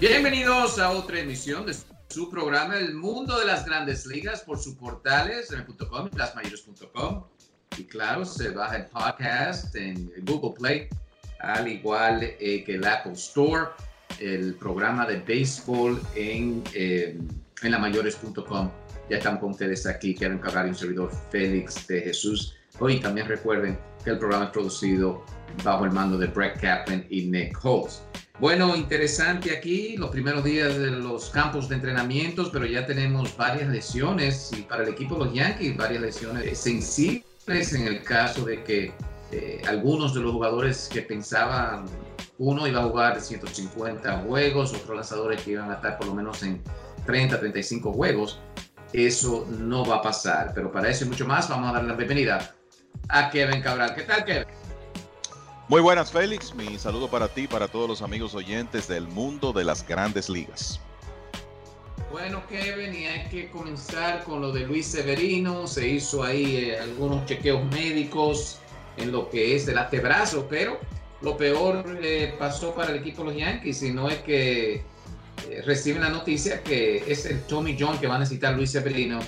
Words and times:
Bienvenidos 0.00 0.78
a 0.78 0.92
otra 0.92 1.20
emisión 1.20 1.66
de 1.66 1.74
su 2.08 2.30
programa 2.30 2.78
El 2.78 2.94
Mundo 2.94 3.38
de 3.38 3.44
las 3.44 3.66
Grandes 3.66 4.06
Ligas 4.06 4.40
por 4.40 4.58
sus 4.58 4.74
portales 4.76 5.52
en.com 5.52 6.06
y 6.06 6.08
plasmayores.com. 6.08 7.24
Y 7.76 7.84
claro, 7.84 8.24
se 8.24 8.48
baja 8.48 8.76
el 8.76 8.86
podcast 8.86 9.76
en 9.76 10.10
Google 10.22 10.54
Play, 10.58 10.88
al 11.40 11.68
igual 11.68 12.22
eh, 12.22 12.64
que 12.64 12.76
el 12.76 12.86
Apple 12.86 13.12
Store, 13.12 13.72
el 14.20 14.54
programa 14.54 15.04
de 15.04 15.18
béisbol 15.18 16.00
en, 16.14 16.64
eh, 16.72 17.20
en 17.62 17.70
lamayores.com. 17.70 18.70
Ya 19.10 19.18
están 19.18 19.36
con 19.36 19.50
ustedes 19.50 19.84
aquí, 19.84 20.14
Kevin 20.14 20.38
Cabral 20.38 20.68
y 20.68 20.70
un 20.70 20.76
servidor 20.76 21.12
Félix 21.30 21.86
de 21.88 22.00
Jesús. 22.00 22.56
Hoy 22.78 23.00
también 23.00 23.28
recuerden 23.28 23.78
que 24.02 24.08
el 24.08 24.18
programa 24.18 24.46
es 24.46 24.50
producido 24.50 25.26
bajo 25.62 25.84
el 25.84 25.90
mando 25.90 26.16
de 26.16 26.26
Brett 26.28 26.58
Kaplan 26.58 27.04
y 27.10 27.26
Nick 27.26 27.62
Holtz. 27.62 28.00
Bueno, 28.40 28.74
interesante 28.74 29.54
aquí, 29.54 29.98
los 29.98 30.08
primeros 30.08 30.42
días 30.42 30.78
de 30.78 30.90
los 30.92 31.28
campos 31.28 31.68
de 31.68 31.74
entrenamientos, 31.74 32.48
pero 32.50 32.64
ya 32.64 32.86
tenemos 32.86 33.36
varias 33.36 33.68
lesiones 33.68 34.50
y 34.56 34.62
para 34.62 34.82
el 34.82 34.88
equipo 34.88 35.16
de 35.16 35.26
los 35.26 35.34
Yankees 35.34 35.76
varias 35.76 36.00
lesiones 36.00 36.58
sensibles 36.58 37.74
en 37.74 37.86
el 37.86 38.02
caso 38.02 38.46
de 38.46 38.64
que 38.64 38.94
eh, 39.30 39.60
algunos 39.68 40.14
de 40.14 40.20
los 40.20 40.32
jugadores 40.32 40.88
que 40.90 41.02
pensaban 41.02 41.84
uno 42.38 42.66
iba 42.66 42.80
a 42.80 42.84
jugar 42.84 43.20
150 43.20 44.20
juegos, 44.20 44.72
otros 44.72 44.96
lanzadores 44.96 45.42
que 45.42 45.50
iban 45.50 45.70
a 45.70 45.74
estar 45.74 45.98
por 45.98 46.06
lo 46.06 46.14
menos 46.14 46.42
en 46.42 46.62
30, 47.04 47.40
35 47.40 47.92
juegos, 47.92 48.40
eso 48.94 49.46
no 49.50 49.84
va 49.84 49.96
a 49.96 50.02
pasar. 50.02 50.52
Pero 50.54 50.72
para 50.72 50.88
eso 50.88 51.04
y 51.04 51.08
mucho 51.08 51.26
más, 51.26 51.46
vamos 51.50 51.68
a 51.68 51.72
dar 51.74 51.84
la 51.84 51.92
bienvenida 51.92 52.54
a 53.10 53.28
Kevin 53.28 53.60
Cabral. 53.60 53.94
¿Qué 53.94 54.04
tal, 54.04 54.24
Kevin? 54.24 54.46
Muy 55.70 55.80
buenas, 55.80 56.10
Félix. 56.10 56.52
Mi 56.52 56.76
saludo 56.80 57.08
para 57.08 57.28
ti, 57.28 57.46
para 57.46 57.68
todos 57.68 57.88
los 57.88 58.02
amigos 58.02 58.34
oyentes 58.34 58.88
del 58.88 59.06
mundo 59.06 59.52
de 59.52 59.62
las 59.62 59.86
grandes 59.86 60.28
ligas. 60.28 60.80
Bueno, 62.10 62.42
Kevin, 62.48 62.92
y 62.92 63.04
hay 63.04 63.28
que 63.28 63.48
comenzar 63.50 64.24
con 64.24 64.40
lo 64.40 64.50
de 64.50 64.66
Luis 64.66 64.86
Severino. 64.86 65.68
Se 65.68 65.86
hizo 65.88 66.24
ahí 66.24 66.56
eh, 66.56 66.80
algunos 66.80 67.24
chequeos 67.26 67.64
médicos 67.66 68.58
en 68.96 69.12
lo 69.12 69.30
que 69.30 69.54
es 69.54 69.68
el 69.68 69.78
antebrazo, 69.78 70.48
pero 70.50 70.80
lo 71.20 71.36
peor 71.36 72.00
eh, 72.02 72.34
pasó 72.36 72.74
para 72.74 72.90
el 72.90 72.96
equipo 72.96 73.22
de 73.22 73.28
los 73.28 73.36
Yankees, 73.36 73.84
y 73.84 73.92
no 73.92 74.08
es 74.08 74.18
que 74.22 74.74
eh, 74.74 75.62
reciben 75.64 76.02
la 76.02 76.08
noticia 76.08 76.64
que 76.64 77.04
es 77.06 77.26
el 77.26 77.42
Tommy 77.42 77.76
John 77.78 77.96
que 78.00 78.08
va 78.08 78.16
a 78.16 78.18
necesitar 78.18 78.56
Luis 78.56 78.72
Severino, 78.72 79.20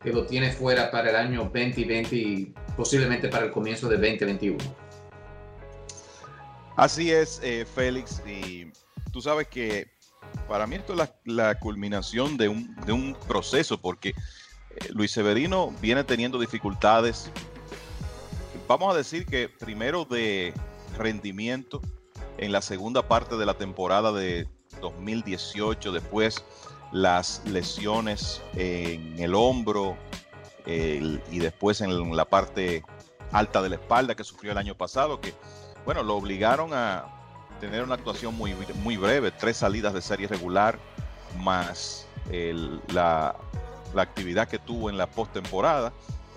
que 0.00 0.12
lo 0.12 0.24
tiene 0.26 0.52
fuera 0.52 0.92
para 0.92 1.10
el 1.10 1.16
año 1.16 1.50
2020 1.52 2.14
y 2.14 2.54
posiblemente 2.76 3.26
para 3.26 3.46
el 3.46 3.50
comienzo 3.50 3.88
de 3.88 3.96
2021. 3.96 4.87
Así 6.78 7.10
es, 7.10 7.40
eh, 7.42 7.66
Félix, 7.74 8.22
y 8.24 8.70
tú 9.10 9.20
sabes 9.20 9.48
que 9.48 9.90
para 10.46 10.64
mí 10.64 10.76
esto 10.76 10.92
es 10.92 11.10
la, 11.24 11.58
culminación 11.58 12.36
de 12.36 12.48
un, 12.48 13.16
proceso, 13.26 13.80
porque 13.80 14.10
eh, 14.10 14.14
Luis 14.90 15.10
Severino 15.10 15.74
viene 15.80 16.04
teniendo 16.04 16.38
dificultades, 16.38 17.32
vamos 18.68 18.94
a 18.94 18.96
decir 18.96 19.26
que 19.26 19.48
primero 19.48 20.04
de 20.04 20.54
rendimiento 20.96 21.82
en 22.36 22.52
la 22.52 22.62
segunda 22.62 23.08
parte 23.08 23.36
de 23.36 23.44
la 23.44 23.54
temporada 23.54 24.12
de 24.12 24.46
2018, 24.80 25.90
después 25.90 26.44
las 26.92 27.42
lesiones 27.44 28.40
en 28.54 29.18
el 29.18 29.34
hombro 29.34 29.96
y 30.64 31.38
después 31.40 31.80
en 31.80 32.14
la 32.14 32.26
parte 32.26 32.84
alta 33.32 33.62
de 33.62 33.70
la 33.70 33.74
espalda 33.74 34.14
que 34.14 34.22
sufrió 34.22 34.52
el 34.52 34.58
año 34.58 34.76
pasado, 34.76 35.20
que 35.20 35.34
bueno, 35.88 36.02
lo 36.02 36.16
obligaron 36.16 36.74
a 36.74 37.06
tener 37.62 37.82
una 37.82 37.94
actuación 37.94 38.36
muy, 38.36 38.54
muy 38.82 38.98
breve, 38.98 39.30
tres 39.30 39.56
salidas 39.56 39.94
de 39.94 40.02
serie 40.02 40.28
regular, 40.28 40.78
más 41.38 42.06
la, 42.88 43.34
actividad 43.96 44.48
que 44.48 44.58
tuvo 44.58 44.90
en 44.90 44.98
la 44.98 45.06
postemporada. 45.06 45.94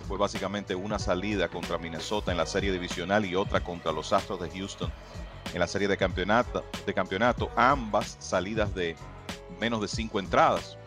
Fue 0.08 0.18
básicamente 0.18 0.74
una 0.74 0.98
salida 1.00 1.50
contra 1.50 1.78
Minnesota 1.78 2.32
en 2.32 2.38
la 2.38 2.46
serie 2.46 2.72
divisional 2.72 3.26
y 3.26 3.36
otra 3.36 3.62
contra 3.62 3.92
los 3.92 4.14
Astros 4.14 4.40
de 4.40 4.50
Houston 4.52 4.90
en 5.54 5.60
la 5.60 5.68
serie 5.68 5.90
de 5.90 5.98
campeonato, 5.98 6.64
de 6.86 6.94
campeonato 6.94 7.52
ambas 7.58 8.16
salidas 8.22 8.74
de 8.74 8.96
menos 9.60 9.82
de 9.82 9.90
cinco 9.90 10.22
entradas. 10.22 10.78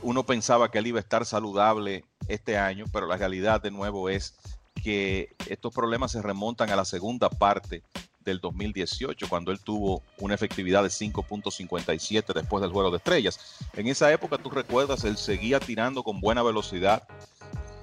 uno 0.00 0.24
pensaba 0.24 0.70
que 0.70 0.78
él 0.78 0.86
iba 0.86 0.98
a 0.98 1.02
estar 1.02 1.26
saludable 1.26 2.06
este 2.26 2.56
año, 2.56 2.86
pero 2.90 3.04
la 3.04 3.18
realidad 3.18 3.60
de 3.60 3.70
nuevo 3.70 4.08
es 4.08 4.34
que 4.82 5.34
estos 5.48 5.72
problemas 5.72 6.12
se 6.12 6.20
remontan 6.20 6.70
a 6.70 6.76
la 6.76 6.84
segunda 6.84 7.30
parte 7.30 7.82
del 8.24 8.40
2018, 8.40 9.28
cuando 9.28 9.50
él 9.50 9.60
tuvo 9.60 10.02
una 10.18 10.34
efectividad 10.34 10.82
de 10.82 10.88
5.57 10.88 12.32
después 12.34 12.62
del 12.62 12.72
juego 12.72 12.90
de 12.90 12.98
estrellas. 12.98 13.58
En 13.74 13.88
esa 13.88 14.12
época, 14.12 14.38
tú 14.38 14.50
recuerdas, 14.50 15.04
él 15.04 15.16
seguía 15.16 15.60
tirando 15.60 16.02
con 16.02 16.20
buena 16.20 16.42
velocidad 16.42 17.06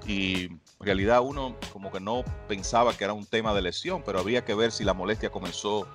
y 0.06 0.44
en 0.44 0.60
realidad 0.80 1.20
uno 1.22 1.56
como 1.72 1.92
que 1.92 2.00
no 2.00 2.24
pensaba 2.48 2.96
que 2.96 3.04
era 3.04 3.12
un 3.12 3.26
tema 3.26 3.54
de 3.54 3.62
lesión, 3.62 4.02
pero 4.04 4.18
había 4.18 4.44
que 4.44 4.54
ver 4.54 4.72
si 4.72 4.84
la 4.84 4.94
molestia 4.94 5.30
comenzó 5.30 5.86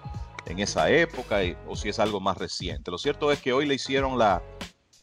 en 0.45 0.59
esa 0.59 0.91
época 0.91 1.39
o 1.67 1.75
si 1.75 1.90
es 1.90 1.99
algo 1.99 2.19
más 2.19 2.37
reciente. 2.37 2.91
Lo 2.91 2.97
cierto 2.97 3.31
es 3.31 3.41
que 3.41 3.53
hoy 3.53 3.66
le 3.66 3.73
hicieron 3.73 4.17
la, 4.17 4.43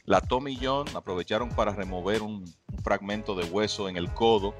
la 0.05 0.21
Tommy 0.21 0.57
John, 0.61 0.87
aprovecharon 0.95 1.49
para 1.49 1.73
remover 1.73 2.21
un 2.21 2.45
fragmento 2.81 3.35
de 3.35 3.43
hueso 3.43 3.89
en 3.89 3.97
el 3.97 4.13
codo 4.13 4.55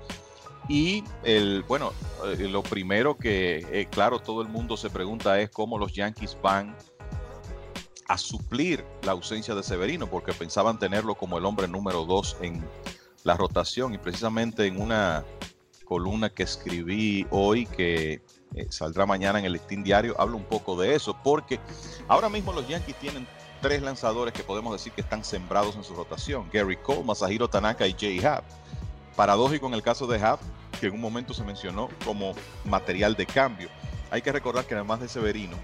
y 0.70 1.04
el, 1.24 1.64
bueno, 1.64 1.92
eh, 2.26 2.48
lo 2.48 2.64
primero 2.64 3.18
que, 3.18 3.66
eh, 3.72 3.88
claro, 3.90 4.20
todo 4.20 4.42
el 4.42 4.48
mundo 4.48 4.78
se 4.78 4.90
pregunta 4.90 5.40
es 5.40 5.50
cómo 5.50 5.78
los 5.78 5.94
Yankees 5.94 6.38
van 6.42 6.76
a 8.08 8.18
suplir 8.18 8.86
la 9.04 9.12
ausencia 9.12 9.56
de 9.56 9.64
Severino, 9.64 10.08
porque 10.08 10.34
pensaban 10.34 10.80
tenerlo 10.80 11.16
como 11.16 11.38
el 11.38 11.46
hombre 11.46 11.68
número 11.68 12.06
dos 12.06 12.38
en 12.42 12.64
la 13.24 13.36
rotación. 13.36 13.94
Y 13.94 13.98
precisamente 13.98 14.66
en 14.66 14.82
una 14.82 15.26
columna 15.86 16.30
que 16.30 16.44
escribí 16.44 17.28
hoy, 17.30 17.66
que 17.66 18.22
eh, 18.56 18.68
saldrá 18.70 19.06
mañana 19.06 19.40
en 19.40 19.46
el 19.46 19.54
Listín 19.54 19.84
Diario, 19.84 20.16
hablo 20.18 20.38
un 20.38 20.46
poco 20.46 20.80
de 20.80 20.96
eso, 20.96 21.18
porque 21.24 21.60
ahora 22.08 22.30
mismo 22.30 22.54
los 22.54 22.68
Yankees 22.68 22.96
tienen 23.00 23.28
tres 23.62 23.82
lanzadores 23.82 24.34
que 24.34 24.44
podemos 24.44 24.74
decir 24.74 24.94
que 24.94 25.02
están 25.02 25.24
sembrados 25.26 25.76
en 25.76 25.84
su 25.84 25.94
rotación: 25.94 26.50
Gary 26.52 26.78
Cole, 26.78 27.04
Masahiro 27.04 27.50
Tanaka 27.50 27.86
y 27.86 27.96
Jay 27.98 28.24
Happ 28.24 28.46
paradójico 29.16 29.68
en 29.68 29.74
el 29.74 29.84
caso 29.84 30.08
de 30.08 30.22
Happ, 30.22 30.42
que 30.80 30.88
en 30.88 30.94
un 30.94 31.02
momento 31.02 31.34
se 31.34 31.44
mencionó 31.44 31.90
como 32.06 32.34
material 32.66 33.16
de 33.16 33.26
cambio. 33.26 33.70
Hay 34.12 34.22
que 34.22 34.32
recordar 34.32 34.66
que 34.66 34.76
además 34.76 35.00
de 35.00 35.08
Severino, 35.08 35.58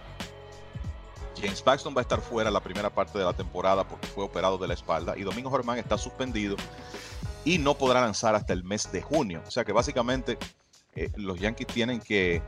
James 1.42 1.62
Paxton 1.62 1.96
va 1.96 2.02
a 2.02 2.04
estar 2.04 2.22
fuera 2.22 2.52
la 2.52 2.60
primera 2.60 2.90
parte 2.90 3.18
de 3.18 3.26
la 3.26 3.34
temporada 3.34 3.88
porque 3.88 4.08
fue 4.08 4.24
operado 4.24 4.58
de 4.58 4.68
la 4.68 4.74
espalda 4.74 5.18
y 5.18 5.22
Domingo 5.22 5.52
Germán 5.52 5.78
está 5.78 5.98
suspendido 5.98 6.58
y 7.46 7.58
no 7.58 7.76
podrá 7.76 8.02
lanzar 8.02 8.36
hasta 8.36 8.54
el 8.54 8.64
mes 8.64 8.92
de 8.92 9.02
junio. 9.02 9.42
O 9.48 9.52
sea 9.52 9.64
que 9.64 9.72
básicamente 9.72 10.38
eh, 10.96 11.12
los 11.16 11.40
Yankees 11.40 11.68
tienen 11.68 12.00
que 12.00 12.42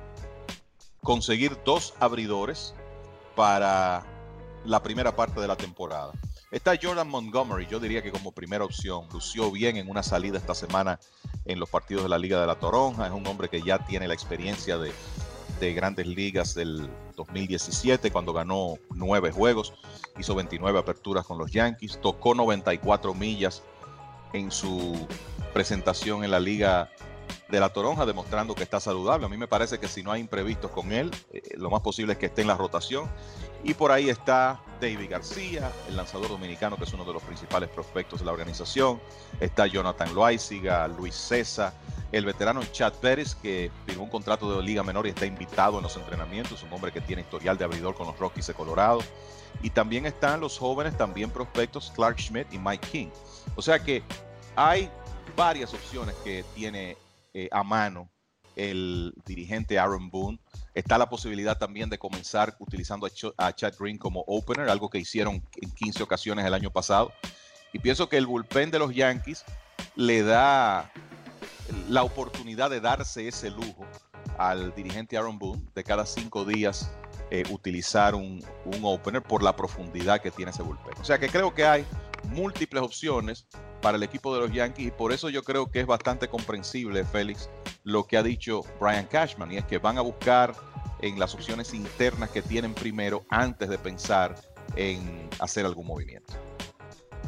conseguir 1.01 1.57
dos 1.63 1.94
abridores 2.00 2.74
para 3.36 4.03
la 4.65 4.83
primera 4.83 5.15
parte 5.15 5.39
de 5.39 5.48
la 5.48 5.56
temporada. 5.56 6.12
Está 6.51 6.77
Jordan 6.80 7.07
Montgomery, 7.07 7.65
yo 7.65 7.80
diría 7.80 8.03
que 8.03 8.12
como 8.12 8.33
primera 8.33 8.65
opción. 8.65 9.07
Lució 9.13 9.50
bien 9.51 9.77
en 9.77 9.89
una 9.89 10.03
salida 10.03 10.38
esta 10.38 10.53
semana 10.53 11.00
en 11.45 11.59
los 11.62 11.69
partidos 11.69 12.03
de 12.03 12.09
la 12.09 12.18
Liga 12.18 12.42
de 12.42 12.45
la 12.45 12.56
Toronja. 12.56 13.07
Es 13.07 13.13
un 13.13 13.25
hombre 13.25 13.48
que 13.48 13.62
ya 13.62 13.80
tiene 13.86 14.06
la 14.06 14.13
experiencia 14.13 14.77
de, 14.77 14.92
de 15.62 15.74
grandes 15.74 16.07
ligas 16.07 16.53
del 16.53 16.89
2017 17.15 18.12
cuando 18.12 18.33
ganó 18.33 18.77
nueve 18.89 19.31
juegos, 19.31 19.74
hizo 20.19 20.36
29 20.36 20.77
aperturas 20.77 21.25
con 21.25 21.38
los 21.38 21.51
Yankees, 21.51 22.00
tocó 22.01 22.36
94 22.36 23.13
millas 23.13 23.63
en 24.33 24.51
su 24.51 25.07
presentación 25.53 26.25
en 26.25 26.31
la 26.31 26.39
Liga 26.39 26.89
de 27.50 27.59
la 27.59 27.69
Toronja, 27.69 28.06
demostrando 28.06 28.56
que 28.56 28.63
está 28.63 28.80
saludable. 28.80 29.25
A 29.25 29.30
mí 29.30 29.38
me 29.38 29.48
parece 29.48 29.77
que 29.77 29.88
si 29.88 30.03
no 30.03 30.12
hay 30.12 30.21
imprevistos 30.21 30.71
con 30.71 30.92
él, 30.92 31.12
eh, 31.31 31.42
lo 31.57 31.69
más 31.69 31.81
posible 31.81 32.13
es 32.13 32.19
que 32.19 32.25
esté 32.25 32.42
en 32.42 32.48
la 32.48 32.57
rotación. 32.57 33.09
Y 33.63 33.74
por 33.75 33.92
ahí 33.92 34.10
está 34.10 34.60
David 34.80 35.10
García, 35.10 35.72
el 35.88 35.96
lanzador 35.96 36.30
dominicano, 36.30 36.75
que 36.78 36.86
es 36.86 36.94
uno 36.94 37.06
de 37.06 37.13
los 37.13 37.22
principales 37.22 37.69
prospectos 37.69 38.19
de 38.19 38.25
la 38.25 38.31
organización. 38.31 39.00
Está 39.40 39.68
Jonathan 39.68 40.13
Loaiziga, 40.16 40.88
Luis 40.88 41.13
César, 41.13 41.72
el 42.12 42.25
veterano 42.25 42.63
Chad 42.72 42.94
Pérez, 42.94 43.36
que 43.36 43.72
firmó 43.86 44.06
un 44.06 44.10
contrato 44.10 44.56
de 44.56 44.63
liga 44.63 44.81
menor 44.81 45.06
y 45.06 45.10
está 45.10 45.28
invitado 45.28 45.78
en 45.78 45.84
los 45.84 45.96
entrenamientos, 45.96 46.63
un 46.63 46.74
hombre 46.74 46.92
que 46.92 47.02
tiene 47.02 47.22
historial 47.22 47.58
de 47.58 47.66
abridor 47.66 47.94
con 47.94 48.08
los 48.08 48.18
Rockies 48.18 48.48
de 48.48 48.54
Colorado. 48.56 49.02
Y 49.62 49.69
también 49.69 50.08
están 50.08 50.40
los 50.42 50.58
jóvenes, 50.58 50.98
también 50.98 51.30
prospectos, 51.30 51.92
Clark 51.96 52.19
Schmidt 52.19 52.52
y 52.52 52.58
Mike 52.58 52.88
King. 52.92 53.08
O 53.56 53.62
sea 53.62 53.78
que 53.78 54.02
hay 54.56 54.90
varias 55.36 55.74
opciones 55.74 56.16
que 56.24 56.44
tiene 56.56 56.98
eh, 57.34 57.48
a 57.52 57.63
mano 57.63 58.10
el 58.56 59.13
dirigente 59.25 59.80
Aaron 59.80 60.09
Boone. 60.09 60.39
Está 60.74 60.98
la 60.98 61.09
posibilidad 61.09 61.57
también 61.57 61.89
de 61.89 61.98
comenzar 61.98 62.56
utilizando 62.59 63.07
a, 63.38 63.53
Chad 63.53 63.74
Green 63.80 63.98
como 63.98 64.24
opener, 64.27 64.69
algo 64.69 64.89
que 64.89 65.00
hicieron 65.00 65.44
en 65.62 65.71
15 65.71 66.03
ocasiones 66.03 66.45
el 66.45 66.53
año 66.53 66.71
pasado. 66.71 67.12
Y 67.74 67.80
pienso 67.80 68.09
que 68.09 68.18
el 68.18 68.25
bullpen 68.25 68.71
de 68.71 68.80
los 68.80 68.94
Yankees 68.94 69.44
le 69.95 70.24
da 70.24 70.92
la 71.89 72.03
oportunidad 72.03 72.69
de 72.69 72.81
darse 72.81 73.27
ese 73.27 73.50
lujo 73.50 73.86
al 74.38 74.74
dirigente 74.75 75.18
Aaron 75.18 75.39
Boone 75.39 75.63
de 75.75 75.83
cada 75.83 76.06
cinco 76.06 76.45
días 76.45 76.92
eh, 77.30 77.44
utilizar 77.50 78.15
un, 78.15 78.44
un, 78.65 78.80
opener 78.83 79.21
por 79.21 79.42
la 79.42 79.56
profundidad 79.56 80.21
que 80.21 80.31
tiene 80.31 80.51
ese 80.51 80.63
bullpen. 80.63 80.94
O 81.00 81.03
sea 81.06 81.18
que 81.18 81.30
creo 81.30 81.53
que 81.53 81.65
hay 81.65 81.86
múltiples 82.30 82.82
opciones 82.84 83.48
para 83.82 83.98
el 83.98 84.04
equipo 84.04 84.34
de 84.34 84.42
los 84.42 84.52
Yankees 84.52 84.88
y 84.88 84.92
por 84.92 85.12
eso 85.12 85.30
yo 85.30 85.44
creo 85.44 85.70
que 85.70 85.82
es 85.82 85.88
bastante 85.88 86.28
comprensible, 86.28 87.04
Félix, 87.04 87.50
lo 87.84 88.06
que 88.06 88.18
ha 88.18 88.24
dicho 88.24 88.64
Brian 88.80 89.06
Cashman 89.06 89.52
y 89.52 89.58
es 89.58 89.66
que 89.66 89.78
van 89.78 89.98
a 89.98 90.02
buscar 90.02 90.54
en 91.02 91.20
las 91.20 91.34
opciones 91.34 91.74
internas 91.74 92.30
que 92.30 92.42
tienen 92.42 92.74
primero 92.74 93.26
antes 93.30 93.70
de 93.70 93.78
pensar 93.78 94.36
en 94.76 95.28
hacer 95.40 95.66
algún 95.66 95.88
movimiento. 95.88 96.34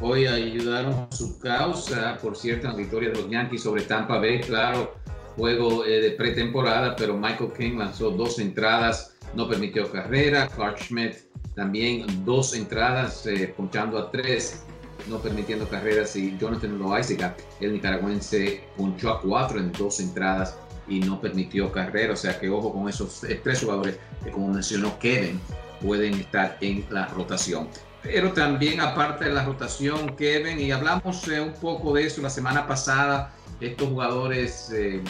Hoy 0.01 0.25
ayudaron 0.25 1.07
su 1.11 1.39
causa, 1.39 2.17
por 2.21 2.35
cierto, 2.35 2.67
en 2.67 2.73
la 2.73 2.77
victoria 2.77 3.09
de 3.09 3.21
los 3.21 3.29
Yankees 3.29 3.63
sobre 3.63 3.83
Tampa 3.83 4.17
Bay, 4.17 4.41
claro, 4.41 4.95
juego 5.35 5.85
eh, 5.85 6.01
de 6.01 6.11
pretemporada, 6.11 6.95
pero 6.95 7.17
Michael 7.17 7.51
King 7.57 7.77
lanzó 7.77 8.11
dos 8.11 8.39
entradas, 8.39 9.15
no 9.35 9.47
permitió 9.47 9.91
carrera, 9.91 10.47
Clark 10.47 10.79
Schmidt 10.79 11.15
también 11.55 12.25
dos 12.25 12.55
entradas, 12.55 13.25
eh, 13.27 13.53
ponchando 13.55 13.97
a 13.97 14.11
tres 14.11 14.65
no 15.07 15.19
permitiendo 15.19 15.67
carreras 15.67 16.15
y 16.15 16.37
Jonathan 16.37 16.77
Loaiziga, 16.77 17.35
el 17.59 17.73
nicaragüense, 17.73 18.63
punchó 18.77 19.11
a 19.11 19.21
cuatro 19.21 19.59
en 19.59 19.71
dos 19.71 19.99
entradas 19.99 20.57
y 20.87 20.99
no 20.99 21.19
permitió 21.19 21.71
carrera. 21.71 22.13
O 22.13 22.17
sea 22.17 22.39
que 22.39 22.49
ojo 22.49 22.73
con 22.73 22.89
esos 22.89 23.21
tres 23.43 23.61
jugadores 23.61 23.97
que 24.23 24.31
como 24.31 24.49
mencionó 24.49 24.97
Kevin 24.99 25.39
pueden 25.81 26.13
estar 26.15 26.57
en 26.61 26.85
la 26.89 27.07
rotación. 27.07 27.67
Pero 28.01 28.33
también 28.33 28.81
aparte 28.81 29.25
de 29.25 29.33
la 29.33 29.45
rotación, 29.45 30.15
Kevin, 30.17 30.59
y 30.59 30.71
hablamos 30.71 31.25
eh, 31.29 31.39
un 31.39 31.53
poco 31.53 31.93
de 31.93 32.05
eso 32.05 32.21
la 32.21 32.29
semana 32.29 32.67
pasada, 32.67 33.33
estos 33.61 33.87
jugadores 33.87 34.71
eh, 34.73 35.01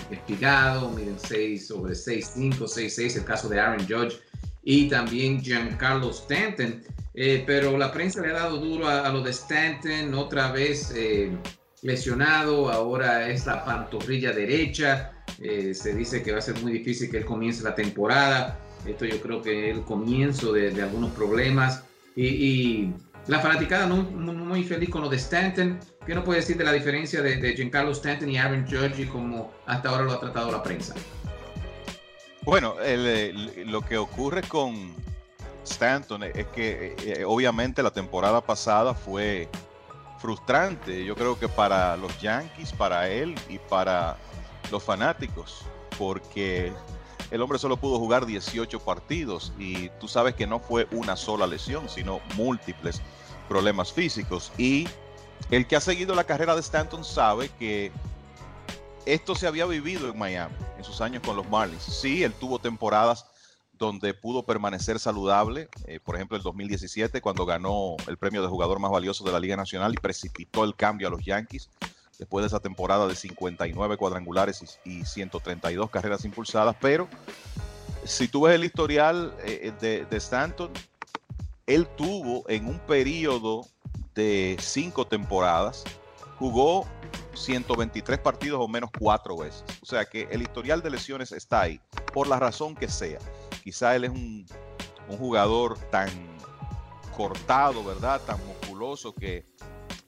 miren 0.96 1.18
6 1.18 1.68
sobre 1.68 1.96
6, 1.96 2.32
5, 2.36 2.68
6, 2.68 2.96
6, 2.96 3.16
el 3.16 3.26
caso 3.26 3.50
de 3.50 3.60
Aaron 3.60 3.86
Judge 3.88 4.20
y 4.64 4.90
también 4.90 5.42
Giancarlo 5.42 6.12
Stanton. 6.12 6.84
Eh, 7.16 7.44
pero 7.46 7.78
la 7.78 7.92
prensa 7.92 8.22
le 8.22 8.30
ha 8.30 8.34
dado 8.34 8.58
duro 8.58 8.88
a, 8.88 9.08
lo 9.10 9.22
de 9.22 9.32
Stanton, 9.32 10.14
otra 10.16 10.52
vez 10.52 10.92
eh, 10.96 11.32
lesionado, 11.84 12.72
ahora 12.72 13.30
es 13.30 13.46
la 13.46 13.64
pantorrilla 13.64 14.32
derecha, 14.32 15.24
eh, 15.40 15.74
se 15.76 15.94
dice 15.94 16.24
que 16.24 16.32
va 16.32 16.40
a 16.40 16.42
ser 16.42 16.60
muy 16.62 16.72
difícil 16.72 17.12
que 17.12 17.18
él 17.18 17.26
comience 17.26 17.64
la 17.64 17.76
temporada, 17.76 18.60
esto 18.86 19.06
yo 19.06 19.22
creo 19.22 19.42
que 19.42 19.70
es 19.70 19.78
el 19.78 19.84
comienzo 19.84 20.52
de, 20.54 20.70
algunos 20.82 21.12
problemas. 21.12 21.84
Y, 22.16 22.92
la 23.28 23.40
fanaticada 23.40 23.86
no, 23.86 23.96
muy 23.96 24.66
feliz 24.66 24.90
con 24.90 25.02
lo 25.02 25.08
de 25.08 25.16
Stanton, 25.16 25.80
¿qué 26.06 26.14
no 26.14 26.26
puede 26.26 26.42
decir 26.42 26.58
de 26.58 26.66
la 26.66 26.74
diferencia 26.74 27.22
de, 27.22 27.38
de 27.38 27.56
Giancarlo 27.56 27.92
Stanton 27.92 28.30
y 28.30 28.38
Aaron 28.38 28.66
Judge 28.68 29.08
como 29.08 29.50
hasta 29.66 29.88
ahora 29.88 30.04
lo 30.04 30.12
ha 30.12 30.20
tratado 30.20 30.52
la 30.52 30.62
prensa? 30.62 30.94
Bueno, 32.42 32.76
lo 33.66 33.82
que 33.82 33.98
ocurre 33.98 34.42
con 34.42 34.94
Stanton 35.64 36.24
es 36.24 36.48
que 36.48 36.88
eh, 36.88 36.96
eh, 37.20 37.26
obviamente 37.26 37.84
la 37.84 37.92
temporada 37.92 38.42
pasada 38.42 38.94
fue 38.94 39.50
frustrante, 40.20 41.04
yo 41.04 41.16
creo 41.16 41.38
que 41.38 41.50
para 41.50 41.98
los 41.98 42.20
Yankees, 42.22 42.72
para 42.72 43.10
él 43.10 43.36
y 43.50 43.60
para 43.60 44.18
los 44.72 44.84
fanáticos, 44.84 45.64
porque 45.98 46.72
el 47.32 47.42
hombre 47.42 47.60
solo 47.60 47.78
pudo 47.78 48.00
jugar 48.00 48.26
18 48.26 48.80
partidos 48.80 49.54
y 49.58 49.90
tú 50.00 50.08
sabes 50.08 50.36
que 50.36 50.48
no 50.48 50.60
fue 50.60 50.88
una 50.92 51.16
sola 51.16 51.48
lesión, 51.48 51.90
sino 51.90 52.22
múltiples 52.36 53.02
problemas 53.50 53.92
físicos. 53.92 54.52
Y 54.58 54.88
el 55.52 55.68
que 55.68 55.76
ha 55.76 55.82
seguido 55.82 56.16
la 56.16 56.24
carrera 56.24 56.54
de 56.56 56.62
Stanton 56.62 57.04
sabe 57.04 57.50
que 57.60 57.92
esto 59.06 59.36
se 59.36 59.48
había 59.48 59.66
vivido 59.66 60.10
en 60.10 60.18
Miami 60.18 60.56
en 60.78 60.84
sus 60.84 61.02
años 61.02 61.22
con 61.26 61.36
los 61.36 61.50
Marlins. 61.50 61.84
Sí, 61.84 62.24
él 62.24 62.34
tuvo 62.34 62.60
temporadas 62.60 63.26
donde 63.84 64.14
pudo 64.14 64.44
permanecer 64.44 65.00
saludable, 65.00 65.70
eh, 65.86 66.00
por 66.00 66.16
ejemplo 66.16 66.38
el 66.38 66.44
2017 66.44 67.22
cuando 67.22 67.46
ganó 67.46 67.96
el 68.08 68.18
premio 68.18 68.42
de 68.42 68.48
jugador 68.48 68.80
más 68.80 68.92
valioso 68.92 69.24
de 69.24 69.32
la 69.32 69.40
Liga 69.40 69.56
Nacional 69.56 69.94
y 69.94 69.98
precipitó 69.98 70.64
el 70.64 70.76
cambio 70.76 71.08
a 71.08 71.12
los 71.12 71.24
Yankees 71.24 71.70
después 72.18 72.44
de 72.44 72.48
esa 72.48 72.60
temporada 72.60 73.08
de 73.08 73.16
59 73.16 73.98
cuadrangulares 73.98 74.80
y, 74.86 75.04
132 75.06 75.90
carreras 75.90 76.26
impulsadas, 76.26 76.76
pero 76.80 77.08
si 78.04 78.28
tú 78.28 78.44
ves 78.44 78.56
el 78.56 78.64
historial 78.64 79.36
eh, 79.44 79.72
de, 79.80 80.06
de 80.06 80.18
Stanton, 80.18 80.72
él 81.68 81.88
tuvo 81.98 82.50
en 82.50 82.68
un 82.68 82.80
periodo 82.80 83.66
de 84.16 84.58
cinco 84.60 85.06
temporadas, 85.06 85.84
jugó 86.38 86.86
123 87.36 88.20
partidos 88.20 88.60
o 88.62 88.68
menos 88.68 88.90
cuatro 88.98 89.38
veces. 89.38 89.64
O 89.82 89.86
sea 89.86 90.06
que 90.06 90.28
el 90.32 90.42
historial 90.42 90.82
de 90.82 90.90
lesiones 90.92 91.32
está 91.32 91.62
ahí, 91.62 91.80
por 92.14 92.28
la 92.28 92.40
razón 92.40 92.76
que 92.76 92.88
sea. 92.88 93.20
Quizá 93.64 93.96
él 93.96 94.06
es 94.06 94.12
un, 94.12 94.46
jugador 95.18 95.78
tan 95.92 96.10
cortado, 97.16 97.84
¿verdad? 97.84 98.22
Tan 98.26 98.38
musculoso 98.48 99.14
que 99.14 99.46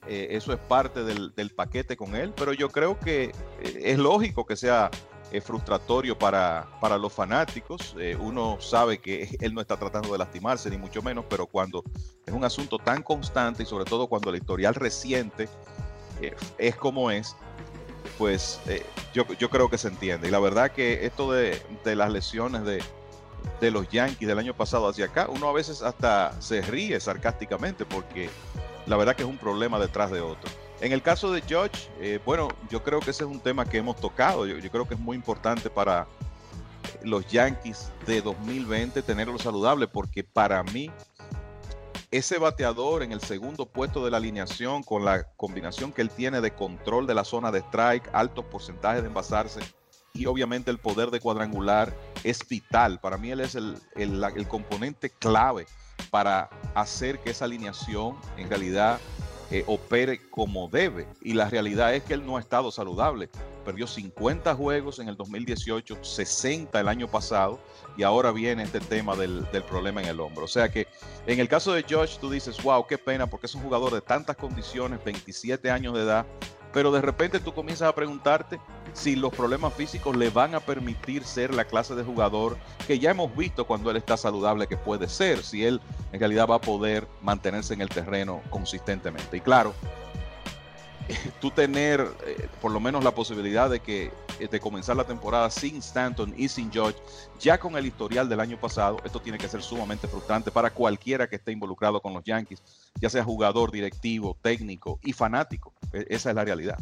eh, 0.07 0.27
eso 0.31 0.51
es 0.53 0.59
parte 0.59 1.03
del, 1.03 1.51
paquete 1.55 1.95
con 1.95 2.15
él, 2.15 2.33
pero 2.35 2.53
yo 2.53 2.69
creo 2.69 2.99
que 2.99 3.25
eh, 3.25 3.81
es 3.83 3.99
lógico 3.99 4.45
que 4.45 4.55
sea 4.55 4.89
eh, 5.31 5.41
frustratorio 5.41 6.17
para, 6.17 6.67
para, 6.79 6.97
los 6.97 7.13
fanáticos. 7.13 7.95
uno 8.19 8.57
sabe 8.59 8.99
que 8.99 9.37
él 9.41 9.53
no 9.53 9.61
está 9.61 9.77
tratando 9.77 10.11
de 10.11 10.17
lastimarse, 10.17 10.69
ni 10.69 10.77
mucho 10.77 11.01
menos, 11.01 11.25
pero 11.29 11.45
cuando 11.45 11.83
es 12.25 12.33
un 12.33 12.43
asunto 12.43 12.79
tan 12.79 13.03
constante 13.03 13.63
y 13.63 13.65
sobre 13.65 13.85
todo 13.85 14.07
cuando 14.07 14.29
el 14.29 14.37
historial 14.37 14.75
reciente 14.75 15.49
es 16.57 16.75
como 16.77 17.11
es, 17.11 17.35
pues 18.17 18.59
eh, 18.67 18.85
yo, 19.13 19.25
creo 19.25 19.69
que 19.69 19.77
se 19.77 19.87
entiende. 19.87 20.27
Y 20.27 20.31
la 20.31 20.39
verdad 20.39 20.71
que 20.71 21.05
esto 21.05 21.31
de, 21.31 21.61
las 21.83 22.11
lesiones 22.11 22.63
de, 22.63 22.83
los 23.71 23.89
Yankees 23.89 24.27
del 24.27 24.39
año 24.39 24.55
pasado 24.55 24.87
hacia 24.87 25.05
acá, 25.05 25.27
uno 25.29 25.49
a 25.49 25.53
veces 25.53 25.81
hasta 25.81 26.39
se 26.41 26.61
ríe 26.61 26.99
sarcásticamente 26.99 27.85
porque 27.85 28.29
la 28.85 28.97
verdad 28.97 29.15
que 29.15 29.23
es 29.23 29.29
un 29.29 29.37
problema 29.37 29.79
detrás 29.79 30.11
de 30.11 30.21
otro. 30.21 30.49
En 30.81 30.91
el 30.91 31.01
caso 31.01 31.31
de 31.31 31.41
George, 31.41 31.89
eh, 31.99 32.19
bueno, 32.25 32.49
yo 32.69 32.83
creo 32.83 32.99
que 32.99 33.11
ese 33.11 33.23
es 33.23 33.29
un 33.29 33.39
tema 33.39 33.65
que 33.65 33.77
hemos 33.77 33.95
tocado. 33.95 34.45
Yo, 34.45 34.57
yo, 34.57 34.69
creo 34.69 34.87
que 34.87 34.93
es 34.93 34.99
muy 34.99 35.15
importante 35.15 35.69
para 35.69 36.05
los 37.01 37.25
Yankees 37.27 37.91
de 38.05 38.21
2020 38.21 39.01
tenerlo 39.01 39.39
saludable 39.39 39.87
porque 39.87 40.23
para 40.23 40.61
mí 40.63 40.91
ese 42.11 42.37
bateador 42.37 43.03
en 43.03 43.11
el 43.11 43.21
segundo 43.21 43.65
puesto 43.65 44.03
de 44.03 44.11
la 44.11 44.17
alineación 44.17 44.83
con 44.83 45.05
la 45.05 45.23
combinación 45.35 45.91
que 45.91 46.01
él 46.01 46.09
tiene 46.09 46.41
de 46.41 46.53
control 46.53 47.07
de 47.07 47.15
la 47.15 47.23
zona 47.23 47.51
de 47.51 47.59
strike, 47.59 48.09
altos 48.13 48.45
porcentajes 48.45 49.01
de 49.01 49.07
envasarse 49.07 49.61
y 50.15 50.25
obviamente 50.25 50.71
el 50.71 50.79
poder 50.79 51.11
de 51.11 51.19
cuadrangular 51.19 51.95
es 52.23 52.47
vital. 52.47 52.99
Para 52.99 53.17
mí 53.17 53.31
él 53.31 53.41
es 53.41 53.55
el, 53.55 53.77
el 53.95 54.47
componente 54.47 55.09
clave 55.09 55.67
para 56.09 56.49
hacer 56.73 57.19
que 57.19 57.31
esa 57.31 57.45
alineación 57.45 58.15
en 58.37 58.49
realidad 58.49 58.99
eh, 59.51 59.63
opere 59.67 60.27
como 60.29 60.67
debe. 60.69 61.07
Y 61.21 61.33
la 61.33 61.49
realidad 61.49 61.93
es 61.93 62.03
que 62.03 62.15
él 62.15 62.25
no 62.25 62.37
ha 62.37 62.39
estado 62.39 62.71
saludable. 62.71 63.29
Perdió 63.63 63.85
50 63.85 64.55
juegos 64.55 64.99
en 64.99 65.07
el 65.07 65.17
2018, 65.17 66.03
60 66.03 66.79
el 66.79 66.87
año 66.87 67.07
pasado, 67.07 67.59
y 67.95 68.03
ahora 68.03 68.31
viene 68.31 68.63
este 68.63 68.79
tema 68.79 69.15
del, 69.15 69.45
del, 69.51 69.63
problema 69.63 70.01
en 70.01 70.07
el 70.07 70.19
hombro. 70.19 70.45
O 70.45 70.47
sea 70.47 70.69
que 70.69 70.87
en 71.27 71.39
el 71.39 71.47
caso 71.47 71.73
de 71.73 71.85
Josh, 71.87 72.17
tú 72.17 72.29
dices, 72.29 72.61
wow, 72.63 72.87
qué 72.87 72.97
pena, 72.97 73.27
porque 73.27 73.45
es 73.45 73.55
un 73.55 73.61
jugador 73.61 73.93
de 73.93 74.01
tantas 74.01 74.35
condiciones, 74.35 75.03
27 75.03 75.69
años 75.69 75.93
de 75.93 76.01
edad, 76.01 76.25
pero 76.73 76.91
de 76.91 77.01
repente 77.01 77.39
tú 77.39 77.53
comienzas 77.53 77.87
a 77.87 77.95
preguntarte 77.95 78.59
si 78.95 79.15
los 79.15 79.33
problemas 79.33 79.73
físicos 79.73 80.15
le 80.15 80.29
van 80.29 80.55
a 80.55 80.59
permitir 80.61 81.23
ser 81.25 81.53
la 81.53 81.65
clase 81.65 81.95
de 81.95 82.03
jugador 82.03 82.57
que 82.87 82.97
ya 82.97 83.11
hemos 83.11 83.35
visto 83.35 83.67
cuando 83.67 83.91
él 83.91 83.97
está 83.97 84.15
saludable 84.15 84.67
que 84.67 84.77
puede 84.77 85.09
ser, 85.09 85.43
si 85.43 85.65
él 85.65 85.81
en 86.11 86.19
realidad 86.19 86.47
va 86.47 86.55
a 86.55 86.61
poder 86.61 87.07
mantenerse 87.21 87.73
en 87.73 87.81
el 87.81 87.89
terreno 87.89 88.41
consistentemente. 88.49 89.37
Y 89.37 89.41
claro, 89.41 89.73
tú 91.41 91.51
tener 91.51 92.09
eh, 92.25 92.47
por 92.61 92.71
lo 92.71 92.79
menos 92.79 93.03
la 93.03 93.11
posibilidad 93.11 93.69
de 93.69 93.81
que 93.81 94.11
eh, 94.39 94.47
de 94.47 94.59
comenzar 94.59 94.95
la 94.95 95.03
temporada 95.03 95.49
sin 95.49 95.77
Stanton 95.77 96.33
y 96.37 96.47
sin 96.47 96.71
George, 96.71 96.97
ya 97.39 97.57
con 97.57 97.75
el 97.75 97.85
historial 97.85 98.29
del 98.29 98.39
año 98.39 98.57
pasado, 98.57 98.97
esto 99.03 99.19
tiene 99.19 99.37
que 99.37 99.47
ser 99.47 99.61
sumamente 99.61 100.07
frustrante 100.07 100.51
para 100.51 100.71
cualquiera 100.71 101.27
que 101.27 101.35
esté 101.35 101.51
involucrado 101.51 102.01
con 102.01 102.13
los 102.13 102.23
Yankees, 102.23 102.63
ya 102.99 103.09
sea 103.09 103.23
jugador, 103.23 103.71
directivo, 103.71 104.37
técnico 104.41 104.99
y 105.03 105.13
fanático. 105.13 105.73
E, 105.91 106.05
esa 106.09 106.29
es 106.29 106.35
la 106.35 106.45
realidad. 106.45 106.77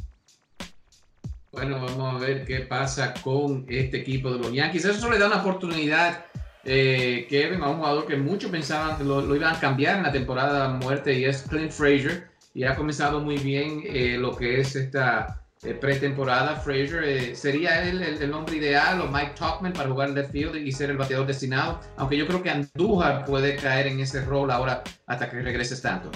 Bueno, 1.53 1.79
vamos 1.79 2.15
a 2.15 2.25
ver 2.25 2.45
qué 2.45 2.61
pasa 2.61 3.13
con 3.21 3.67
este 3.69 3.97
equipo 3.97 4.31
de 4.31 4.39
los 4.39 4.51
Yankees. 4.51 4.85
Eso 4.85 5.07
le 5.11 5.19
da 5.19 5.27
una 5.27 5.41
oportunidad, 5.41 6.25
eh, 6.63 7.27
Kevin, 7.29 7.61
a 7.61 7.69
un 7.69 7.77
jugador 7.77 8.07
que 8.07 8.17
muchos 8.17 8.49
pensaban 8.49 8.97
que 8.97 9.03
lo, 9.03 9.35
iban 9.35 9.55
a 9.55 9.59
cambiar 9.59 9.97
en 9.97 10.03
la 10.03 10.11
temporada 10.11 10.69
muerte 10.69 11.13
y 11.13 11.25
es 11.25 11.43
Clint 11.43 11.71
Frazier. 11.71 12.27
Y 12.55 12.63
ha 12.63 12.75
comenzado 12.75 13.19
muy 13.19 13.37
bien 13.37 13.83
eh, 13.85 14.17
lo 14.17 14.35
que 14.35 14.61
es 14.61 14.75
esta 14.75 15.43
eh, 15.61 15.75
pretemporada. 15.75 16.55
Frazier 16.55 17.03
eh, 17.03 17.35
sería 17.35 17.87
él 17.87 18.01
el, 18.01 18.33
hombre 18.33 18.57
ideal 18.57 19.01
o 19.01 19.07
Mike 19.07 19.33
Talkman 19.37 19.73
para 19.73 19.89
jugar 19.89 20.09
en 20.09 20.15
left 20.15 20.31
field 20.31 20.55
y 20.55 20.71
ser 20.71 20.89
el 20.89 20.97
bateador 20.97 21.27
destinado. 21.27 21.79
Aunque 21.97 22.17
yo 22.17 22.25
creo 22.25 22.41
que 22.41 22.49
Andújar 22.49 23.25
puede 23.25 23.57
caer 23.57 23.85
en 23.87 23.99
ese 23.99 24.25
rol 24.25 24.49
ahora 24.49 24.83
hasta 25.05 25.29
que 25.29 25.39
regrese 25.39 25.75
Stanton. 25.75 26.11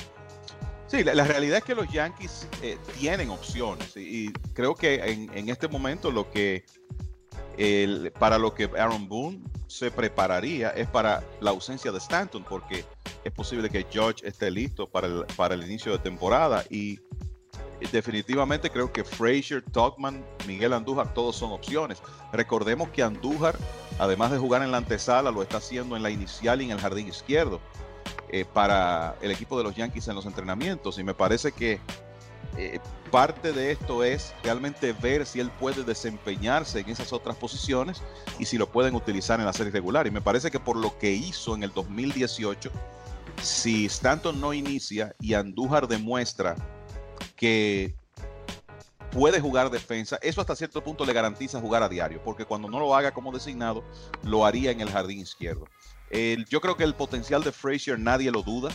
Sí, 0.88 1.04
la, 1.04 1.26
realidad 1.26 1.58
es 1.58 1.64
que 1.66 1.76
los 1.76 1.92
Yankees 1.92 2.48
eh, 2.62 2.78
tienen 2.98 3.30
opciones 3.30 3.98
y, 3.98 4.32
creo 4.54 4.74
que 4.74 4.96
en, 5.34 5.50
este 5.50 5.68
momento 5.68 6.12
lo 6.12 6.32
que 6.32 6.64
el, 7.58 8.14
para 8.18 8.38
lo 8.38 8.54
que 8.54 8.70
Aaron 8.78 9.10
Boone 9.10 9.42
se 9.68 9.92
prepararía 9.92 10.70
es 10.70 10.88
para 10.88 11.24
la 11.42 11.50
ausencia 11.50 11.92
de 11.92 11.98
Stanton 11.98 12.46
porque 12.48 12.86
es 13.26 13.34
posible 13.34 13.70
que 13.70 13.86
George 13.92 14.26
esté 14.26 14.50
listo 14.50 14.90
para 14.90 15.08
el, 15.08 15.26
para 15.36 15.56
el 15.56 15.64
inicio 15.64 15.92
de 15.92 16.00
temporada 16.00 16.64
y 16.70 17.00
definitivamente 17.92 18.70
creo 18.70 18.92
que 18.92 19.04
Frazier, 19.04 19.62
Togman, 19.62 20.26
Miguel 20.48 20.74
Andújar, 20.74 21.14
todos 21.14 21.36
son 21.36 21.52
opciones. 21.52 22.02
Recordemos 22.32 22.90
que 22.90 23.04
Andújar, 23.04 23.58
además 24.00 24.32
de 24.32 24.38
jugar 24.38 24.64
en 24.64 24.72
la 24.72 24.78
antesala, 24.78 25.32
lo 25.32 25.44
está 25.44 25.58
haciendo 25.58 25.96
en 25.96 26.04
la 26.04 26.10
inicial 26.10 26.62
y 26.62 26.66
en 26.66 26.72
el 26.72 26.80
jardín 26.80 27.08
izquierdo. 27.08 27.60
Eh, 28.30 28.44
para 28.44 29.16
el 29.22 29.32
equipo 29.32 29.58
de 29.58 29.64
los 29.64 29.74
Yankees 29.76 30.08
en 30.10 30.16
los 30.16 30.26
entrenamientos. 30.26 31.00
Y 31.00 31.04
me 31.04 31.14
parece 31.14 31.54
que 31.54 31.80
eh, 32.58 32.80
parte 33.10 33.54
de 33.54 33.72
esto 33.72 34.04
es 34.04 34.34
realmente 34.44 34.92
ver 34.92 35.26
si 35.26 35.40
él 35.40 35.50
puede 35.50 35.84
desempeñarse 35.84 36.82
en 36.82 36.90
esas 36.90 37.14
otras 37.14 37.38
posiciones 37.38 38.02
y 38.38 38.46
si 38.46 38.58
lo 38.58 38.70
pueden 38.70 38.96
utilizar 38.96 39.40
en 39.40 39.46
la 39.46 39.54
serie 39.54 39.72
regular. 39.72 40.08
Y 40.08 40.12
me 40.12 40.22
parece 40.22 40.52
que 40.52 40.60
por 40.60 40.76
lo 40.76 40.98
que 40.98 41.12
hizo 41.12 41.56
en 41.56 41.64
el 41.64 41.72
2018, 41.72 42.70
si 43.42 43.86
Stanton 43.86 44.42
no 44.42 44.54
inicia 44.54 45.16
y 45.22 45.34
Andújar 45.34 45.88
demuestra 45.88 46.56
que 47.38 47.96
puede 49.12 49.40
jugar 49.40 49.70
defensa, 49.70 50.20
eso 50.22 50.42
hasta 50.42 50.56
cierto 50.56 50.84
punto 50.84 51.06
le 51.06 51.14
garantiza 51.14 51.62
jugar 51.62 51.82
a 51.82 51.88
diario, 51.88 52.22
porque 52.26 52.44
cuando 52.44 52.70
no 52.70 52.78
lo 52.78 52.94
haga 52.94 53.14
como 53.14 53.32
designado, 53.32 53.86
lo 54.24 54.46
haría 54.46 54.72
en 54.72 54.82
el 54.82 54.90
jardín 54.90 55.20
izquierdo 55.20 55.66
yo 56.50 56.62
creo 56.62 56.78
que 56.78 56.84
el 56.84 56.94
potencial 56.94 57.44
de 57.44 57.52
Frazier 57.52 58.00
nadie 58.00 58.32
lo 58.32 58.44
duda. 58.44 58.70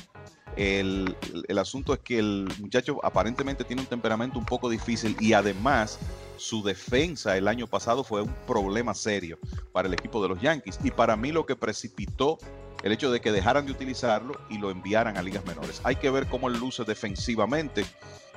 El, 0.57 1.17
el, 1.49 1.59
asunto 1.59 1.95
es 1.95 2.01
que 2.01 2.19
el 2.19 2.47
muchacho 2.61 3.01
aparentemente 3.03 3.65
tiene 3.65 3.81
un 3.81 3.89
temperamento 3.89 4.39
un 4.39 4.45
poco 4.45 4.69
difícil 4.69 5.17
y 5.19 5.33
además 5.33 5.99
su 6.37 6.63
defensa 6.63 7.39
el 7.39 7.49
año 7.49 7.67
pasado 7.67 8.05
fue 8.05 8.21
un 8.21 8.35
problema 8.47 8.93
serio 8.93 9.39
para 9.73 9.89
el 9.89 9.95
equipo 9.95 10.23
de 10.23 10.29
los 10.29 10.43
Yankees. 10.43 10.79
Y 10.85 10.91
para 10.91 11.17
mí 11.17 11.33
lo 11.33 11.47
que 11.47 11.57
precipitó 11.57 12.39
el 12.83 12.93
hecho 12.93 13.11
de 13.11 13.21
que 13.21 13.33
dejaran 13.33 13.65
de 13.65 13.73
utilizarlo 13.73 14.35
y 14.51 14.59
lo 14.59 14.71
enviaran 14.71 15.17
a 15.17 15.23
ligas 15.23 15.45
menores. 15.47 15.81
Hay 15.85 15.97
que 15.97 16.11
ver 16.11 16.27
cómo 16.27 16.49
él 16.49 16.59
luce 16.59 16.85
defensivamente 16.85 17.85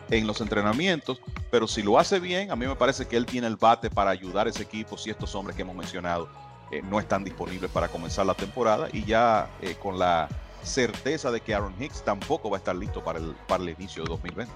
en 0.10 0.28
los 0.28 0.40
entrenamientos, 0.40 1.20
pero 1.50 1.68
si 1.68 1.82
lo 1.82 1.98
hace 1.98 2.20
bien, 2.20 2.52
a 2.52 2.56
mí 2.56 2.68
me 2.68 2.76
parece 2.76 3.08
que 3.08 3.18
él 3.18 3.26
tiene 3.26 3.48
el 3.48 3.56
bate 3.56 3.90
para 3.90 4.12
ayudar 4.12 4.46
a 4.46 4.52
ese 4.52 4.64
equipo 4.64 4.98
si 4.98 5.10
estos 5.10 5.34
hombres 5.34 5.56
que 5.56 5.64
hemos 5.64 5.76
mencionado 5.76 6.30
eh, 6.76 6.82
no 6.90 7.00
están 7.00 7.24
disponibles 7.24 7.72
para 7.72 7.88
comenzar 7.88 8.26
la 8.26 8.34
temporada 8.34 8.90
y 8.92 9.06
ya 9.06 9.50
eh, 9.62 9.76
con 9.82 9.98
la 9.98 10.28
certeza 10.62 11.32
de 11.32 11.40
que 11.40 11.54
Aaron 11.54 11.74
Hicks 11.80 12.04
tampoco 12.04 12.50
va 12.50 12.58
a 12.58 12.60
estar 12.60 12.76
listo 12.76 13.02
para 13.02 13.20
el, 13.20 13.34
para 13.48 13.64
el 13.64 13.70
inicio 13.70 14.04
de 14.04 14.10
2020. 14.10 14.54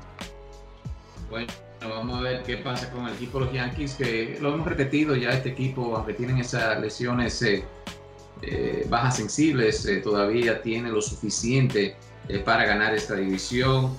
Bueno, 1.29 1.47
vamos 1.81 2.19
a 2.19 2.21
ver 2.21 2.43
qué 2.43 2.57
pasa 2.57 2.91
con 2.91 3.07
el 3.07 3.13
equipo 3.13 3.39
de 3.39 3.45
los 3.45 3.53
Yankees, 3.53 3.93
que 3.93 4.37
lo 4.41 4.53
hemos 4.53 4.67
repetido 4.67 5.15
ya 5.15 5.29
este 5.29 5.49
equipo, 5.49 5.95
aunque 5.95 6.13
tienen 6.13 6.39
esas 6.39 6.81
lesiones 6.81 7.41
eh, 7.41 8.85
bajas 8.89 9.15
sensibles, 9.15 9.87
todavía 10.03 10.61
tiene 10.61 10.89
lo 10.89 11.01
suficiente 11.01 11.95
para 12.43 12.65
ganar 12.65 12.93
esta 12.93 13.15
división. 13.15 13.95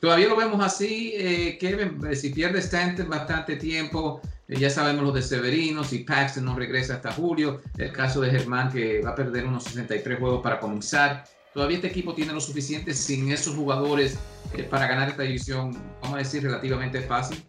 Todavía 0.00 0.28
lo 0.28 0.36
vemos 0.36 0.64
así, 0.64 1.56
Kevin, 1.60 2.00
si 2.14 2.30
pierde 2.30 2.60
Stanton 2.60 3.08
bastante 3.08 3.56
tiempo, 3.56 4.20
eh, 4.52 4.58
ya 4.58 4.70
sabemos 4.70 5.04
lo 5.04 5.12
de 5.12 5.22
Severino, 5.22 5.82
si 5.82 6.00
Paxton 6.00 6.44
no 6.44 6.54
regresa 6.54 6.96
hasta 6.96 7.12
julio, 7.12 7.62
el 7.78 7.92
caso 7.92 8.20
de 8.20 8.30
Germán 8.30 8.70
que 8.70 9.00
va 9.00 9.10
a 9.10 9.14
perder 9.14 9.46
unos 9.46 9.64
63 9.64 10.18
juegos 10.18 10.42
para 10.42 10.60
comenzar. 10.60 11.24
Todavía 11.54 11.76
este 11.76 11.88
equipo 11.88 12.14
tiene 12.14 12.32
lo 12.32 12.40
suficiente 12.40 12.92
sin 12.94 13.30
esos 13.30 13.54
jugadores 13.54 14.18
eh, 14.54 14.64
para 14.64 14.86
ganar 14.86 15.08
esta 15.08 15.22
división, 15.22 15.72
vamos 16.02 16.16
a 16.16 16.18
decir, 16.18 16.42
relativamente 16.42 17.00
fácil. 17.02 17.42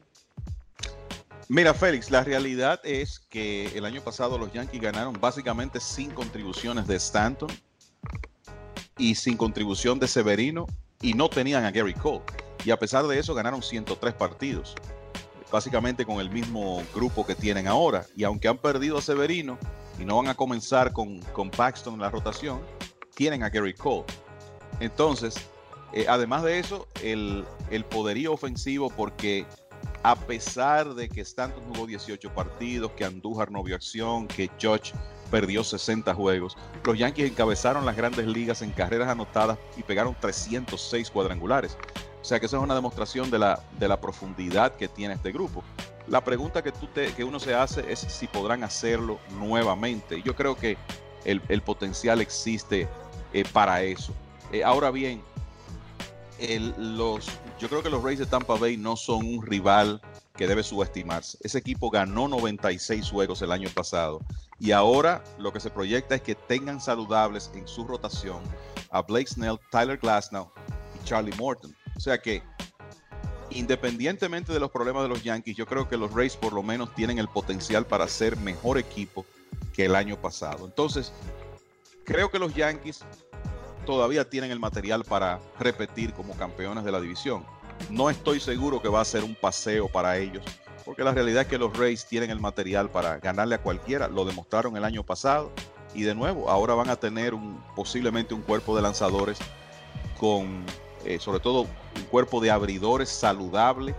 Mira, 1.49 1.73
Félix, 1.73 2.09
la 2.09 2.23
realidad 2.23 2.79
es 2.83 3.19
que 3.19 3.65
el 3.77 3.85
año 3.85 4.01
pasado 4.01 4.37
los 4.37 4.51
Yankees 4.53 4.81
ganaron 4.81 5.17
básicamente 5.19 5.79
sin 5.79 6.11
contribuciones 6.11 6.87
de 6.87 6.95
Stanton 6.95 7.49
y 8.97 9.15
sin 9.15 9.35
contribución 9.35 9.99
de 9.99 10.07
Severino 10.07 10.67
y 11.03 11.13
no 11.13 11.29
tenían 11.29 11.63
a 11.65 11.69
Gary 11.69 11.93
Cole. 11.93 12.21
Y 12.65 12.71
a 12.71 12.79
pesar 12.79 13.05
de 13.05 13.19
eso 13.19 13.35
ganaron 13.35 13.61
103 13.61 14.15
partidos 14.15 14.75
básicamente 15.53 16.03
con 16.03 16.19
el 16.19 16.31
mismo 16.31 16.81
grupo 16.95 17.23
que 17.23 17.35
tienen 17.35 17.67
ahora. 17.67 18.07
Y 18.15 18.23
aunque 18.23 18.47
han 18.47 18.57
perdido 18.57 18.97
a 18.97 19.03
Severino 19.03 19.59
y 19.99 20.03
no 20.03 20.17
van 20.17 20.27
a 20.27 20.33
comenzar 20.33 20.91
con, 20.91 21.19
con 21.31 21.51
Paxton 21.51 21.93
en 21.93 21.99
la 21.99 22.09
rotación, 22.09 22.59
tienen 23.13 23.43
a 23.43 23.49
Gary 23.49 23.75
Cole. 23.75 24.05
Entonces, 24.79 25.35
eh, 25.93 26.07
además 26.09 26.41
de 26.41 26.57
eso, 26.57 26.87
el, 27.03 27.45
el, 27.69 27.85
poderío 27.85 28.33
ofensivo, 28.33 28.89
porque 28.89 29.45
a 30.01 30.15
pesar 30.15 30.95
de 30.95 31.07
que 31.07 31.21
Stanton 31.21 31.63
jugó 31.71 31.85
18 31.85 32.33
partidos, 32.33 32.91
que 32.93 33.05
Andújar 33.05 33.51
no 33.51 33.61
vio 33.61 33.75
acción, 33.75 34.27
que 34.27 34.49
George 34.57 34.91
perdió 35.33 35.63
60 35.63 36.13
juegos, 36.13 36.55
los 36.85 36.95
Yankees 36.95 37.31
encabezaron 37.31 37.87
las 37.87 37.97
grandes 37.97 38.27
ligas 38.27 38.61
en 38.61 38.69
carreras 38.69 39.09
anotadas 39.09 39.57
y 39.75 39.81
pegaron 39.81 40.15
306 40.19 41.09
cuadrangulares. 41.09 41.75
O 42.21 42.23
sea 42.23 42.39
que 42.39 42.45
eso 42.45 42.57
es 42.57 42.61
una 42.61 42.75
demostración 42.75 43.31
de 43.31 43.39
la, 43.39 43.59
de 43.79 43.87
la 43.87 43.99
profundidad 43.99 44.75
que 44.75 44.87
tiene 44.87 45.15
este 45.15 45.31
grupo. 45.31 45.63
La 46.07 46.23
pregunta 46.23 46.61
que, 46.61 46.71
que 47.17 47.23
uno 47.23 47.39
se 47.39 47.55
hace 47.55 47.91
es 47.91 47.97
si 47.97 48.27
podrán 48.27 48.63
hacerlo 48.63 49.17
nuevamente. 49.39 50.21
Yo 50.21 50.35
creo 50.35 50.55
que 50.55 50.77
el, 51.25 51.61
potencial 51.63 52.21
existe 52.21 52.87
eh, 53.33 53.43
para 53.51 53.81
eso. 53.81 54.13
Eh, 54.51 54.63
ahora 54.63 54.91
bien, 54.91 55.23
los, 56.77 57.27
yo 57.57 57.69
creo 57.69 57.81
que 57.81 57.89
los 57.89 58.03
Rays 58.03 58.19
de 58.19 58.27
Tampa 58.27 58.53
Bay 58.53 58.77
no 58.77 58.95
son 58.95 59.25
un 59.25 59.43
rival 59.43 59.99
que 60.35 60.47
debe 60.47 60.63
subestimarse. 60.63 61.37
Ese 61.41 61.59
equipo 61.59 61.89
ganó 61.89 62.27
96 62.27 63.09
juegos 63.09 63.41
el 63.41 63.51
año 63.51 63.69
pasado 63.69 64.21
y 64.59 64.71
ahora 64.71 65.23
lo 65.37 65.53
que 65.53 65.59
se 65.59 65.69
proyecta 65.69 66.15
es 66.15 66.21
que 66.21 66.35
tengan 66.35 66.81
saludables 66.81 67.51
en 67.53 67.67
su 67.67 67.85
rotación 67.85 68.41
a 68.89 69.01
Blake 69.01 69.27
Snell, 69.27 69.59
Tyler 69.71 69.97
Glasnow 69.97 70.51
y 70.95 71.05
Charlie 71.05 71.35
Morton. 71.37 71.75
O 71.95 71.99
sea 71.99 72.17
que, 72.17 72.41
independientemente 73.51 74.51
de 74.51 74.59
los 74.59 74.71
problemas 74.71 75.03
de 75.03 75.09
los 75.09 75.23
Yankees, 75.23 75.55
yo 75.55 75.65
creo 75.65 75.87
que 75.87 75.97
los 75.97 76.11
Rays 76.13 76.35
por 76.35 76.53
lo 76.53 76.63
menos 76.63 76.93
tienen 76.95 77.19
el 77.19 77.27
potencial 77.27 77.85
para 77.85 78.07
ser 78.07 78.37
mejor 78.37 78.77
equipo 78.77 79.25
que 79.73 79.85
el 79.85 79.95
año 79.95 80.19
pasado. 80.19 80.65
Entonces, 80.65 81.13
creo 82.03 82.31
que 82.31 82.39
los 82.39 82.53
Yankees 82.55 83.03
todavía 83.85 84.29
tienen 84.29 84.51
el 84.51 84.59
material 84.59 85.03
para 85.03 85.39
repetir 85.59 86.13
como 86.13 86.35
campeones 86.35 86.83
de 86.83 86.91
la 86.91 87.01
división. 87.01 87.45
No 87.89 88.09
estoy 88.09 88.39
seguro 88.39 88.81
que 88.81 88.89
va 88.89 89.01
a 89.01 89.05
ser 89.05 89.23
un 89.23 89.35
paseo 89.35 89.87
para 89.87 90.17
ellos 90.17 90.43
porque 90.85 91.03
la 91.03 91.11
realidad 91.11 91.43
es 91.43 91.47
que 91.47 91.57
los 91.57 91.75
Rays 91.77 92.05
tienen 92.05 92.29
el 92.29 92.39
material 92.39 92.89
para 92.89 93.17
ganarle 93.19 93.55
a 93.55 93.61
cualquiera, 93.61 94.07
lo 94.07 94.25
demostraron 94.25 94.75
el 94.77 94.83
año 94.83 95.03
pasado 95.03 95.51
y 95.93 96.03
de 96.03 96.15
nuevo 96.15 96.49
ahora 96.49 96.73
van 96.73 96.89
a 96.89 96.95
tener 96.95 97.33
un, 97.33 97.61
posiblemente 97.75 98.33
un 98.33 98.41
cuerpo 98.41 98.75
de 98.75 98.81
lanzadores 98.81 99.37
con 100.19 100.65
eh, 101.05 101.19
sobre 101.19 101.39
todo 101.39 101.61
un 101.61 102.03
cuerpo 102.09 102.41
de 102.41 102.51
abridores 102.51 103.09
saludable 103.09 103.95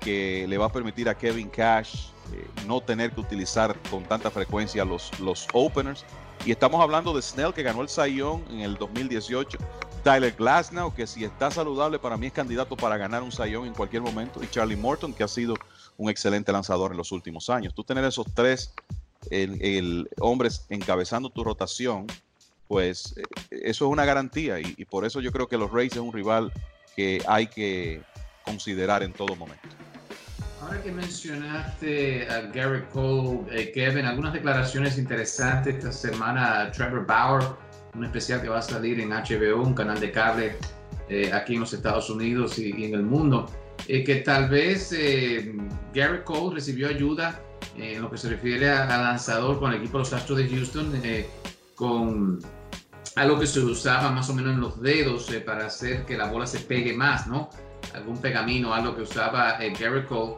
que 0.00 0.46
le 0.48 0.58
va 0.58 0.66
a 0.66 0.72
permitir 0.72 1.08
a 1.08 1.16
Kevin 1.16 1.48
Cash 1.48 2.06
eh, 2.32 2.46
no 2.66 2.80
tener 2.80 3.12
que 3.12 3.20
utilizar 3.20 3.76
con 3.90 4.04
tanta 4.04 4.30
frecuencia 4.30 4.84
los, 4.84 5.18
los 5.20 5.46
openers. 5.52 6.04
Y 6.44 6.52
estamos 6.52 6.80
hablando 6.80 7.14
de 7.14 7.22
Snell 7.22 7.52
que 7.52 7.62
ganó 7.62 7.82
el 7.82 7.88
Sayón 7.88 8.44
en 8.50 8.60
el 8.60 8.76
2018. 8.76 9.58
Tyler 10.04 10.32
Glasnow, 10.32 10.94
que 10.94 11.06
si 11.06 11.24
está 11.24 11.50
saludable 11.50 11.98
para 11.98 12.18
mí 12.18 12.26
es 12.26 12.32
candidato 12.32 12.76
para 12.76 12.98
ganar 12.98 13.22
un 13.22 13.32
Sayón 13.32 13.66
en 13.66 13.72
cualquier 13.72 14.02
momento. 14.02 14.42
Y 14.42 14.48
Charlie 14.48 14.76
Morton, 14.76 15.14
que 15.14 15.24
ha 15.24 15.28
sido 15.28 15.54
un 15.96 16.10
excelente 16.10 16.52
lanzador 16.52 16.92
en 16.92 16.98
los 16.98 17.10
últimos 17.10 17.48
años. 17.48 17.74
Tú 17.74 17.82
tener 17.82 18.04
esos 18.04 18.26
tres 18.34 18.74
hombres 20.20 20.66
encabezando 20.68 21.30
tu 21.30 21.42
rotación, 21.42 22.06
pues 22.68 23.14
eh, 23.16 23.22
eso 23.50 23.86
es 23.86 23.90
una 23.90 24.04
garantía. 24.04 24.60
Y, 24.60 24.74
y 24.76 24.84
por 24.84 25.06
eso 25.06 25.20
yo 25.20 25.32
creo 25.32 25.48
que 25.48 25.56
los 25.56 25.72
Rays 25.72 25.94
es 25.94 25.98
un 25.98 26.12
rival 26.12 26.52
que 26.94 27.22
hay 27.26 27.46
que 27.46 28.02
considerar 28.44 29.02
en 29.02 29.12
todo 29.12 29.34
momento. 29.34 29.68
Ahora 30.60 30.82
que 30.82 30.92
mencionaste 30.92 32.28
a 32.28 32.40
Gary 32.52 32.84
Cole, 32.92 33.40
eh, 33.50 33.72
Kevin, 33.72 34.06
algunas 34.06 34.32
declaraciones 34.32 34.96
interesantes 34.96 35.76
esta 35.76 35.92
semana. 35.92 36.70
Trevor 36.72 37.06
Bauer, 37.06 37.44
un 37.94 38.04
especial 38.04 38.42
que 38.42 38.48
va 38.48 38.58
a 38.58 38.62
salir 38.62 39.00
en 39.00 39.10
HBO, 39.10 39.62
un 39.62 39.74
canal 39.74 40.00
de 40.00 40.10
cable 40.10 40.56
eh, 41.08 41.32
aquí 41.32 41.54
en 41.54 41.60
los 41.60 41.72
Estados 41.72 42.10
Unidos 42.10 42.58
y, 42.58 42.84
en 42.84 42.94
el 42.94 43.02
mundo, 43.02 43.48
eh, 43.88 44.02
que 44.04 44.16
tal 44.16 44.48
vez 44.48 44.90
Gary 45.94 46.22
Cole 46.24 46.56
recibió 46.56 46.88
ayuda 46.88 47.40
en 47.76 48.02
lo 48.02 48.10
que 48.10 48.18
se 48.18 48.28
refiere 48.28 48.70
al 48.70 48.88
lanzador 48.88 49.58
con 49.58 49.72
el 49.72 49.78
equipo 49.78 49.98
de 49.98 50.04
los 50.04 50.12
Astros 50.12 50.38
de 50.38 50.48
Houston, 50.48 50.92
con 51.74 52.38
algo 53.16 53.38
que 53.38 53.46
se 53.46 53.60
usaba 53.60 54.10
más 54.10 54.28
o 54.30 54.34
menos 54.34 54.54
en 54.54 54.60
los 54.60 54.80
dedos 54.80 55.30
para 55.44 55.66
hacer 55.66 56.04
que 56.04 56.16
la 56.16 56.30
bola 56.30 56.46
se 56.46 56.60
pegue 56.60 56.92
más, 56.92 57.26
¿no? 57.26 57.50
Algún 57.94 58.18
pegamino, 58.18 58.72
algo 58.72 58.94
que 58.94 59.02
usaba 59.02 59.58
Gary 59.58 60.04
Cole 60.06 60.36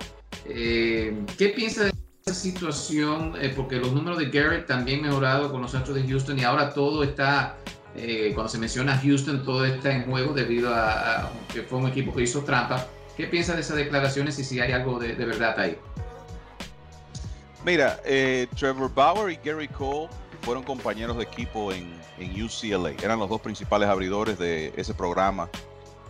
eh, 0.49 1.25
¿Qué 1.39 1.49
piensa 1.51 1.85
de 1.85 1.93
situación? 2.35 3.35
Eh, 3.41 3.53
porque 3.55 3.77
los 3.77 3.93
números 3.93 4.19
de 4.19 4.27
Garrett 4.31 4.67
también 4.67 5.01
mejorado 5.01 5.53
con 5.53 5.63
los 5.63 5.73
Astros 5.77 5.95
de 5.95 6.09
Houston 6.09 6.37
y 6.37 6.43
ahora 6.43 6.75
todo 6.75 7.05
está, 7.05 7.57
eh, 7.95 8.33
cuando 8.35 8.49
se 8.49 8.59
menciona 8.59 8.99
Houston, 8.99 9.45
todo 9.45 9.65
está 9.65 9.93
en 9.93 10.11
juego 10.11 10.35
debido 10.35 10.75
a, 10.75 11.31
que 11.53 11.63
fue 11.63 11.79
un 11.79 11.87
equipo 11.87 12.13
que 12.13 12.23
hizo 12.23 12.43
trampa. 12.43 12.85
¿Qué 13.17 13.29
piensa 13.29 13.55
de 13.55 13.61
esas 13.61 13.77
declaraciones 13.77 14.41
y 14.41 14.45
si 14.45 14.59
hay 14.59 14.73
algo 14.73 14.99
de, 14.99 15.15
verdad 15.15 15.59
ahí? 15.59 15.79
Mira, 17.65 18.01
Trevor 18.59 18.93
Bauer 18.93 19.33
y 19.33 19.39
Gary 19.49 19.69
Cole 19.69 20.09
fueron 20.43 20.65
compañeros 20.65 21.17
de 21.17 21.23
equipo 21.23 21.73
en, 21.73 21.95
en, 22.19 22.43
UCLA. 22.43 22.91
Eran 23.05 23.21
los 23.21 23.31
dos 23.31 23.41
principales 23.41 23.89
abridores 23.89 24.37
de 24.37 24.73
ese 24.77 24.95
programa, 24.95 25.49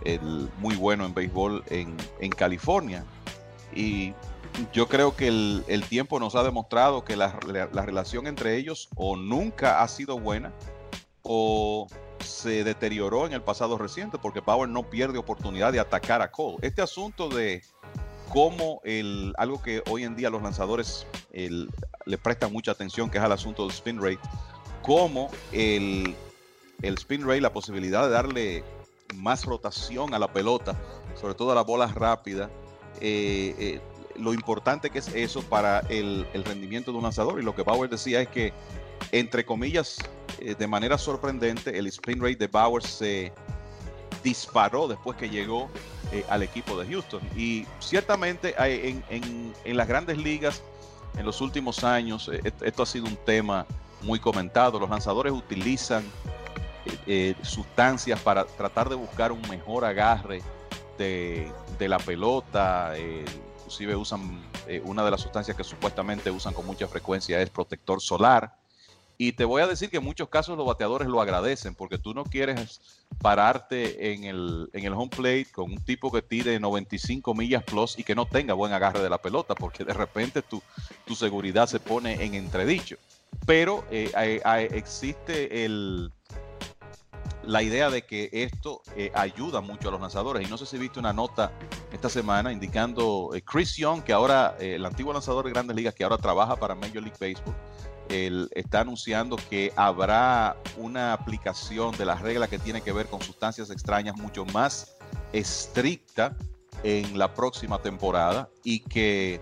el 0.02 0.48
muy 0.58 0.76
bueno 0.76 1.04
en 1.04 1.12
béisbol 1.12 1.62
en, 1.68 1.94
en 2.20 2.30
California. 2.30 3.04
Y 3.74 4.14
yo 4.72 4.88
creo 4.88 5.14
que 5.16 5.28
el, 5.28 5.84
tiempo 5.88 6.18
nos 6.18 6.34
ha 6.34 6.42
demostrado 6.42 7.04
que 7.04 7.16
la, 7.16 7.38
relación 7.40 8.26
entre 8.26 8.56
ellos 8.56 8.88
o 8.96 9.16
nunca 9.16 9.82
ha 9.82 9.88
sido 9.88 10.18
buena 10.18 10.52
o 11.22 11.86
se 12.20 12.64
deterioró 12.64 13.26
en 13.26 13.32
el 13.32 13.42
pasado 13.42 13.78
reciente 13.78 14.18
porque 14.18 14.42
Power 14.42 14.68
no 14.68 14.88
pierde 14.88 15.18
oportunidad 15.18 15.72
de 15.72 15.80
atacar 15.80 16.22
a 16.22 16.30
Cole. 16.30 16.58
Este 16.62 16.82
asunto 16.82 17.28
de 17.28 17.62
cómo 18.28 18.80
el, 18.84 19.32
algo 19.36 19.62
que 19.62 19.82
hoy 19.88 20.04
en 20.04 20.16
día 20.16 20.30
los 20.30 20.42
lanzadores 20.42 21.06
le 21.32 22.18
prestan 22.18 22.52
mucha 22.52 22.72
atención, 22.72 23.10
que 23.10 23.18
es 23.18 23.24
al 23.24 23.32
asunto 23.32 23.62
del 23.62 23.72
spin 23.72 24.00
rate, 24.00 24.20
cómo 24.82 25.30
el, 25.52 26.16
el 26.82 26.94
spin 26.94 27.26
rate, 27.26 27.40
la 27.40 27.52
posibilidad 27.52 28.04
de 28.04 28.10
darle 28.10 28.64
más 29.14 29.44
rotación 29.44 30.14
a 30.14 30.18
la 30.18 30.32
pelota, 30.32 30.76
sobre 31.20 31.34
todo 31.34 31.52
a 31.52 31.54
las 31.54 31.66
bolas 31.66 31.94
rápidas, 31.94 32.50
eh, 33.00 33.54
eh, 33.58 33.80
lo 34.18 34.32
importante 34.34 34.90
que 34.90 34.98
es 34.98 35.08
eso 35.08 35.42
para 35.42 35.80
el, 35.88 36.26
rendimiento 36.44 36.90
de 36.92 36.98
un 36.98 37.04
lanzador. 37.04 37.40
Y 37.40 37.42
lo 37.44 37.54
que 37.54 37.62
Bauer 37.62 37.88
decía 37.88 38.20
es 38.20 38.28
que, 38.28 38.52
entre 39.12 39.44
comillas, 39.44 39.98
eh, 40.40 40.54
de 40.54 40.66
manera 40.66 40.98
sorprendente, 40.98 41.78
el 41.78 41.86
spin 41.88 42.20
rate 42.20 42.36
de 42.36 42.46
Bauer 42.46 42.82
se 42.82 43.32
disparó 44.22 44.88
después 44.88 45.16
que 45.16 45.28
llegó 45.28 45.68
al 46.28 46.42
equipo 46.42 46.78
de 46.78 46.86
Houston. 46.86 47.20
Y 47.36 47.66
ciertamente 47.80 48.54
en, 48.58 49.02
en, 49.64 49.76
las 49.76 49.88
grandes 49.88 50.18
ligas, 50.18 50.62
en 51.16 51.26
los 51.26 51.40
últimos 51.40 51.82
años, 51.84 52.30
esto 52.60 52.82
ha 52.82 52.86
sido 52.86 53.06
un 53.06 53.16
tema 53.16 53.66
muy 54.02 54.20
comentado. 54.20 54.78
Los 54.78 54.90
lanzadores 54.90 55.32
utilizan 55.32 56.04
sustancias 57.42 58.20
para 58.20 58.44
tratar 58.44 58.88
de 58.88 58.94
buscar 58.94 59.32
un 59.32 59.42
mejor 59.48 59.84
agarre 59.84 60.42
de, 60.98 61.88
la 61.88 61.98
pelota, 61.98 62.92
eh, 62.96 63.24
inclusive 63.66 63.96
usan 63.96 64.40
eh, 64.68 64.80
una 64.84 65.04
de 65.04 65.10
las 65.10 65.20
sustancias 65.20 65.56
que 65.56 65.64
supuestamente 65.64 66.30
usan 66.30 66.54
con 66.54 66.64
mucha 66.64 66.86
frecuencia 66.86 67.42
es 67.42 67.50
protector 67.50 68.00
solar. 68.00 68.54
Y 69.18 69.32
te 69.32 69.44
voy 69.44 69.60
a 69.60 69.66
decir 69.66 69.90
que 69.90 69.96
en 69.96 70.04
muchos 70.04 70.28
casos 70.28 70.56
los 70.56 70.66
bateadores 70.66 71.08
lo 71.08 71.20
agradecen 71.20 71.74
porque 71.74 71.98
tú 71.98 72.14
no 72.14 72.22
quieres 72.22 72.80
pararte 73.20 74.12
en 74.12 74.24
el, 74.24 74.70
en 74.72 74.84
el 74.84 74.92
home 74.92 75.08
plate 75.08 75.48
con 75.52 75.72
un 75.72 75.82
tipo 75.82 76.12
que 76.12 76.22
tire 76.22 76.60
95 76.60 77.34
millas 77.34 77.64
plus 77.64 77.98
y 77.98 78.04
que 78.04 78.14
no 78.14 78.26
tenga 78.26 78.54
buen 78.54 78.72
agarre 78.72 79.02
de 79.02 79.10
la 79.10 79.18
pelota 79.18 79.56
porque 79.56 79.84
de 79.84 79.94
repente 79.94 80.42
tu, 80.42 80.62
tu 81.04 81.16
seguridad 81.16 81.66
se 81.66 81.80
pone 81.80 82.24
en 82.24 82.34
entredicho. 82.34 82.98
Pero 83.46 83.84
eh, 83.90 84.12
existe 84.70 85.64
el, 85.64 86.12
la 87.46 87.62
idea 87.62 87.90
de 87.90 88.02
que 88.02 88.28
esto 88.32 88.82
eh, 88.96 89.10
ayuda 89.14 89.60
mucho 89.60 89.88
a 89.88 89.92
los 89.92 90.00
lanzadores. 90.00 90.46
Y 90.46 90.50
no 90.50 90.58
sé 90.58 90.66
si 90.66 90.78
viste 90.78 90.98
una 90.98 91.12
nota 91.12 91.52
esta 91.92 92.08
semana 92.08 92.52
indicando 92.52 93.30
eh, 93.34 93.42
Chris 93.42 93.76
Young, 93.76 94.02
que 94.02 94.12
ahora, 94.12 94.56
eh, 94.58 94.74
el 94.74 94.84
antiguo 94.84 95.12
lanzador 95.12 95.44
de 95.44 95.52
grandes 95.52 95.76
ligas, 95.76 95.94
que 95.94 96.04
ahora 96.04 96.18
trabaja 96.18 96.56
para 96.56 96.74
Major 96.74 97.02
League 97.02 97.16
Baseball, 97.20 97.54
él 98.08 98.48
está 98.52 98.80
anunciando 98.80 99.36
que 99.48 99.72
habrá 99.76 100.56
una 100.76 101.12
aplicación 101.12 101.96
de 101.96 102.04
las 102.04 102.20
reglas 102.20 102.48
que 102.48 102.58
tiene 102.58 102.80
que 102.80 102.92
ver 102.92 103.06
con 103.06 103.20
sustancias 103.20 103.70
extrañas 103.70 104.16
mucho 104.16 104.44
más 104.46 104.96
estricta 105.32 106.36
en 106.82 107.18
la 107.18 107.34
próxima 107.34 107.78
temporada 107.78 108.48
y 108.62 108.80
que 108.80 109.40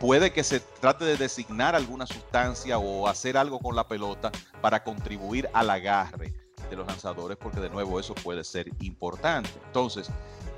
puede 0.00 0.32
que 0.32 0.42
se 0.42 0.58
trate 0.58 1.04
de 1.04 1.16
designar 1.16 1.76
alguna 1.76 2.06
sustancia 2.06 2.78
o 2.78 3.06
hacer 3.06 3.36
algo 3.36 3.60
con 3.60 3.76
la 3.76 3.86
pelota 3.86 4.32
para 4.60 4.82
contribuir 4.82 5.48
al 5.52 5.70
agarre 5.70 6.34
de 6.70 6.76
los 6.76 6.86
lanzadores, 6.86 7.36
porque 7.36 7.60
de 7.60 7.68
nuevo 7.68 7.98
eso 8.00 8.14
puede 8.14 8.44
ser 8.44 8.70
importante. 8.80 9.50
Entonces, 9.66 10.10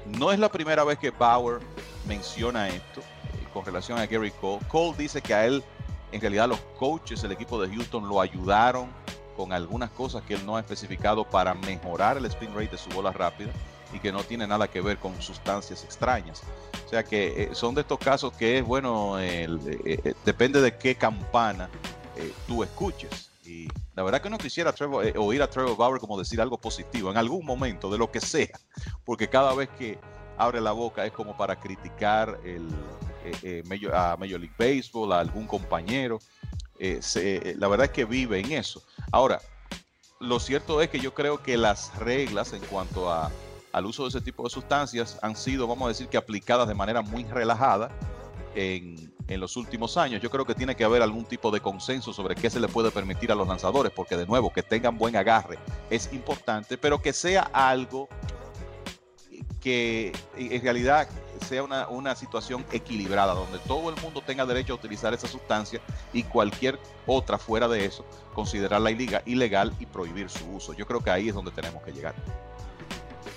no 0.06 0.30
es 0.30 0.38
la 0.38 0.50
primera 0.50 0.84
vez 0.84 0.98
que 0.98 1.10
Bauer 1.10 1.60
menciona 2.06 2.68
esto 2.68 3.00
eh, 3.00 3.46
con 3.52 3.64
relación 3.64 3.98
a 3.98 4.06
Gary 4.06 4.30
Cole. 4.32 4.60
Cole 4.68 4.94
dice 4.98 5.22
que 5.22 5.34
a 5.34 5.46
él, 5.46 5.64
en 6.12 6.20
realidad, 6.20 6.48
los 6.48 6.60
coaches 6.78 7.22
del 7.22 7.32
equipo 7.32 7.60
de 7.60 7.74
Houston 7.74 8.08
lo 8.08 8.20
ayudaron 8.20 8.88
con 9.36 9.52
algunas 9.52 9.90
cosas 9.90 10.22
que 10.22 10.34
él 10.34 10.44
no 10.44 10.56
ha 10.56 10.60
especificado 10.60 11.24
para 11.24 11.54
mejorar 11.54 12.18
el 12.18 12.26
spin 12.26 12.50
rate 12.54 12.72
de 12.72 12.78
su 12.78 12.90
bola 12.90 13.12
rápida 13.12 13.50
y 13.94 13.98
que 13.98 14.12
no 14.12 14.22
tiene 14.22 14.46
nada 14.46 14.68
que 14.68 14.80
ver 14.80 14.98
con 14.98 15.20
sustancias 15.20 15.84
extrañas. 15.84 16.42
O 16.84 16.88
sea 16.88 17.02
que 17.02 17.44
eh, 17.44 17.48
son 17.52 17.74
de 17.74 17.80
estos 17.80 17.98
casos 17.98 18.32
que 18.34 18.58
es 18.58 18.64
bueno, 18.64 19.18
eh, 19.18 19.48
depende 20.24 20.60
de 20.60 20.76
qué 20.76 20.94
campana 20.94 21.70
tú 22.46 22.62
escuches. 22.62 23.30
Y 23.44 23.68
la 23.94 24.02
verdad 24.02 24.22
que 24.22 24.30
no 24.30 24.38
quisiera 24.38 24.74
eh, 25.04 25.14
oír 25.16 25.42
a 25.42 25.50
Trevor 25.50 25.76
Bauer 25.76 26.00
como 26.00 26.18
decir 26.18 26.40
algo 26.40 26.58
positivo 26.58 27.10
en 27.10 27.16
algún 27.16 27.44
momento, 27.44 27.90
de 27.90 27.98
lo 27.98 28.10
que 28.10 28.20
sea, 28.20 28.58
porque 29.04 29.28
cada 29.28 29.54
vez 29.54 29.68
que 29.78 29.98
abre 30.38 30.60
la 30.60 30.72
boca 30.72 31.04
es 31.04 31.12
como 31.12 31.36
para 31.36 31.60
criticar 31.60 32.40
el, 32.44 32.68
eh, 33.42 33.62
eh, 33.64 33.90
a 33.92 34.16
Major 34.18 34.40
League 34.40 34.54
Baseball, 34.58 35.12
a 35.12 35.20
algún 35.20 35.46
compañero. 35.46 36.18
la 36.78 37.68
verdad 37.68 37.86
es 37.86 37.92
que 37.92 38.04
vive 38.04 38.40
en 38.40 38.52
eso. 38.52 38.82
Ahora, 39.10 39.40
lo 40.20 40.40
cierto 40.40 40.80
es 40.80 40.88
que 40.88 40.98
yo 40.98 41.12
creo 41.12 41.42
que 41.42 41.56
las 41.56 41.94
reglas 41.98 42.52
en 42.54 42.62
cuanto 42.62 43.10
a, 43.10 43.30
al 43.72 43.86
uso 43.86 44.04
de 44.04 44.08
ese 44.08 44.20
tipo 44.20 44.44
de 44.44 44.50
sustancias 44.50 45.18
han 45.20 45.36
sido, 45.36 45.66
vamos 45.66 45.86
a 45.86 45.88
decir 45.88 46.08
que 46.08 46.16
aplicadas 46.16 46.66
de 46.66 46.74
manera 46.74 47.02
muy 47.02 47.24
relajada 47.24 47.90
en, 48.54 49.11
en 49.28 49.40
los 49.40 49.56
últimos 49.56 49.96
años. 49.96 50.20
Yo 50.20 50.30
creo 50.30 50.44
que 50.44 50.54
tiene 50.54 50.74
que 50.74 50.84
haber 50.84 51.02
algún 51.02 51.24
tipo 51.24 51.50
de 51.50 51.60
consenso 51.60 52.12
sobre 52.12 52.34
qué 52.34 52.50
se 52.50 52.60
le 52.60 52.68
puede 52.68 52.90
permitir 52.90 53.32
a 53.32 53.34
los 53.34 53.46
lanzadores, 53.46 53.92
porque 53.92 54.16
de 54.16 54.26
nuevo, 54.26 54.52
que 54.52 54.62
tengan 54.62 54.98
buen 54.98 55.16
agarre 55.16 55.58
es 55.90 56.12
importante, 56.12 56.78
pero 56.78 57.00
que 57.00 57.12
sea 57.12 57.42
algo 57.52 58.08
que 59.60 60.12
en 60.36 60.62
realidad 60.62 61.08
sea 61.46 61.62
una, 61.62 61.86
una, 61.88 62.16
situación 62.16 62.64
equilibrada, 62.72 63.34
donde 63.34 63.58
todo 63.60 63.90
el 63.90 64.00
mundo 64.02 64.20
tenga 64.20 64.44
derecho 64.44 64.72
a 64.72 64.76
utilizar 64.76 65.14
esa 65.14 65.28
sustancia 65.28 65.80
y 66.12 66.24
cualquier 66.24 66.80
otra 67.06 67.38
fuera 67.38 67.68
de 67.68 67.84
eso, 67.84 68.04
considerarla 68.34 68.90
ilegal 68.90 69.72
y 69.78 69.86
prohibir 69.86 70.28
su 70.30 70.48
uso. 70.50 70.72
Yo 70.72 70.86
creo 70.86 71.00
que 71.00 71.10
ahí 71.10 71.28
es 71.28 71.34
donde 71.34 71.52
tenemos 71.52 71.82
que 71.82 71.92
llegar. 71.92 72.14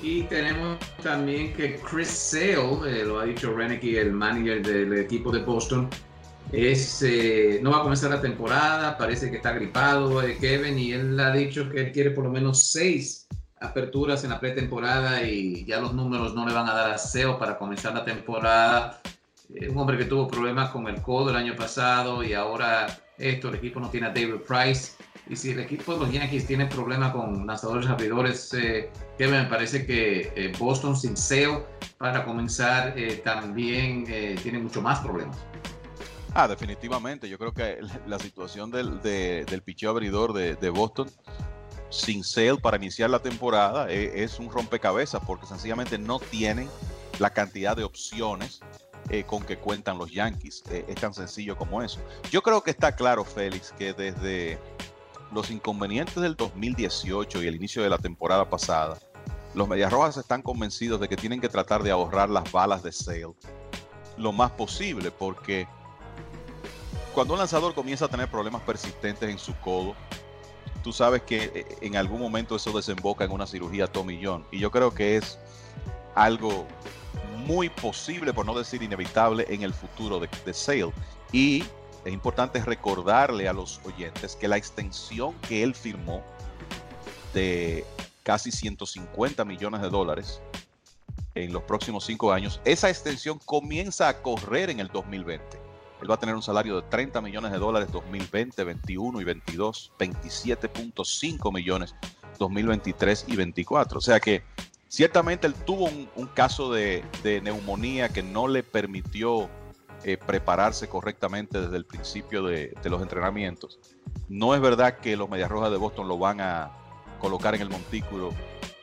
Y 0.02 0.24
tenemos 0.24 0.78
también 1.02 1.54
que 1.54 1.78
Chris 1.78 2.10
Sale, 2.10 3.02
eh, 3.02 3.06
lo 3.06 3.20
ha 3.20 3.26
dicho 3.26 3.54
Reneke, 3.54 4.00
el 4.00 4.12
manager 4.12 4.62
del 4.62 5.00
equipo 5.00 5.32
de 5.32 5.40
Boston, 5.40 5.90
es, 6.52 7.02
eh, 7.02 7.60
no 7.64 7.72
va 7.72 7.78
a 7.78 7.82
comenzar 7.82 8.12
la 8.12 8.22
temporada, 8.22 8.98
parece 8.98 9.32
que 9.32 9.38
está 9.38 9.54
gripado 9.54 10.22
eh, 10.22 10.38
Kevin 10.40 10.78
y 10.78 10.92
él 10.92 11.20
ha 11.20 11.32
dicho 11.32 11.70
que 11.70 11.82
él 11.82 11.92
quiere 11.92 12.12
por 12.12 12.26
lo 12.26 12.30
menos 12.30 12.64
seis 12.64 13.28
aperturas 13.60 14.24
en 14.24 14.30
la 14.30 14.40
pretemporada 14.40 15.24
y 15.24 15.66
ya 15.66 15.80
los 15.80 15.94
números 15.94 16.36
no 16.36 16.48
le 16.48 16.54
van 16.54 16.70
a 16.70 16.74
dar 16.74 16.92
aseo 16.92 17.40
para 17.40 17.58
comenzar 17.58 17.94
la 17.94 18.06
temporada. 18.06 19.02
un 19.70 19.78
hombre 19.78 19.98
que 19.98 20.06
tuvo 20.06 20.28
problemas 20.28 20.70
con 20.70 20.88
el 20.88 21.02
codo 21.02 21.32
el 21.32 21.36
año 21.36 21.56
pasado 21.56 22.24
y 22.24 22.34
ahora 22.34 22.88
esto, 23.18 23.50
el 23.50 23.56
equipo 23.56 23.80
no 23.80 23.90
tiene 23.90 24.08
a 24.08 24.10
David 24.10 24.42
Price. 24.48 24.94
Y 25.28 25.36
si 25.36 25.52
el 25.52 25.60
equipo 25.60 25.94
de 25.94 26.00
los 26.00 26.12
Yankees 26.12 26.46
tiene 26.46 26.68
problemas 26.68 27.12
con 27.12 27.48
lanzadores 27.48 27.88
abridores, 27.88 28.54
eh, 28.54 28.92
me 29.18 29.44
parece 29.46 29.86
que 29.86 30.32
eh, 30.36 30.54
Boston 30.60 30.96
sin 30.96 31.18
SEO 31.18 31.66
para 31.98 32.24
comenzar 32.24 32.98
eh, 32.98 33.22
también 33.24 34.06
eh, 34.08 34.36
tiene 34.42 34.60
mucho 34.60 34.82
más 34.82 35.00
problemas. 35.00 35.38
Ah, 36.36 36.48
definitivamente. 36.48 37.28
Yo 37.28 37.40
creo 37.40 37.54
que 37.54 37.80
la 38.08 38.20
situación 38.20 38.70
del, 38.70 39.02
del 39.02 39.62
picheo 39.64 39.90
abridor 39.90 40.34
de, 40.34 40.56
de, 40.56 40.70
Boston 40.70 41.10
sin 41.90 42.24
sale 42.24 42.58
para 42.58 42.78
iniciar 42.78 43.10
la 43.10 43.20
temporada 43.20 43.90
es, 43.90 44.38
un 44.40 44.52
rompecabezas 44.52 45.22
porque 45.26 45.48
sencillamente 45.48 45.98
no 45.98 46.20
tienen 46.20 46.70
la 47.20 47.30
cantidad 47.30 47.76
de 47.76 47.84
opciones 47.84 48.60
con 49.28 49.44
que 49.44 49.56
cuentan 49.58 49.98
los 50.00 50.12
Yankees. 50.12 50.64
Es 50.70 50.96
tan 50.96 51.14
sencillo 51.14 51.56
como 51.56 51.82
eso. 51.82 52.00
Yo 52.32 52.42
creo 52.42 52.62
que 52.64 52.72
está 52.72 52.96
claro, 52.96 53.24
Félix, 53.24 53.72
que 53.78 53.94
desde 53.94 54.60
los 55.32 55.52
inconvenientes 55.52 56.16
del 56.16 56.36
2018 56.36 57.44
y 57.44 57.48
el 57.48 57.56
inicio 57.56 57.84
de 57.84 57.90
la 57.90 57.98
temporada 57.98 58.50
pasada, 58.50 58.98
los 59.54 59.68
Medias 59.68 59.92
Rojas 59.92 60.18
están 60.18 60.42
convencidos 60.42 61.00
de 61.00 61.08
que 61.08 61.16
tienen 61.16 61.42
que 61.42 61.50
tratar 61.50 61.84
de 61.84 61.92
ahorrar 61.92 62.30
las 62.30 62.52
balas 62.52 62.84
de 62.84 62.92
Sale 62.92 63.34
lo 64.18 64.32
más 64.32 64.52
posible, 64.52 65.12
porque 65.12 65.68
cuando 67.14 67.34
un 67.34 67.40
lanzador 67.40 67.74
comienza 67.74 68.06
a 68.06 68.08
tener 68.08 68.30
problemas 68.30 68.62
persistentes 68.62 69.30
en 69.30 69.38
su 69.40 69.56
codo, 69.56 69.96
tú 70.84 70.94
sabes 70.94 71.22
que 71.24 71.52
eh, 71.54 71.66
en 71.82 71.96
algún 71.96 72.20
momento 72.20 72.56
eso 72.56 72.72
desemboca 72.72 73.26
en 73.26 73.32
una 73.32 73.48
cirugía 73.48 73.88
Tommy 73.88 74.20
John. 74.24 74.46
Y 74.52 74.60
yo 74.60 74.72
creo 74.72 74.94
que 74.94 75.18
es 75.18 75.40
algo 76.14 76.66
muy 77.46 77.70
posible, 77.70 78.34
por 78.34 78.46
no 78.46 78.58
decir 78.58 78.84
inevitable, 78.84 79.46
en 79.50 79.64
el 79.64 79.74
futuro 79.74 80.20
de, 80.20 80.30
de 80.46 80.54
Sale. 80.54 80.92
Y 81.32 81.64
es 82.06 82.14
importante 82.14 82.62
recordarle 82.64 83.48
a 83.48 83.54
los 83.54 83.82
oyentes 83.84 84.36
que 84.36 84.48
la 84.48 84.58
extensión 84.58 85.34
que 85.42 85.64
él 85.64 85.76
firmó 85.76 86.24
de 87.34 87.86
casi 88.24 88.52
150 88.52 89.44
millones 89.44 89.82
de 89.82 89.90
dólares 89.90 90.42
en 91.34 91.52
los 91.52 91.64
próximos 91.64 92.06
cinco 92.06 92.32
años, 92.32 92.62
esa 92.64 92.90
extensión 92.90 93.40
comienza 93.44 94.08
a 94.08 94.22
correr 94.22 94.70
en 94.70 94.80
el 94.80 94.88
2020. 94.88 95.60
Él 96.02 96.10
va 96.10 96.16
a 96.16 96.20
tener 96.20 96.36
un 96.36 96.44
salario 96.44 96.78
de 96.78 96.84
30 96.84 97.20
millones 97.22 97.52
de 97.52 97.58
dólares 97.58 97.92
2020, 97.92 98.64
21 98.64 99.22
y 99.22 99.24
22, 99.24 99.92
27.5 100.00 101.54
millones 101.54 101.96
2023 102.40 103.26
y 103.28 103.36
24. 103.36 103.98
O 103.98 104.02
sea 104.02 104.20
que 104.20 104.44
Ciertamente 104.96 105.46
él 105.46 105.54
tuvo 105.54 105.90
un, 106.16 106.28
caso 106.28 106.72
de, 106.72 107.04
neumonía 107.44 108.08
que 108.08 108.24
no 108.24 108.48
le 108.48 108.64
permitió 108.64 109.50
eh, 110.08 110.18
prepararse 110.18 110.88
correctamente 110.88 111.60
desde 111.60 111.78
el 111.78 111.84
principio 111.84 112.44
de, 112.44 112.78
los 112.84 113.02
entrenamientos. 113.02 113.80
No 114.30 114.54
es 114.54 114.62
verdad 114.62 115.00
que 115.00 115.18
los 115.18 115.28
Medias 115.28 115.50
Rojas 115.50 115.72
de 115.72 115.78
Boston 115.78 116.08
lo 116.08 116.20
van 116.20 116.42
a 116.42 116.72
colocar 117.20 117.56
en 117.56 117.62
el 117.62 117.72
montículo 117.72 118.30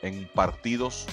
en 0.01 0.29
partidos 0.35 1.07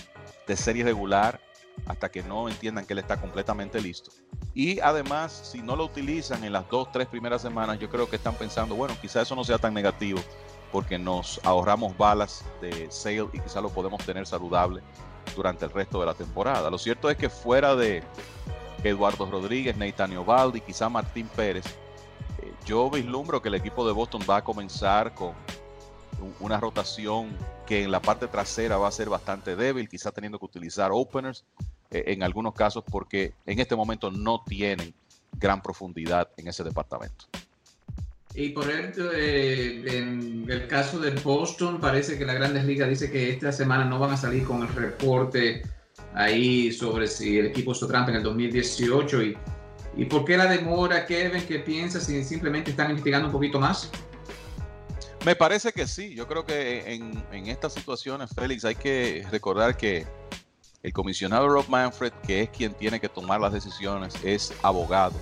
de 0.48 0.56
serie 0.56 0.82
regular 0.82 1.40
hasta 1.86 2.08
que 2.08 2.24
no 2.24 2.48
entiendan 2.48 2.86
que 2.86 2.94
él 2.94 2.98
está 2.98 3.20
completamente 3.20 3.80
listo. 3.80 4.10
Y 4.52 4.80
además, 4.80 5.48
si 5.52 5.62
no 5.62 5.76
lo 5.76 5.84
utilizan 5.84 6.42
en 6.42 6.54
las 6.54 6.68
dos, 6.68 6.90
tres 6.90 7.06
primeras 7.06 7.42
semanas, 7.42 7.78
yo 7.78 7.88
creo 7.88 8.10
que 8.10 8.16
están 8.16 8.34
pensando, 8.34 8.74
bueno, 8.74 8.96
quizás 9.00 9.22
eso 9.22 9.36
no 9.36 9.44
sea 9.44 9.58
tan 9.58 9.72
negativo 9.72 10.18
porque 10.72 10.98
nos 10.98 11.40
ahorramos 11.44 11.96
balas 11.96 12.44
de 12.60 12.90
sale 12.90 13.28
y 13.32 13.38
quizá 13.38 13.60
lo 13.60 13.70
podemos 13.70 14.04
tener 14.04 14.26
saludable 14.26 14.82
durante 15.36 15.66
el 15.66 15.70
resto 15.70 16.00
de 16.00 16.06
la 16.06 16.14
temporada. 16.14 16.68
Lo 16.68 16.78
cierto 16.78 17.08
es 17.08 17.16
que 17.16 17.30
fuera 17.30 17.76
de 17.76 18.02
Eduardo 18.82 19.30
Rodríguez, 19.30 19.76
Neitano 19.76 20.24
Valdi, 20.24 20.60
quizá 20.60 20.88
Martín 20.88 21.28
Pérez, 21.34 21.66
eh, 22.38 22.52
yo 22.66 22.90
vislumbro 22.90 23.42
que 23.42 23.48
el 23.48 23.54
equipo 23.54 23.86
de 23.86 23.92
Boston 23.92 24.22
va 24.28 24.38
a 24.38 24.44
comenzar 24.44 25.14
con 25.14 25.34
una 26.40 26.58
rotación 26.58 27.36
que 27.66 27.82
en 27.82 27.90
la 27.90 28.00
parte 28.00 28.26
trasera 28.26 28.76
va 28.76 28.88
a 28.88 28.92
ser 28.92 29.08
bastante 29.08 29.56
débil, 29.56 29.88
quizá 29.88 30.10
teniendo 30.10 30.38
que 30.38 30.44
utilizar 30.44 30.90
openers 30.92 31.44
eh, 31.90 32.04
en 32.08 32.22
algunos 32.22 32.54
casos 32.54 32.84
porque 32.90 33.32
en 33.46 33.58
este 33.58 33.76
momento 33.76 34.10
no 34.10 34.42
tienen 34.44 34.92
gran 35.38 35.62
profundidad 35.62 36.28
en 36.36 36.48
ese 36.48 36.64
departamento. 36.64 37.26
Y 38.34 38.50
por 38.50 38.66
eh, 38.70 39.82
en 39.86 40.46
el 40.48 40.68
caso 40.68 41.00
del 41.00 41.18
Boston, 41.18 41.80
parece 41.80 42.16
que 42.16 42.24
la 42.24 42.34
Grandes 42.34 42.64
Ligas 42.64 42.88
dice 42.88 43.10
que 43.10 43.30
esta 43.30 43.50
semana 43.50 43.84
no 43.84 43.98
van 43.98 44.12
a 44.12 44.16
salir 44.16 44.44
con 44.44 44.62
el 44.62 44.68
reporte 44.68 45.62
ahí 46.14 46.72
sobre 46.72 47.06
si 47.06 47.38
el 47.38 47.46
equipo 47.46 47.72
hizo 47.72 47.86
trampa 47.86 48.10
en 48.10 48.18
el 48.18 48.22
2018. 48.22 49.22
¿Y, 49.22 49.36
y 49.96 50.04
por 50.04 50.24
qué 50.24 50.36
la 50.36 50.46
demora, 50.46 51.06
Kevin? 51.06 51.42
¿Qué 51.46 51.58
piensas? 51.58 52.04
Si 52.04 52.22
simplemente 52.24 52.70
están 52.70 52.90
investigando 52.90 53.26
un 53.26 53.32
poquito 53.32 53.58
más. 53.58 53.90
Me 55.24 55.36
parece 55.36 55.72
que 55.72 55.86
sí. 55.86 56.14
Yo 56.14 56.26
creo 56.26 56.44
que 56.44 56.94
en, 56.94 57.22
en 57.32 57.46
estas 57.48 57.74
situaciones, 57.74 58.30
Félix, 58.34 58.64
hay 58.64 58.74
que 58.74 59.26
recordar 59.30 59.76
que 59.76 60.06
el 60.82 60.92
comisionado 60.92 61.48
Rob 61.48 61.68
Manfred, 61.68 62.12
que 62.26 62.42
es 62.42 62.50
quien 62.50 62.72
tiene 62.72 63.00
que 63.00 63.08
tomar 63.08 63.40
las 63.40 63.52
decisiones, 63.52 64.14
es 64.24 64.52
abogado. 64.62 65.14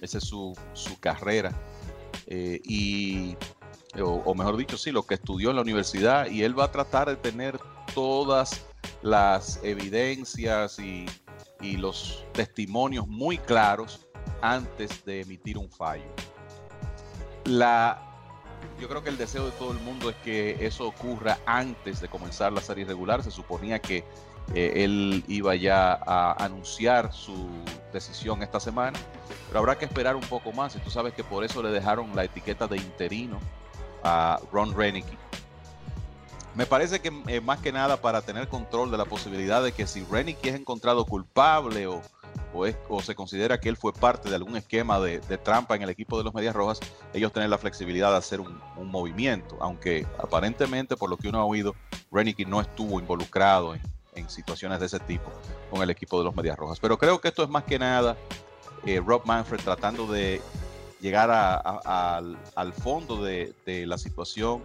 Esa 0.00 0.18
es 0.18 0.24
su, 0.24 0.56
su 0.74 0.98
carrera 1.00 1.52
eh, 2.26 2.60
y, 2.64 3.36
o, 4.00 4.34
mejor 4.34 4.56
dicho, 4.56 4.76
sí, 4.76 4.90
lo 4.90 5.04
que 5.04 5.14
estudió 5.14 5.50
en 5.50 5.56
la 5.56 5.62
universidad 5.62 6.28
y 6.28 6.42
él 6.42 6.58
va 6.58 6.64
a 6.64 6.72
tratar 6.72 7.08
de 7.08 7.16
tener 7.16 7.58
todas 7.94 8.66
las 9.02 9.60
evidencias 9.62 10.78
y, 10.78 11.06
y 11.60 11.76
los 11.76 12.24
testimonios 12.32 13.06
muy 13.06 13.38
claros 13.38 14.06
antes 14.40 15.04
de 15.04 15.22
emitir 15.22 15.58
un 15.58 15.70
fallo. 15.70 16.04
La, 17.44 18.02
yo 18.80 18.88
creo 18.88 19.02
que 19.02 19.10
el 19.10 19.18
deseo 19.18 19.46
de 19.46 19.52
todo 19.52 19.72
el 19.72 19.78
mundo 19.80 20.10
es 20.10 20.16
que 20.16 20.66
eso 20.66 20.86
ocurra 20.86 21.38
antes 21.46 22.00
de 22.00 22.08
comenzar 22.08 22.52
la 22.52 22.60
serie 22.60 22.84
regular. 22.84 23.22
Se 23.22 23.30
suponía 23.30 23.78
que 23.78 24.04
eh, 24.54 24.84
él 24.84 25.24
iba 25.28 25.54
ya 25.54 26.00
a 26.06 26.44
anunciar 26.44 27.12
su 27.12 27.48
decisión 27.92 28.42
esta 28.42 28.60
semana, 28.60 28.98
pero 29.48 29.60
habrá 29.60 29.78
que 29.78 29.84
esperar 29.84 30.16
un 30.16 30.22
poco 30.22 30.52
más. 30.52 30.76
Y 30.76 30.78
tú 30.80 30.90
sabes 30.90 31.14
que 31.14 31.24
por 31.24 31.44
eso 31.44 31.62
le 31.62 31.70
dejaron 31.70 32.14
la 32.14 32.24
etiqueta 32.24 32.66
de 32.66 32.76
interino 32.76 33.38
a 34.02 34.40
Ron 34.52 34.76
Renicky. 34.76 35.16
Me 36.56 36.64
parece 36.64 37.00
que 37.00 37.12
eh, 37.26 37.40
más 37.42 37.60
que 37.60 37.70
nada 37.70 38.00
para 38.00 38.22
tener 38.22 38.48
control 38.48 38.90
de 38.90 38.96
la 38.96 39.04
posibilidad 39.04 39.62
de 39.62 39.72
que 39.72 39.86
si 39.86 40.02
Renicky 40.04 40.48
es 40.48 40.54
encontrado 40.54 41.04
culpable 41.04 41.86
o, 41.86 42.00
o, 42.54 43.02
se 43.02 43.14
considera 43.14 43.60
que 43.60 43.68
él 43.68 43.76
fue 43.76 43.92
parte 43.92 44.30
de 44.30 44.36
algún 44.36 44.56
esquema 44.56 44.98
de, 44.98 45.18
trampa 45.38 45.76
en 45.76 45.82
el 45.82 45.90
equipo 45.90 46.16
de 46.16 46.24
los 46.24 46.32
Medias 46.32 46.54
Rojas, 46.54 46.80
ellos 47.12 47.30
tienen 47.32 47.50
la 47.50 47.58
flexibilidad 47.58 48.10
de 48.10 48.16
hacer 48.16 48.40
un, 48.40 48.58
movimiento. 48.78 49.58
Aunque 49.60 50.06
aparentemente, 50.18 50.96
por 50.96 51.10
lo 51.10 51.18
que 51.18 51.28
uno 51.28 51.40
ha 51.40 51.44
oído, 51.44 51.74
Renicky 52.10 52.46
no 52.46 52.60
estuvo 52.60 52.98
involucrado 53.00 53.74
en, 53.74 54.30
situaciones 54.30 54.80
de 54.80 54.86
ese 54.86 54.98
tipo 54.98 55.30
con 55.70 55.82
el 55.82 55.90
equipo 55.90 56.16
de 56.18 56.24
los 56.24 56.34
Medias 56.34 56.56
Rojas. 56.56 56.80
Pero 56.80 56.96
creo 56.96 57.20
que 57.20 57.28
esto 57.28 57.42
es 57.42 57.50
más 57.50 57.64
que 57.64 57.78
nada 57.78 58.16
eh, 58.86 58.98
Rob 59.04 59.26
Manfred 59.26 59.60
tratando 59.60 60.06
de 60.06 60.40
llegar 61.00 61.30
al, 61.30 62.72
fondo 62.72 63.22
de, 63.22 63.54
la 63.86 63.98
situación, 63.98 64.62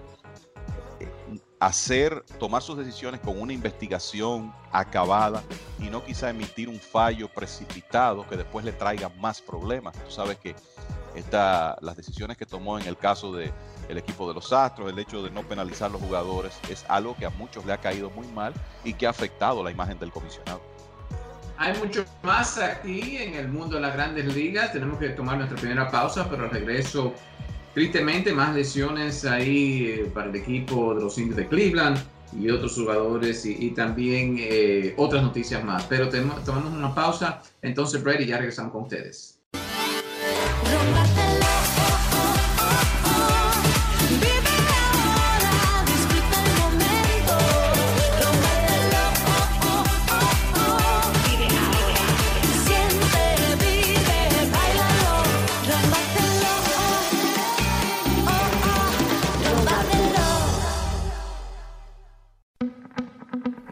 hacer, 1.62 2.26
tomar 2.40 2.64
sus 2.64 2.76
decisiones 2.76 3.22
con 3.22 3.40
una 3.40 3.54
investigación 3.54 4.52
acabada 4.72 5.44
y 5.80 5.92
no 5.92 6.04
quizá 6.04 6.32
emitir 6.32 6.68
un 6.68 6.80
fallo 6.80 7.30
precipitado 7.30 8.28
que 8.28 8.36
después 8.36 8.66
le 8.66 8.72
traiga 8.72 9.10
más 9.20 9.40
problemas. 9.42 9.94
Tú 9.94 10.10
sabes 10.10 10.38
que 10.38 10.56
esta, 11.14 11.78
las 11.82 11.96
decisiones 11.96 12.36
que 12.36 12.48
tomó 12.48 12.80
en 12.80 12.88
el 12.88 12.98
caso 12.98 13.32
de 13.32 13.52
el 13.90 13.98
equipo 14.00 14.28
de 14.28 14.34
los 14.34 14.52
Astros, 14.52 14.92
el 14.92 14.98
hecho 14.98 15.22
de 15.22 15.30
no 15.30 15.44
penalizar 15.44 15.92
a 15.92 15.94
los 15.94 16.02
jugadores, 16.02 16.58
es 16.68 16.84
algo 16.90 17.16
que 17.16 17.28
a 17.28 17.30
muchos 17.30 17.64
le 17.64 17.74
ha 17.74 17.78
caído 17.78 18.10
muy 18.10 18.28
mal 18.30 18.54
y 18.84 18.94
que 18.94 19.06
ha 19.06 19.12
afectado 19.12 19.64
la 19.64 19.70
imagen 19.70 20.00
del 20.00 20.12
comisionado. 20.12 20.62
Hay 21.58 21.78
mucho 21.78 22.04
más 22.24 22.58
aquí 22.58 23.18
en 23.18 23.36
el 23.36 23.50
mundo 23.50 23.76
de 23.76 23.82
las 23.82 23.94
grandes 23.94 24.34
ligas. 24.34 24.74
Tenemos 24.74 24.98
que 24.98 25.10
tomar 25.10 25.38
nuestra 25.38 25.60
primera 25.60 25.92
pausa, 25.92 26.28
pero 26.28 26.48
regreso. 26.48 27.14
Tristemente, 27.74 28.34
más 28.34 28.54
lesiones 28.54 29.24
ahí 29.24 29.86
eh, 29.86 30.12
para 30.14 30.30
el 30.30 30.36
equipo 30.36 30.94
de 30.94 31.02
los 31.02 31.18
indios 31.18 31.38
de 31.38 31.48
Cleveland 31.48 31.98
y 32.38 32.50
otros 32.50 32.76
jugadores 32.76 33.46
y, 33.46 33.72
también 33.72 34.36
eh, 34.40 34.94
otras 34.98 35.24
noticias 35.24 35.64
más. 35.64 35.86
Pero 35.86 36.10
tomamos 36.10 36.74
una 36.74 36.94
pausa. 36.94 37.42
Entonces, 37.62 38.04
Brady, 38.04 38.26
ya 38.26 38.38
regresamos 38.38 38.74
con 38.74 38.84
ustedes. 38.84 39.40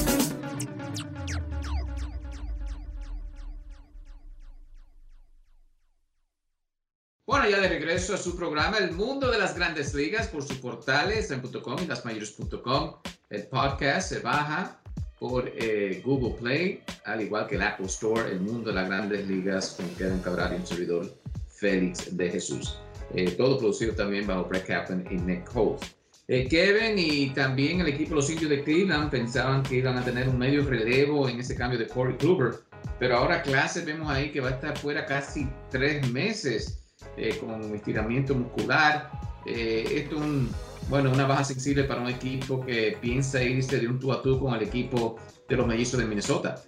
Bueno, 7.26 7.48
ya 7.48 7.58
de 7.58 7.68
regreso 7.68 8.12
a 8.12 8.18
su 8.18 8.36
programa 8.36 8.76
El 8.76 8.92
Mundo 8.92 9.30
de 9.30 9.38
las 9.38 9.56
Grandes 9.56 9.94
Ligas 9.94 10.28
por 10.28 10.42
sus 10.42 10.58
portales 10.58 11.30
en 11.30 11.40
.com 11.40 11.76
y 11.82 11.86
lasmayores.com. 11.86 12.96
El 13.30 13.44
podcast 13.44 14.10
se 14.10 14.18
baja 14.18 14.78
por 15.18 15.50
eh, 15.56 16.02
Google 16.04 16.34
Play, 16.38 16.82
al 17.06 17.22
igual 17.22 17.46
que 17.46 17.54
el 17.54 17.62
Apple 17.62 17.86
Store, 17.86 18.30
El 18.30 18.40
Mundo 18.40 18.68
de 18.68 18.76
las 18.76 18.88
Grandes 18.88 19.26
Ligas 19.26 19.70
con 19.70 19.88
Kevin 19.94 20.18
Cabral 20.18 20.52
y 20.52 20.56
un 20.56 20.66
servidor 20.66 21.18
Félix 21.48 22.14
de 22.14 22.30
Jesús. 22.30 22.78
Eh, 23.14 23.30
todo 23.30 23.58
producido 23.58 23.94
también 23.94 24.26
bajo 24.26 24.44
Brett 24.44 24.66
Kaplan 24.66 25.06
y 25.10 25.14
Nick 25.14 25.48
Holt. 25.56 25.82
Eh, 26.28 26.46
Kevin 26.46 26.98
y 26.98 27.30
también 27.30 27.80
el 27.80 27.88
equipo 27.88 28.16
los 28.16 28.28
indios 28.28 28.50
de 28.50 28.62
Cleveland 28.62 29.10
pensaban 29.10 29.62
que 29.62 29.76
iban 29.76 29.96
a 29.96 30.04
tener 30.04 30.28
un 30.28 30.36
medio 30.36 30.62
relevo 30.62 31.26
en 31.26 31.40
ese 31.40 31.56
cambio 31.56 31.78
de 31.78 31.86
Corey 31.86 32.18
Kluber, 32.18 32.56
pero 32.98 33.16
ahora 33.16 33.40
clase 33.40 33.82
vemos 33.82 34.10
ahí 34.10 34.30
que 34.30 34.42
va 34.42 34.50
a 34.50 34.52
estar 34.52 34.76
fuera 34.76 35.06
casi 35.06 35.48
tres 35.70 36.06
meses 36.10 36.83
eh, 37.16 37.38
con 37.38 37.74
estiramiento 37.74 38.34
muscular. 38.34 39.10
Eh, 39.46 39.84
esto 39.90 40.16
es 40.16 40.22
un, 40.22 40.50
bueno, 40.88 41.10
una 41.10 41.26
baja 41.26 41.44
sensible 41.44 41.84
para 41.84 42.00
un 42.00 42.08
equipo 42.08 42.64
que 42.64 42.98
piensa 43.00 43.42
irse 43.42 43.78
de 43.78 43.88
un 43.88 43.98
tú 43.98 44.12
a 44.12 44.22
tú 44.22 44.38
con 44.40 44.54
el 44.54 44.62
equipo 44.62 45.16
de 45.48 45.56
los 45.56 45.66
mellizos 45.66 46.00
de 46.00 46.06
Minnesota. 46.06 46.62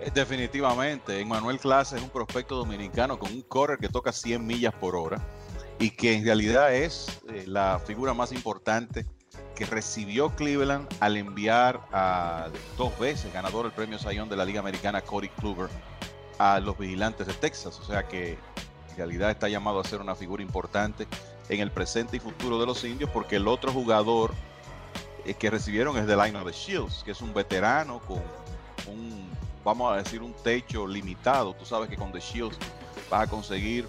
Eh, 0.00 0.10
Definitivamente, 0.14 1.20
Emmanuel 1.20 1.58
Clase 1.58 1.96
es 1.96 2.02
un 2.02 2.10
prospecto 2.10 2.56
dominicano 2.56 3.18
con 3.18 3.32
un 3.32 3.42
correr 3.42 3.78
que 3.78 3.88
toca 3.88 4.12
100 4.12 4.46
millas 4.46 4.74
por 4.74 4.96
hora 4.96 5.20
y 5.78 5.90
que 5.90 6.14
en 6.14 6.24
realidad 6.24 6.74
es 6.74 7.20
la 7.46 7.80
figura 7.84 8.14
más 8.14 8.30
importante 8.32 9.04
que 9.54 9.64
recibió 9.66 10.30
Cleveland 10.30 10.88
al 11.00 11.16
enviar 11.16 11.80
a 11.92 12.48
dos 12.76 12.96
veces 12.98 13.32
ganador 13.32 13.64
del 13.64 13.72
premio 13.72 13.98
Sayón 13.98 14.28
de 14.28 14.36
la 14.36 14.44
Liga 14.44 14.60
Americana, 14.60 15.00
Cody 15.00 15.28
Kluber, 15.28 15.68
a 16.38 16.60
los 16.60 16.76
vigilantes 16.76 17.26
de 17.26 17.34
Texas. 17.34 17.78
O 17.78 17.84
sea 17.84 18.06
que 18.06 18.36
realidad 18.94 19.30
está 19.30 19.48
llamado 19.48 19.80
a 19.80 19.84
ser 19.84 20.00
una 20.00 20.14
figura 20.14 20.42
importante 20.42 21.06
en 21.48 21.60
el 21.60 21.70
presente 21.70 22.16
y 22.16 22.20
futuro 22.20 22.58
de 22.58 22.66
los 22.66 22.82
indios 22.84 23.10
porque 23.10 23.36
el 23.36 23.48
otro 23.48 23.72
jugador 23.72 24.34
eh, 25.24 25.34
que 25.34 25.50
recibieron 25.50 25.96
es 25.96 26.06
de 26.06 26.16
Lionel 26.16 26.52
Shields, 26.52 27.02
que 27.04 27.12
es 27.12 27.20
un 27.20 27.32
veterano 27.32 28.00
con 28.00 28.22
un, 28.86 29.30
vamos 29.64 29.92
a 29.92 29.96
decir, 29.96 30.22
un 30.22 30.34
techo 30.34 30.86
limitado. 30.86 31.54
Tú 31.54 31.64
sabes 31.64 31.88
que 31.88 31.96
con 31.96 32.12
The 32.12 32.20
Shields 32.20 32.58
vas 33.10 33.22
a 33.22 33.30
conseguir 33.30 33.86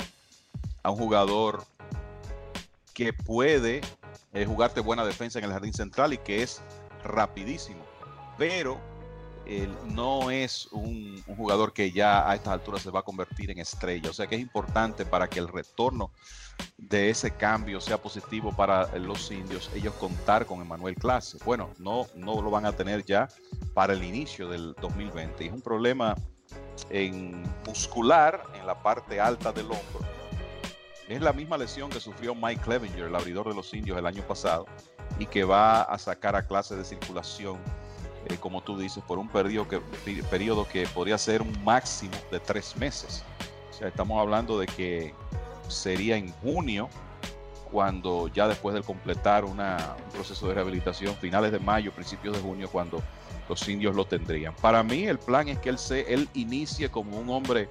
a 0.84 0.92
un 0.92 0.98
jugador 0.98 1.64
que 2.94 3.12
puede 3.12 3.82
eh, 4.34 4.46
jugarte 4.46 4.80
buena 4.80 5.06
defensa 5.06 5.40
en 5.40 5.46
el 5.46 5.52
jardín 5.52 5.74
central 5.74 6.14
y 6.14 6.18
que 6.18 6.44
es 6.44 6.62
rapidísimo, 7.04 7.84
pero 8.38 8.80
él 9.46 9.76
no 9.86 10.32
es 10.32 10.68
un, 10.72 11.24
jugador 11.38 11.74
que 11.74 11.92
ya 11.92 12.30
a 12.30 12.36
estas 12.36 12.54
alturas 12.54 12.82
se 12.82 12.92
va 12.92 13.02
a 13.02 13.04
convertir 13.04 13.52
en 13.52 13.60
estrella. 13.60 14.10
O 14.10 14.14
sea 14.14 14.28
que 14.28 14.36
es 14.36 14.42
importante 14.42 15.06
para 15.06 15.28
que 15.28 15.40
el 15.40 15.48
retorno 15.48 16.12
de 16.78 17.10
ese 17.10 17.32
cambio 17.32 17.82
sea 17.82 18.02
positivo 18.02 18.56
para 18.56 18.88
los 18.98 19.30
indios, 19.32 19.70
ellos 19.74 19.94
contar 19.96 20.46
con 20.46 20.62
Emanuel 20.62 20.96
Clase. 20.96 21.38
Bueno, 21.46 21.72
no, 21.80 22.08
no 22.16 22.42
lo 22.42 22.50
van 22.50 22.66
a 22.66 22.74
tener 22.74 23.06
ya 23.06 23.28
para 23.74 23.94
el 23.94 24.04
inicio 24.04 24.50
del 24.50 24.74
2020. 24.82 25.44
Y 25.44 25.48
es 25.48 25.54
un 25.54 25.62
problema 25.62 26.16
muscular 27.68 28.44
en 28.60 28.66
la 28.66 28.82
parte 28.82 29.20
alta 29.20 29.52
del 29.52 29.66
hombro. 29.66 30.06
Es 31.08 31.22
la 31.22 31.34
misma 31.34 31.58
lesión 31.58 31.90
que 31.90 32.00
sufrió 32.00 32.34
Mike 32.34 32.62
Clevenger, 32.64 33.06
el 33.06 33.16
abridor 33.16 33.48
de 33.48 33.56
los 33.56 33.72
indios, 33.74 33.98
el 33.98 34.08
año 34.08 34.24
pasado, 34.24 34.66
y 35.20 35.28
que 35.28 35.44
va 35.44 35.84
a 35.84 36.00
sacar 36.00 36.36
a 36.36 36.48
clase 36.48 36.76
de 36.76 36.84
circulación 36.84 37.60
eh, 38.26 38.38
como 38.40 38.62
tú 38.62 38.78
dices, 38.78 39.04
por 39.04 39.20
un 39.20 39.28
periodo 39.30 39.68
que, 39.68 39.80
periodo 40.30 40.68
que 40.68 40.88
podría 40.88 41.18
ser 41.18 41.42
un 41.42 41.64
máximo 41.64 42.16
de 42.32 42.40
tres 42.40 42.76
meses. 42.76 43.24
O 43.70 43.74
sea, 43.74 43.88
estamos 43.88 44.20
hablando 44.20 44.60
de 44.60 44.68
que 44.68 45.14
sería 45.68 46.18
en 46.18 46.32
junio, 46.32 46.90
cuando 47.72 48.28
ya 48.30 48.48
después 48.48 48.74
de 48.76 48.82
completar 48.82 49.44
una, 49.44 49.96
un 50.06 50.12
proceso 50.12 50.48
de 50.48 50.54
rehabilitación, 50.54 51.16
finales 51.16 51.52
de 51.52 51.60
mayo, 51.60 51.92
principios 51.92 52.36
de 52.36 52.42
junio, 52.42 52.70
cuando 52.72 53.02
los 53.50 53.68
indios 53.68 53.96
lo 53.96 54.06
tendrían. 54.06 54.56
Para 54.56 54.82
mí 54.82 55.06
el 55.06 55.20
plan 55.20 55.48
es 55.50 55.60
que 55.60 55.70
él, 55.70 55.78
se, 55.78 56.14
él 56.14 56.30
inicie 56.34 56.90
como 56.90 57.18
un 57.20 57.30
hombre 57.30 57.70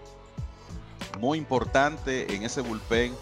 muy 1.18 1.38
importante 1.38 2.34
en 2.34 2.42
ese 2.42 2.60
bullpen 2.60 3.14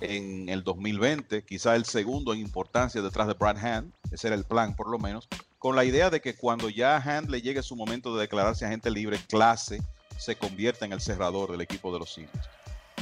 en 0.00 0.48
el 0.48 0.64
2020, 0.64 1.44
quizá 1.44 1.76
el 1.76 1.84
segundo 1.84 2.32
en 2.32 2.40
importancia 2.40 3.00
detrás 3.02 3.28
de 3.28 3.34
Brad 3.34 3.58
Hand, 3.58 3.92
ese 4.10 4.28
era 4.28 4.36
el 4.36 4.44
plan 4.44 4.74
por 4.74 4.90
lo 4.90 4.98
menos, 4.98 5.28
con 5.62 5.76
la 5.76 5.84
idea 5.84 6.10
de 6.10 6.20
que 6.20 6.34
cuando 6.34 6.68
ya 6.68 6.96
a 6.96 7.00
Hand 7.00 7.30
le 7.30 7.40
llegue 7.40 7.62
su 7.62 7.76
momento 7.76 8.12
de 8.16 8.22
declararse 8.22 8.66
agente 8.66 8.90
libre, 8.90 9.20
clase 9.28 9.80
se 10.18 10.34
convierta 10.34 10.84
en 10.84 10.92
el 10.92 11.00
cerrador 11.00 11.52
del 11.52 11.60
equipo 11.60 11.92
de 11.92 12.00
los 12.00 12.18
indios. 12.18 12.50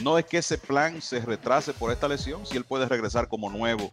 No 0.02 0.18
es 0.18 0.26
que 0.26 0.36
ese 0.36 0.58
plan 0.58 1.00
se 1.00 1.20
retrase 1.20 1.72
por 1.72 1.90
esta 1.90 2.06
lesión, 2.06 2.44
si 2.44 2.58
él 2.58 2.66
puede 2.66 2.86
regresar 2.86 3.28
como 3.28 3.48
nuevo 3.48 3.90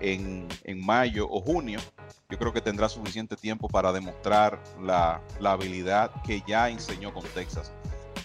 en, 0.00 0.46
en 0.64 0.84
mayo 0.84 1.26
o 1.30 1.40
junio, 1.40 1.80
yo 2.28 2.36
creo 2.36 2.52
que 2.52 2.60
tendrá 2.60 2.90
suficiente 2.90 3.36
tiempo 3.36 3.68
para 3.68 3.90
demostrar 3.90 4.62
la, 4.82 5.22
la 5.40 5.52
habilidad 5.52 6.10
que 6.26 6.42
ya 6.46 6.68
enseñó 6.68 7.14
con 7.14 7.24
Texas 7.28 7.72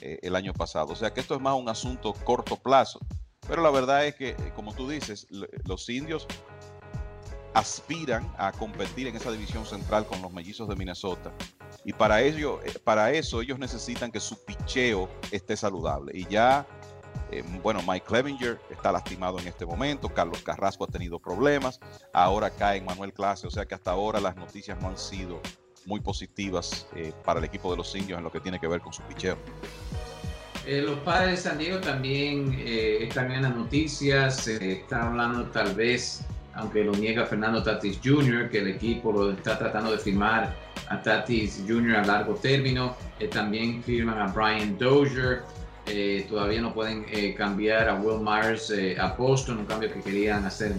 eh, 0.02 0.20
el 0.22 0.36
año 0.36 0.52
pasado. 0.52 0.92
O 0.92 0.96
sea 0.98 1.14
que 1.14 1.22
esto 1.22 1.36
es 1.36 1.42
más 1.42 1.56
un 1.56 1.70
asunto 1.70 2.14
corto 2.26 2.58
plazo. 2.58 3.00
Pero 3.48 3.64
la 3.64 3.72
verdad 3.72 4.06
es 4.06 4.14
que, 4.16 4.36
como 4.56 4.76
tú 4.76 4.90
dices, 4.90 5.26
los 5.66 5.90
indios 5.90 6.28
aspiran 7.54 8.32
a 8.38 8.52
competir 8.52 9.08
en 9.08 9.16
esa 9.16 9.32
división 9.32 9.66
central 9.66 10.06
con 10.06 10.22
los 10.22 10.32
mellizos 10.32 10.68
de 10.68 10.76
Minnesota. 10.76 11.32
Y 11.86 11.94
para 11.94 12.22
ello, 12.22 12.60
para 12.84 13.12
eso 13.12 13.42
ellos 13.42 13.60
necesitan 13.60 14.12
que 14.12 14.20
su 14.20 14.44
picheo 14.44 15.10
esté 15.32 15.56
saludable. 15.58 16.12
Y 16.16 16.26
ya, 16.28 16.68
eh, 17.32 17.44
bueno, 17.64 17.82
Mike 17.88 18.06
Clevenger 18.06 18.60
está 18.70 18.92
lastimado 18.92 19.40
en 19.40 19.48
este 19.48 19.66
momento, 19.66 20.10
Carlos 20.10 20.42
Carrasco 20.44 20.84
ha 20.84 20.88
tenido 20.88 21.20
problemas, 21.20 21.80
ahora 22.14 22.50
cae 22.50 22.82
Manuel 22.82 23.14
Clase, 23.14 23.48
o 23.48 23.52
sea 23.52 23.66
que 23.66 23.76
hasta 23.76 23.92
ahora 23.92 24.20
las 24.20 24.36
noticias 24.36 24.80
no 24.82 24.90
han 24.90 24.98
sido 24.98 25.42
muy 25.86 26.00
positivas 26.00 26.88
eh, 26.96 27.14
para 27.26 27.40
el 27.40 27.46
equipo 27.46 27.72
de 27.72 27.78
los 27.78 27.96
indios 27.96 28.18
en 28.18 28.24
lo 28.24 28.32
que 28.32 28.40
tiene 28.40 28.60
que 28.60 28.68
ver 28.68 28.82
con 28.82 28.94
su 28.94 29.02
picheo. 29.04 29.38
Eh, 30.66 30.82
los 30.82 31.00
padres 31.00 31.32
de 31.32 31.50
San 31.50 31.58
Diego 31.58 31.80
también 31.80 32.56
eh, 32.60 33.00
están 33.02 33.32
en 33.32 33.42
las 33.42 33.56
noticias, 33.56 34.44
se 34.44 34.74
está 34.74 35.08
hablando 35.08 35.46
tal 35.46 35.74
vez 35.74 36.22
aunque 36.60 36.84
lo 36.84 36.92
niega 36.92 37.26
Fernando 37.26 37.64
Tatis 37.64 38.00
Jr., 38.04 38.50
que 38.50 38.60
el 38.60 38.68
equipo 38.68 39.12
lo 39.12 39.32
está 39.32 39.58
tratando 39.58 39.92
de 39.92 39.98
firmar 39.98 40.54
a 40.90 41.02
Tatis 41.02 41.64
Jr. 41.68 41.98
a 41.98 42.06
largo 42.06 42.36
término. 42.36 42.96
Eh, 43.20 43.28
también 43.28 43.82
firman 43.84 44.20
a 44.20 44.28
Brian 44.28 44.78
Dozier. 44.78 45.44
Eh, 45.86 46.26
todavía 46.30 46.62
no 46.62 46.74
pueden 46.74 47.06
eh, 47.10 47.34
cambiar 47.34 47.90
a 47.90 47.96
Will 47.96 48.22
Myers 48.22 48.72
a 49.00 49.08
Boston, 49.14 49.60
un 49.60 49.66
cambio 49.66 49.92
que 49.92 50.02
querían 50.02 50.46
hacer 50.46 50.76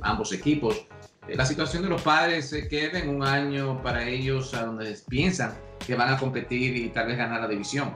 ambos 0.00 0.32
equipos. 0.32 0.86
la 1.28 1.46
situación 1.46 1.82
de 1.82 1.88
los 1.88 2.02
padres 2.02 2.52
queda 2.68 2.98
en 2.98 3.08
un 3.08 3.22
año 3.22 3.80
para 3.82 4.06
ellos 4.06 4.52
a 4.54 4.66
donde 4.66 4.96
piensan 5.08 5.54
que 5.86 5.94
van 5.94 6.12
a 6.12 6.18
competir 6.18 6.76
y 6.76 6.88
tal 6.88 7.06
vez 7.06 7.16
ganar 7.16 7.40
la 7.40 7.48
división. 7.48 7.94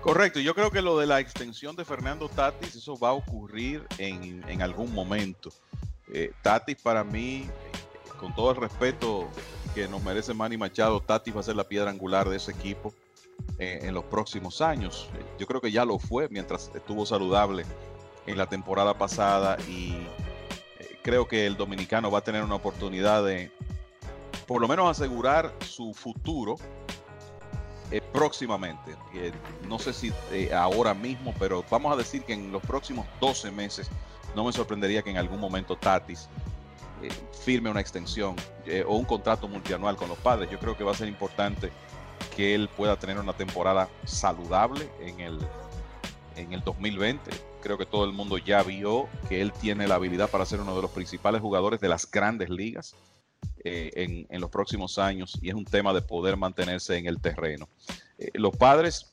Correcto, 0.00 0.40
yo 0.40 0.54
creo 0.54 0.70
que 0.70 0.80
lo 0.80 0.98
de 0.98 1.06
la 1.06 1.20
extensión 1.20 1.76
de 1.76 1.84
Fernando 1.84 2.28
Tatis, 2.28 2.76
eso 2.76 2.96
va 2.96 3.10
a 3.10 3.12
ocurrir 3.12 3.86
en, 3.98 4.48
en 4.48 4.62
algún 4.62 4.94
momento. 4.94 5.50
Eh, 6.12 6.32
Tatis 6.42 6.76
para 6.80 7.04
mí, 7.04 7.48
con 8.18 8.34
todo 8.34 8.50
el 8.52 8.56
respeto 8.56 9.28
que 9.74 9.88
nos 9.88 10.02
merece 10.02 10.32
Manny 10.34 10.56
Machado, 10.56 11.00
Tatis 11.00 11.34
va 11.36 11.40
a 11.40 11.42
ser 11.42 11.56
la 11.56 11.64
piedra 11.64 11.90
angular 11.90 12.28
de 12.28 12.36
ese 12.36 12.52
equipo. 12.52 12.94
eh, 13.58 13.80
en 13.82 13.94
los 13.94 14.04
próximos 14.04 14.60
años. 14.60 15.08
Yo 15.38 15.46
creo 15.46 15.60
que 15.60 15.70
ya 15.70 15.84
lo 15.84 15.98
fue 15.98 16.28
mientras 16.28 16.70
estuvo 16.74 17.06
saludable 17.06 17.64
en 18.26 18.36
la 18.36 18.46
temporada 18.46 18.96
pasada 18.98 19.56
y 19.68 19.92
eh, 20.78 20.98
creo 21.02 21.26
que 21.26 21.46
el 21.46 21.56
dominicano 21.56 22.10
va 22.10 22.18
a 22.18 22.24
tener 22.24 22.42
una 22.42 22.56
oportunidad 22.56 23.24
de 23.24 23.50
por 24.46 24.60
lo 24.60 24.68
menos 24.68 24.88
asegurar 24.90 25.54
su 25.60 25.92
futuro 25.94 26.56
eh, 27.90 28.00
próximamente. 28.12 28.96
no 29.66 29.78
sé 29.78 29.92
si 29.92 30.12
ahora 30.52 30.94
mismo, 30.94 31.34
pero 31.38 31.64
vamos 31.70 31.92
a 31.92 31.96
decir 31.96 32.22
que 32.22 32.34
en 32.34 32.52
los 32.52 32.62
próximos 32.62 33.06
12 33.20 33.50
meses 33.50 33.88
no 34.34 34.44
me 34.44 34.52
sorprendería 34.52 35.02
que 35.02 35.10
en 35.10 35.16
algún 35.16 35.40
momento 35.40 35.76
Tatis 35.76 36.28
firme 37.44 37.70
una 37.70 37.80
extensión 37.80 38.34
o 38.86 38.96
un 38.96 39.04
contrato 39.04 39.48
multianual 39.48 39.96
con 39.96 40.08
los 40.08 40.18
padres. 40.18 40.50
Yo 40.50 40.58
creo 40.58 40.76
que 40.76 40.84
va 40.84 40.92
a 40.92 40.94
ser 40.94 41.08
importante 41.08 41.70
que 42.36 42.54
él 42.54 42.68
pueda 42.76 42.96
tener 42.96 43.18
una 43.18 43.32
temporada 43.32 43.88
saludable 44.04 44.88
en 45.00 45.20
el, 45.20 45.38
en 46.36 46.52
el 46.52 46.60
2020. 46.62 47.30
Creo 47.62 47.78
que 47.78 47.86
todo 47.86 48.04
el 48.04 48.12
mundo 48.12 48.38
ya 48.38 48.62
vio 48.62 49.08
que 49.28 49.40
él 49.40 49.52
tiene 49.52 49.88
la 49.88 49.96
habilidad 49.96 50.30
para 50.30 50.46
ser 50.46 50.60
uno 50.60 50.76
de 50.76 50.82
los 50.82 50.90
principales 50.90 51.40
jugadores 51.40 51.80
de 51.80 51.88
las 51.88 52.08
grandes 52.10 52.50
ligas 52.50 52.94
eh, 53.64 54.26
en, 54.30 54.40
los 54.40 54.50
próximos 54.50 54.98
años 54.98 55.38
y 55.42 55.48
es 55.48 55.54
un 55.54 55.64
tema 55.64 55.92
de 55.92 56.00
poder 56.00 56.36
mantenerse 56.36 56.96
en 56.96 57.06
el 57.06 57.20
terreno. 57.20 57.68
Eh, 58.18 58.30
los 58.34 58.56
padres, 58.56 59.12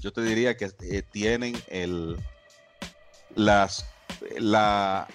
yo 0.00 0.12
te 0.12 0.22
diría 0.22 0.56
que 0.56 0.70
eh, 0.82 1.02
tienen 1.10 1.56
el, 1.68 2.16
las, 3.34 3.86
la, 4.38 5.08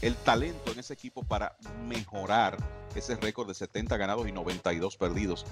el 0.00 0.14
talento 0.16 0.72
en 0.72 0.78
ese 0.78 0.94
equipo 0.94 1.22
para 1.24 1.56
mejorar 1.86 2.56
ese 2.94 3.16
récord 3.16 3.48
de 3.48 3.54
70 3.54 3.96
ganados 3.96 4.28
y 4.28 4.32
92 4.32 4.96
perdidos 4.96 5.46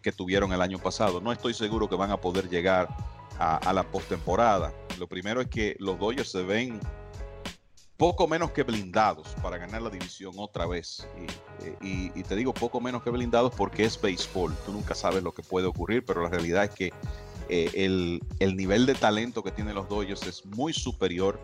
que 0.00 0.12
tuvieron 0.12 0.52
el 0.52 0.62
año 0.62 0.78
pasado. 0.78 1.20
No 1.20 1.32
estoy 1.32 1.52
seguro 1.52 1.88
que 1.88 1.96
van 1.96 2.12
a 2.12 2.16
poder 2.16 2.48
llegar 2.48 2.88
a, 3.38 3.72
la 3.72 3.82
postemporada. 3.84 4.72
Lo 4.98 5.08
primero 5.08 5.40
es 5.40 5.48
que 5.48 5.76
los 5.78 5.98
Dodgers 5.98 6.30
se 6.30 6.42
ven 6.42 6.80
poco 7.96 8.26
menos 8.26 8.50
que 8.50 8.62
blindados 8.62 9.28
para 9.42 9.58
ganar 9.58 9.82
la 9.82 9.90
división 9.90 10.34
otra 10.36 10.66
vez. 10.66 11.08
Y, 11.80 12.06
eh, 12.06 12.24
te 12.26 12.36
digo 12.36 12.52
poco 12.52 12.80
menos 12.80 13.02
que 13.02 13.10
blindados 13.10 13.54
porque 13.54 13.84
es 13.84 14.00
béisbol. 14.00 14.54
Tú 14.66 14.72
nunca 14.72 14.94
sabes 14.94 15.22
lo 15.22 15.32
que 15.32 15.42
puede 15.42 15.66
ocurrir, 15.66 16.04
pero 16.04 16.22
la 16.22 16.28
realidad 16.28 16.64
es 16.64 16.70
que 16.70 16.92
eh, 17.48 17.70
el, 17.74 18.22
el, 18.38 18.56
nivel 18.56 18.86
de 18.86 18.94
talento 18.94 19.42
que 19.42 19.50
tienen 19.50 19.74
los 19.74 19.88
Dodgers 19.88 20.26
es 20.26 20.46
muy 20.46 20.72
superior 20.72 21.38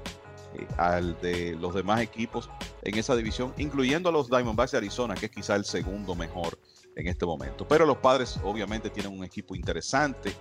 eh, 0.55 0.67
al 0.79 1.21
de 1.21 1.55
los 1.55 1.75
demás 1.75 2.01
equipos 2.01 2.51
en 2.83 2.99
esa 2.99 3.15
división, 3.15 3.55
incluyendo 3.59 4.09
a 4.09 4.13
los 4.13 4.29
Diamondbacks 4.29 4.73
de 4.73 4.79
Arizona, 4.79 5.15
que 5.15 5.27
es 5.27 5.33
quizá 5.33 5.55
el 5.55 5.65
segundo 5.65 6.15
mejor 6.15 6.59
en 6.97 7.07
este 7.07 7.25
momento. 7.27 7.69
Pero 7.69 7.87
los 7.87 7.99
padres 7.99 8.41
obviamente 8.43 8.91
tienen 8.91 9.17
un 9.17 9.25
equipo 9.25 9.55
interesante. 9.55 10.33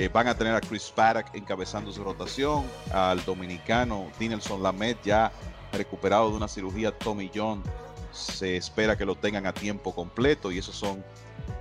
Eh, 0.00 0.08
van 0.08 0.28
a 0.28 0.38
tener 0.38 0.54
a 0.54 0.60
Chris 0.60 0.92
Paddock 0.94 1.34
encabezando 1.34 1.90
su 1.90 2.04
rotación, 2.04 2.64
al 2.92 3.24
dominicano 3.24 4.06
Dinelson 4.16 4.62
Lamet 4.62 4.96
ya 5.02 5.32
recuperado 5.72 6.30
de 6.30 6.36
una 6.36 6.46
cirugía 6.46 6.96
Tommy 6.96 7.28
John. 7.34 7.64
Se 8.12 8.56
espera 8.56 8.96
que 8.96 9.04
lo 9.04 9.16
tengan 9.16 9.44
a 9.48 9.52
tiempo 9.52 9.92
completo 9.92 10.52
y 10.52 10.58
esos 10.58 10.76
son 10.76 11.04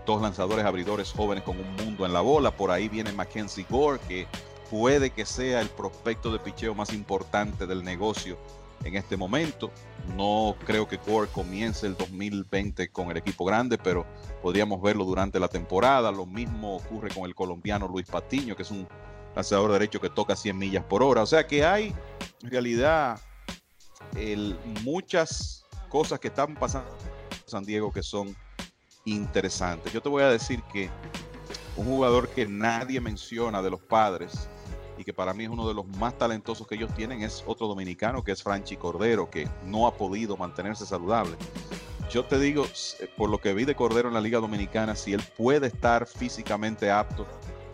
dos 0.05 0.21
lanzadores 0.21 0.65
abridores 0.65 1.11
jóvenes 1.11 1.43
con 1.43 1.59
un 1.59 1.75
mundo 1.77 2.05
en 2.05 2.13
la 2.13 2.21
bola. 2.21 2.51
Por 2.51 2.69
ahí 2.69 2.87
viene 2.89 3.11
Mackenzie 3.11 3.65
Gore, 3.67 3.99
que 4.07 4.27
puede 4.69 5.09
que 5.09 5.25
sea 5.25 5.59
el 5.59 5.69
prospecto 5.69 6.31
de 6.31 6.37
picheo 6.37 6.75
más 6.75 6.93
importante 6.93 7.65
del 7.65 7.83
negocio 7.83 8.37
en 8.83 8.95
este 8.95 9.17
momento. 9.17 9.71
No 10.15 10.55
creo 10.65 10.87
que 10.87 10.97
Gore 10.97 11.29
comience 11.29 11.85
el 11.85 11.95
2020 11.97 12.89
con 12.89 13.11
el 13.11 13.17
equipo 13.17 13.45
grande, 13.45 13.77
pero 13.77 14.05
podríamos 14.41 14.81
verlo 14.81 15.03
durante 15.05 15.39
la 15.39 15.47
temporada. 15.47 16.11
Lo 16.11 16.25
mismo 16.25 16.77
ocurre 16.77 17.09
con 17.09 17.25
el 17.25 17.35
colombiano 17.35 17.87
Luis 17.87 18.07
Patiño, 18.07 18.55
que 18.55 18.63
es 18.63 18.71
un 18.71 18.87
lanzador 19.35 19.71
derecho 19.71 19.99
que 19.99 20.09
toca 20.09 20.35
100 20.35 20.57
millas 20.57 20.83
por 20.85 21.03
hora. 21.03 21.21
O 21.21 21.25
sea 21.25 21.45
que 21.45 21.65
hay 21.65 21.93
en 22.41 22.49
realidad 22.49 23.19
muchas 24.83 25.65
cosas 25.89 26.19
que 26.19 26.29
están 26.29 26.55
pasando 26.55 26.89
en 26.91 27.49
San 27.49 27.63
Diego 27.63 27.91
que 27.91 28.03
son 28.03 28.35
interesantes. 29.05 29.91
Yo 29.93 30.01
te 30.01 30.09
voy 30.09 30.23
a 30.23 30.29
decir 30.29 30.61
que 30.71 30.89
un 31.75 31.85
jugador 31.85 32.29
que 32.29 32.47
nadie 32.47 32.99
menciona 32.99 33.61
de 33.61 33.69
los 33.69 33.81
padres 33.81 34.49
y 34.97 35.03
que 35.03 35.13
para 35.13 35.33
mí 35.33 35.43
es 35.43 35.49
uno 35.49 35.67
de 35.67 35.73
los 35.73 35.85
más 35.97 36.17
talentosos 36.17 36.67
que 36.67 36.75
ellos 36.75 36.93
tienen, 36.95 37.21
es 37.21 37.43
otro 37.45 37.67
dominicano 37.67 38.23
que 38.23 38.31
es 38.31 38.41
Franchi 38.41 38.77
Cordero, 38.77 39.29
que 39.29 39.47
no 39.65 39.87
ha 39.87 39.95
podido 39.95 40.35
mantenerse 40.37 40.85
saludable. 40.85 41.35
Yo 42.09 42.25
te 42.25 42.39
digo, 42.39 42.65
eh, 42.65 43.09
por 43.17 43.29
lo 43.29 43.39
que 43.39 43.53
vi 43.53 43.65
de 43.65 43.75
Cordero 43.75 44.07
en 44.07 44.13
la 44.13 44.21
Liga 44.21 44.39
Dominicana, 44.39 44.95
si 44.95 45.13
él 45.13 45.21
puede 45.37 45.67
estar 45.67 46.07
físicamente 46.07 46.89
apto, 46.89 47.27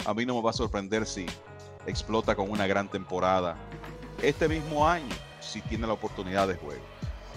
a 0.05 0.13
mí 0.13 0.25
no 0.25 0.35
me 0.35 0.41
va 0.41 0.49
a 0.49 0.53
sorprender 0.53 1.05
si 1.05 1.25
explota 1.85 2.35
con 2.35 2.49
una 2.49 2.67
gran 2.67 2.89
temporada 2.89 3.55
este 4.21 4.47
mismo 4.47 4.87
año, 4.87 5.13
si 5.39 5.61
tiene 5.61 5.87
la 5.87 5.93
oportunidad 5.93 6.47
de 6.47 6.55
juego. 6.55 6.81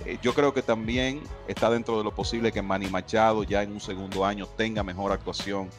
Eh, 0.05 0.19
yo 0.23 0.35
creo 0.35 0.53
que 0.53 0.63
también 0.63 1.23
está 1.49 1.71
dentro 1.71 1.99
de 1.99 2.05
lo 2.05 2.15
posible 2.15 2.53
que 2.53 2.63
Manny 2.63 2.89
Machado 2.89 3.43
ya 3.45 3.63
en 3.63 3.73
un 3.73 3.81
segundo 3.81 4.25
año 4.25 4.47
tenga 4.47 4.83
mejor 4.83 5.13
actuación 5.13 5.71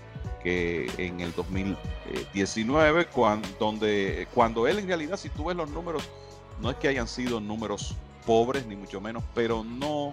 que 0.43 0.89
en 0.97 1.19
el 1.19 1.34
2019, 1.34 3.08
cuando, 3.08 3.47
donde, 3.60 4.28
cuando 4.34 4.67
él 4.67 4.80
en 4.80 4.88
realidad, 4.88 5.17
si 5.17 5.30
tú 5.30 5.45
ves 5.45 5.58
los 5.58 5.69
números, 5.69 6.04
no 6.62 6.69
es 6.69 6.78
que 6.78 6.88
hayan 6.88 7.08
sido 7.08 7.39
números 7.39 7.95
pobres, 8.26 8.65
ni 8.65 8.76
mucho 8.76 9.00
menos, 9.00 9.23
pero 9.34 9.63
no 9.63 10.12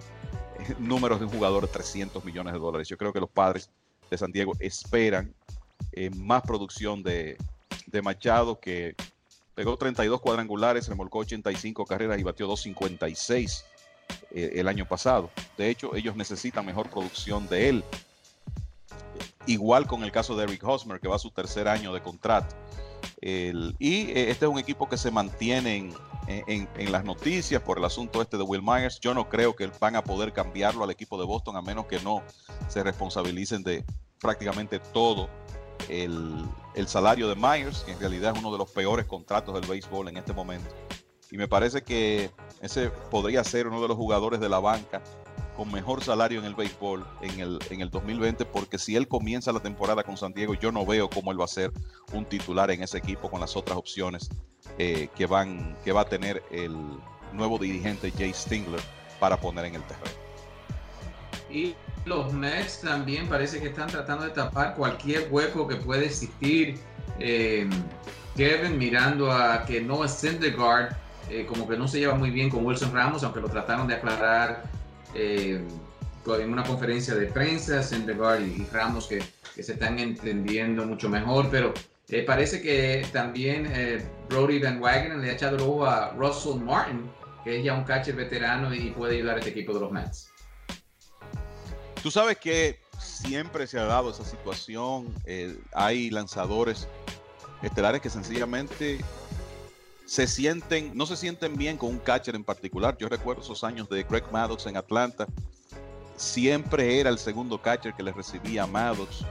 eh, 0.59 0.75
números 0.79 1.19
de 1.19 1.27
un 1.27 1.33
jugador 1.33 1.63
de 1.67 1.69
300 1.69 2.25
millones 2.25 2.53
de 2.53 2.59
dólares. 2.59 2.89
Yo 2.89 2.97
creo 2.97 3.13
que 3.13 3.21
los 3.21 3.31
padres 3.31 3.71
de 4.11 4.19
San 4.19 4.33
Diego 4.33 4.53
esperan 4.61 5.35
eh, 5.93 6.11
más 6.11 6.43
producción 6.43 7.03
de, 7.03 7.37
de 7.87 8.03
Machado, 8.03 8.61
que 8.61 8.95
pegó 9.55 9.77
32 9.77 10.21
cuadrangulares, 10.21 10.89
remolcó 10.89 11.21
85 11.21 11.85
carreras 11.87 12.19
y 12.19 12.23
batió 12.23 12.47
256 12.47 13.65
eh, 14.31 14.53
el 14.55 14.69
año 14.69 14.87
pasado. 14.87 15.31
De 15.57 15.71
hecho, 15.71 15.95
ellos 15.95 16.17
necesitan 16.17 16.67
mejor 16.67 16.91
producción 16.91 17.49
de 17.49 17.69
él 17.69 17.85
Igual 19.47 19.87
con 19.87 20.05
el 20.05 20.13
caso 20.13 20.37
de 20.37 20.45
Eric 20.45 20.65
Hosmer, 20.65 21.01
que 21.01 21.09
va 21.09 21.17
a 21.17 21.19
su 21.19 21.31
tercer 21.31 21.69
año 21.69 21.93
de 21.93 22.01
contrato. 22.01 22.55
y 23.21 24.11
eh, 24.11 24.31
este 24.31 24.47
es 24.47 24.51
un 24.51 24.59
equipo 24.59 24.89
que 24.89 24.97
se 24.97 25.11
mantiene 25.11 25.93
en, 26.27 26.93
las 26.93 27.05
noticias 27.05 27.61
por 27.63 27.79
el 27.79 27.85
asunto 27.85 28.23
este 28.23 28.37
de 28.37 28.43
Will 28.43 28.63
Myers. 28.63 29.01
Yo 29.01 29.15
no 29.15 29.29
creo 29.29 29.55
que 29.55 29.71
van 29.81 29.97
a 29.97 30.03
poder 30.03 30.33
cambiarlo 30.33 30.85
al 30.85 30.91
equipo 30.91 31.19
de 31.19 31.27
Boston 31.27 31.57
a 31.57 31.63
menos 31.63 31.87
que 31.87 32.01
no 32.01 32.23
se 32.69 32.83
responsabilicen 32.83 33.63
de 33.63 33.85
prácticamente 34.21 34.79
todo 34.79 35.29
el, 35.89 36.45
el 36.75 36.89
salario 36.89 37.29
de 37.29 37.35
Myers, 37.35 37.81
que 37.85 37.93
en 37.93 38.01
realidad 38.01 38.33
es 38.35 38.39
uno 38.39 38.53
de 38.53 38.59
los 38.59 38.71
peores 38.71 39.07
contratos 39.07 39.55
del 39.55 39.69
béisbol 39.69 40.09
en 40.09 40.17
este 40.17 40.33
momento. 40.33 40.75
Y 41.31 41.37
me 41.37 41.49
parece 41.49 41.83
que 41.83 42.31
ese 42.61 42.91
podría 43.11 43.43
ser 43.45 43.67
uno 43.67 43.83
de 43.83 43.89
los 43.89 43.97
jugadores 43.97 44.41
de 44.41 44.49
la 44.49 44.61
banca 44.61 45.03
con 45.57 45.71
mejor 45.71 46.03
salario 46.03 46.41
en 46.41 46.47
el 46.47 46.55
béisbol 46.55 47.07
en 47.23 47.41
el, 47.41 47.59
en 47.71 47.81
el 47.81 47.91
2020, 47.91 48.45
porque 48.47 48.79
si 48.79 48.97
él 48.97 49.09
comienza 49.09 49.53
la 49.53 49.61
temporada 49.61 50.03
con 50.03 50.17
San 50.17 50.33
Diego, 50.33 50.55
yo 50.55 50.73
no 50.73 50.85
veo 50.85 51.09
cómo 51.09 51.33
él 51.33 51.41
va 51.41 51.45
a 51.45 51.49
ser 51.49 51.73
un 52.13 52.25
titular 52.25 52.71
en 52.71 52.83
ese 52.83 52.99
equipo 52.99 53.31
con 53.31 53.41
las 53.41 53.57
otras 53.57 53.79
opciones 53.79 54.31
eh, 54.79 55.09
que, 55.15 55.27
van, 55.27 55.77
que 55.85 55.93
va 55.93 56.03
a 56.03 56.09
tener 56.09 56.43
el 56.51 56.75
nuevo 57.33 57.59
dirigente 57.59 58.13
Jay 58.17 58.33
Stingler 58.33 58.81
para 59.21 59.37
poner 59.37 59.67
en 59.67 59.77
el 59.77 59.83
terreno. 59.83 60.25
Y 61.51 61.75
los 62.05 62.33
Mets 62.33 62.81
también 62.81 63.29
parece 63.29 63.61
que 63.61 63.69
están 63.69 63.89
tratando 63.89 64.25
de 64.25 64.31
tapar 64.31 64.75
cualquier 64.75 65.29
hueco 65.31 65.69
que 65.69 65.77
puede 65.77 66.07
existir. 66.07 66.79
Eh, 67.21 67.69
Kevin 68.37 68.77
mirando 68.77 69.31
a 69.31 69.65
que 69.65 69.81
no 69.81 70.05
es 70.05 70.11
Syndergaard, 70.13 70.97
eh, 71.31 71.47
como 71.47 71.69
que 71.69 71.77
no 71.77 71.87
se 71.87 72.01
lleva 72.01 72.15
muy 72.15 72.31
bien 72.31 72.51
con 72.51 72.67
Wilson 72.67 72.93
Ramos, 72.93 73.23
aunque 73.23 73.41
lo 73.41 73.49
trataron 73.49 73.87
de 73.87 73.95
aclarar 73.95 74.65
eh, 75.15 75.65
en 76.27 76.53
una 76.53 76.65
conferencia 76.65 77.15
de 77.15 77.27
prensa, 77.27 77.83
Sendegar 77.83 78.41
y 78.41 78.67
Ramos 78.73 79.07
que, 79.07 79.23
que, 79.55 79.63
se 79.63 79.75
están 79.75 79.99
entendiendo 79.99 80.87
mucho 80.87 81.09
mejor, 81.09 81.49
pero 81.51 81.75
eh, 82.09 82.23
parece 82.23 82.61
que 82.61 83.07
también 83.13 83.67
eh, 83.71 84.07
Brody 84.29 84.59
Van 84.59 84.81
Wagenen 84.81 85.23
le 85.23 85.31
ha 85.31 85.33
echado 85.33 85.57
el 85.57 85.63
ojo 85.63 85.87
a 85.87 86.11
Russell 86.11 86.61
Martin, 86.61 87.11
que 87.43 87.59
es 87.59 87.65
ya 87.65 87.75
un 87.75 87.85
catcher 87.85 88.15
veterano 88.15 88.75
y 88.75 88.91
puede 88.91 89.17
ayudar 89.17 89.37
a 89.37 89.39
este 89.39 89.51
equipo 89.51 89.73
de 89.73 89.81
los 89.81 89.91
Mets. 89.91 90.29
Tú 92.03 92.11
sabes 92.11 92.37
que 92.37 92.79
siempre 92.99 93.67
se 93.67 93.79
ha 93.79 93.85
dado 93.85 94.11
esa 94.11 94.25
situación, 94.25 95.15
eh, 95.25 95.57
hay 95.73 96.11
lanzadores 96.11 96.87
estelares 97.63 98.03
que 98.03 98.11
sencillamente 98.11 98.99
se 100.07 100.27
sienten, 100.27 100.93
no 100.95 101.07
se 101.07 101.17
sienten 101.17 101.57
bien 101.57 101.77
con 101.77 101.91
un 101.91 101.99
catcher 101.99 102.35
en 102.35 102.45
particular. 102.45 102.97
Yo 102.99 103.09
recuerdo 103.09 103.43
esos 103.43 103.65
años 103.65 103.89
de 103.89 104.03
Greg 104.05 104.25
Maddox 104.31 104.67
en 104.67 104.77
Atlanta. 104.77 105.27
Siempre 106.17 107.01
era 107.01 107.11
el 107.11 107.19
segundo 107.19 107.61
catcher 107.61 107.95
que 107.95 108.03
le 108.03 108.13
recibía 108.13 108.65
a 108.65 108.67
Maddox, 108.67 109.23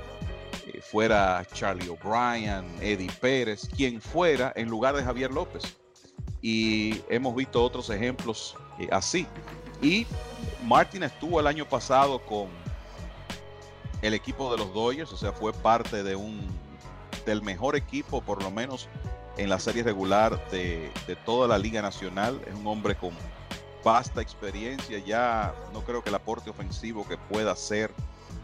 eh, 0.67 0.81
fuera 0.81 1.45
Charlie 1.53 1.87
O'Brien, 1.87 2.65
Eddie 2.81 3.11
Pérez, 3.21 3.69
quien 3.75 4.01
fuera, 4.01 4.51
en 4.55 4.69
lugar 4.69 4.95
de 4.95 5.03
Javier 5.03 5.31
López. 5.31 5.63
Y 6.41 7.01
hemos 7.07 7.35
visto 7.35 7.63
otros 7.63 7.89
ejemplos 7.89 8.55
eh, 8.79 8.89
así. 8.91 9.25
Y 9.81 10.05
Martin 10.65 11.03
estuvo 11.03 11.39
el 11.39 11.47
año 11.47 11.65
pasado 11.67 12.19
con 12.19 12.49
el 14.01 14.13
equipo 14.13 14.51
de 14.51 14.57
los 14.57 14.73
Dodgers, 14.73 15.13
o 15.13 15.17
sea, 15.17 15.31
fue 15.31 15.53
parte 15.53 16.03
de 16.03 16.15
un 16.15 16.45
del 17.25 17.41
mejor 17.41 17.77
equipo, 17.77 18.21
por 18.21 18.43
lo 18.43 18.51
menos 18.51 18.89
en 19.37 19.49
la 19.49 19.59
serie 19.59 19.83
regular 19.83 20.39
de, 20.49 20.91
de 21.07 21.15
toda 21.15 21.47
la 21.47 21.57
Liga 21.57 21.81
Nacional. 21.81 22.41
Es 22.47 22.53
un 22.53 22.67
hombre 22.67 22.95
con 22.95 23.11
vasta 23.83 24.21
experiencia. 24.21 24.99
Ya 24.99 25.53
no 25.73 25.83
creo 25.83 26.03
que 26.03 26.09
el 26.09 26.15
aporte 26.15 26.49
ofensivo 26.49 27.07
que 27.07 27.17
pueda 27.17 27.51
hacer, 27.51 27.91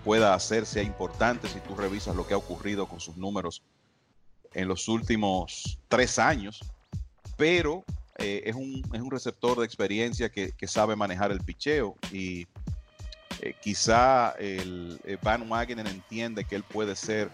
pueda 0.04 0.34
hacer 0.34 0.66
sea 0.66 0.84
importante 0.84 1.48
si 1.48 1.60
tú 1.62 1.76
revisas 1.76 2.16
lo 2.16 2.28
que 2.28 2.34
ha 2.34 2.38
ocurrido 2.38 2.88
con 2.88 3.00
sus 3.00 3.18
números 3.18 3.64
en 4.54 4.68
los 4.68 4.88
últimos 4.88 5.80
tres 5.88 6.20
años. 6.20 6.60
Pero 7.38 7.84
eh, 8.18 8.44
es, 8.46 8.56
un, 8.56 8.84
es, 8.94 9.02
un, 9.02 9.12
receptor 9.12 9.58
de 9.58 9.66
experiencia 9.66 10.30
que, 10.30 10.52
que 10.52 10.68
sabe 10.68 10.96
manejar 10.96 11.32
el 11.32 11.40
picheo 11.40 11.96
y 12.12 12.48
eh, 13.42 13.54
quizá 13.60 14.32
el 14.32 15.00
eh, 15.06 15.18
Van 15.22 15.50
Wagenen 15.50 15.88
entiende 15.88 16.44
que 16.44 16.56
él 16.56 16.64
puede 16.64 16.96
ser 16.96 17.30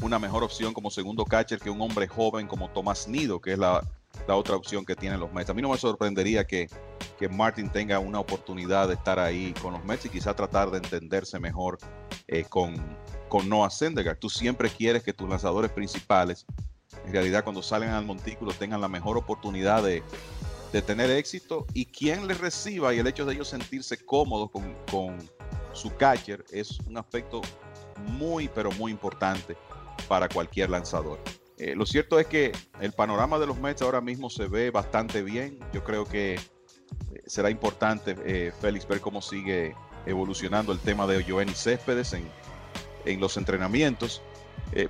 una 0.00 0.18
mejor 0.18 0.42
opción 0.42 0.72
como 0.72 0.90
segundo 0.90 1.24
catcher 1.24 1.58
que 1.58 1.68
un 1.68 1.80
hombre 1.82 2.08
joven 2.08 2.46
como 2.46 2.70
Tomás 2.70 3.06
Nido, 3.06 3.40
que 3.40 3.52
es 3.52 3.58
la, 3.58 3.82
la 4.26 4.36
otra 4.36 4.56
opción 4.56 4.86
que 4.86 4.96
tienen 4.96 5.20
los 5.20 5.32
Mets. 5.32 5.50
A 5.50 5.54
mí 5.54 5.60
no 5.60 5.68
me 5.68 5.76
sorprendería 5.76 6.46
que, 6.46 6.68
que, 7.18 7.28
Martin 7.28 7.68
tenga 7.68 7.98
una 7.98 8.20
oportunidad 8.20 8.88
de 8.88 8.94
estar 8.94 9.18
ahí 9.18 9.52
con 9.60 9.74
los 9.74 9.84
Mets 9.84 10.06
y 10.06 10.08
quizá 10.08 10.34
tratar 10.34 10.70
de 10.70 10.78
entenderse 10.78 11.38
mejor 11.38 11.78
eh, 12.26 12.44
con, 12.48 12.74
con 13.28 13.46
Noah 13.48 13.70
Syndergaard. 13.70 14.18
Tú 14.18 14.30
siempre 14.30 14.70
quieres 14.70 15.02
que 15.02 15.12
tus 15.12 15.28
lanzadores 15.28 15.70
principales, 15.70 16.46
en 17.04 17.12
realidad 17.12 17.44
cuando 17.44 17.62
salen 17.62 17.90
al 17.90 18.06
montículo, 18.06 18.52
tengan 18.52 18.80
la 18.80 18.88
mejor 18.88 19.18
oportunidad 19.18 19.82
de, 19.82 20.02
de 20.72 20.80
tener 20.80 21.10
éxito 21.10 21.66
y 21.74 21.84
quien 21.84 22.26
les 22.26 22.40
reciba 22.40 22.94
y 22.94 22.98
el 22.98 23.06
hecho 23.06 23.26
de 23.26 23.34
ellos 23.34 23.48
sentirse 23.48 23.98
cómodos 23.98 24.50
con 24.50 25.18
su 25.72 25.94
catcher 25.96 26.44
es 26.50 26.78
un 26.80 26.96
aspecto 26.98 27.40
muy, 28.06 28.48
pero 28.48 28.70
muy 28.72 28.92
importante 28.92 29.56
para 30.08 30.28
cualquier 30.28 30.70
lanzador. 30.70 31.18
Eh, 31.58 31.74
lo 31.76 31.84
cierto 31.84 32.18
es 32.18 32.26
que 32.26 32.52
el 32.80 32.92
panorama 32.92 33.38
de 33.38 33.46
los 33.46 33.58
Mets 33.58 33.82
ahora 33.82 34.00
mismo 34.00 34.30
se 34.30 34.46
ve 34.46 34.70
bastante 34.70 35.22
bien. 35.22 35.58
Yo 35.72 35.84
creo 35.84 36.06
que 36.06 36.34
eh, 36.34 36.40
será 37.26 37.50
importante, 37.50 38.16
eh, 38.24 38.52
Félix, 38.60 38.88
ver 38.88 39.00
cómo 39.00 39.20
sigue 39.20 39.76
evolucionando 40.06 40.72
el 40.72 40.78
tema 40.78 41.06
de 41.06 41.22
Joenny 41.22 41.52
Céspedes 41.52 42.14
en, 42.14 42.26
en 43.04 43.20
los 43.20 43.36
entrenamientos. 43.36 44.22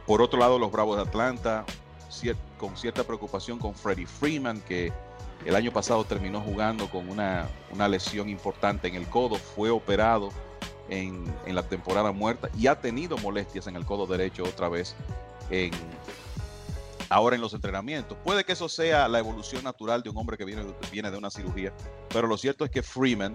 Por 0.07 0.21
otro 0.21 0.39
lado, 0.39 0.59
los 0.59 0.71
Bravos 0.71 0.97
de 0.97 1.03
Atlanta, 1.05 1.65
con 2.59 2.77
cierta 2.77 3.03
preocupación 3.03 3.59
con 3.59 3.75
Freddie 3.75 4.07
Freeman, 4.07 4.61
que 4.61 4.93
el 5.47 5.57
año 5.57 5.73
pasado 5.73 6.05
terminó 6.05 6.43
jugando 6.43 6.91
con 6.91 7.09
una, 7.09 7.49
una 7.73 7.89
lesión 7.89 8.29
importante 8.29 8.89
en 8.89 8.95
el 8.95 9.07
codo, 9.07 9.37
fue 9.37 9.71
operado 9.71 10.31
en, 10.91 11.25
la 11.47 11.63
temporada 11.63 12.13
muerta 12.13 12.49
y 12.59 12.67
ha 12.67 12.81
tenido 12.81 13.17
molestias 13.19 13.67
en 13.67 13.77
el 13.77 13.87
codo 13.87 14.07
derecho 14.07 14.45
otra 14.45 14.69
vez 14.69 14.95
ahora 17.09 17.37
en 17.37 17.43
los 17.43 17.55
entrenamientos. 17.55 18.17
Puede 18.23 18.45
que 18.45 18.53
eso 18.53 18.69
sea 18.69 19.09
la 19.09 19.19
evolución 19.19 19.65
natural 19.65 20.03
de 20.03 20.11
un 20.11 20.17
hombre 20.19 20.37
que 20.37 20.45
viene, 20.45 20.65
viene 20.93 21.11
de 21.11 21.19
una 21.19 21.31
cirugía, 21.31 21.73
pero 22.09 22.27
lo 22.27 22.37
cierto 22.37 22.65
es 22.65 22.71
que 22.71 22.83
Freeman 22.83 23.35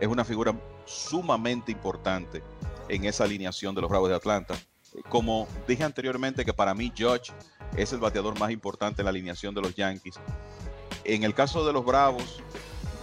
es 0.00 0.08
una 0.08 0.24
figura 0.24 0.54
sumamente 0.84 1.72
importante 1.72 2.42
en 2.88 3.04
esa 3.04 3.24
alineación 3.24 3.74
de 3.74 3.80
los 3.80 3.90
Bravos 3.90 4.08
de 4.08 4.16
Atlanta. 4.16 4.54
Como 5.08 5.48
dije 5.66 5.84
anteriormente 5.84 6.44
que 6.44 6.52
para 6.52 6.74
mí 6.74 6.92
Judge 6.96 7.32
es 7.76 7.92
el 7.92 8.00
bateador 8.00 8.38
más 8.38 8.50
importante 8.50 9.02
en 9.02 9.04
la 9.04 9.10
alineación 9.10 9.54
de 9.54 9.60
los 9.60 9.74
Yankees. 9.74 10.16
En 11.04 11.24
el 11.24 11.34
caso 11.34 11.64
de 11.66 11.72
los 11.72 11.84
Bravos, 11.84 12.40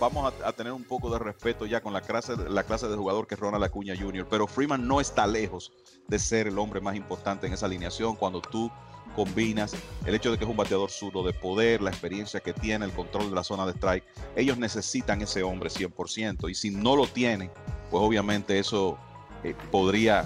vamos 0.02 0.34
a, 0.43 0.52
tener 0.54 0.74
un 0.74 0.84
poco 0.84 1.12
de 1.12 1.20
respeto 1.20 1.68
ya 1.68 1.80
con 1.80 1.93
la 1.93 2.02
clase, 2.02 2.36
la 2.49 2.64
clase 2.64 2.88
de 2.88 2.95
jugador 2.97 3.28
que 3.28 3.36
es 3.36 3.39
Ronald 3.39 3.64
Acuña 3.64 3.93
Jr., 3.95 4.28
pero 4.28 4.47
Freeman 4.47 4.88
no 4.88 4.99
está 4.99 5.28
lejos 5.28 5.72
de 6.08 6.18
ser 6.18 6.47
el 6.47 6.58
hombre 6.58 6.82
más 6.82 6.95
importante 6.95 7.45
en 7.45 7.54
esa 7.54 7.68
alineación 7.68 8.16
cuando 8.16 8.41
tú 8.41 8.72
combinas 9.16 9.76
el 10.06 10.16
hecho 10.16 10.32
de 10.32 10.39
que 10.39 10.43
es 10.43 10.49
un 10.49 10.58
bateador 10.58 10.89
zurdo 10.89 11.24
de 11.24 11.34
poder, 11.34 11.84
la 11.84 11.91
experiencia 11.91 12.39
que 12.39 12.52
tiene, 12.52 12.86
el 12.86 12.91
control 12.91 13.30
de 13.30 13.36
la 13.36 13.43
zona 13.43 13.68
de 13.68 13.74
strike. 13.74 14.04
Ellos 14.36 14.58
necesitan 14.58 15.22
ese 15.22 15.43
hombre 15.43 15.70
100% 15.70 16.49
y 16.49 16.56
si 16.56 16.72
no 16.72 16.95
lo 16.95 17.06
tienen, 17.06 17.52
pues 17.91 18.02
obviamente 18.02 18.58
eso 18.58 18.97
eh, 19.43 19.54
podría 19.70 20.26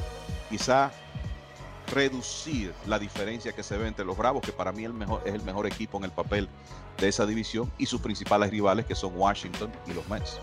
quizá 0.50 0.94
reducir 1.94 2.74
la 2.88 3.00
diferencia 3.00 3.52
que 3.52 3.64
se 3.64 3.78
ve 3.78 3.88
entre 3.88 4.06
los 4.06 4.18
Bravos, 4.18 4.42
que 4.42 4.52
para 4.52 4.72
mí 4.72 4.86
es 4.86 5.34
el 5.34 5.44
mejor 5.44 5.68
equipo 5.68 5.98
en 5.98 6.06
el 6.06 6.12
papel 6.12 6.48
de 6.98 7.08
esa 7.08 7.26
división, 7.26 7.72
y 7.78 7.86
sus 7.86 8.02
principales 8.02 8.50
rivales, 8.50 8.86
que 8.86 8.96
son 8.96 9.14
Washington 9.16 9.72
y 9.88 9.94
los 9.94 10.08
Mets. 10.10 10.40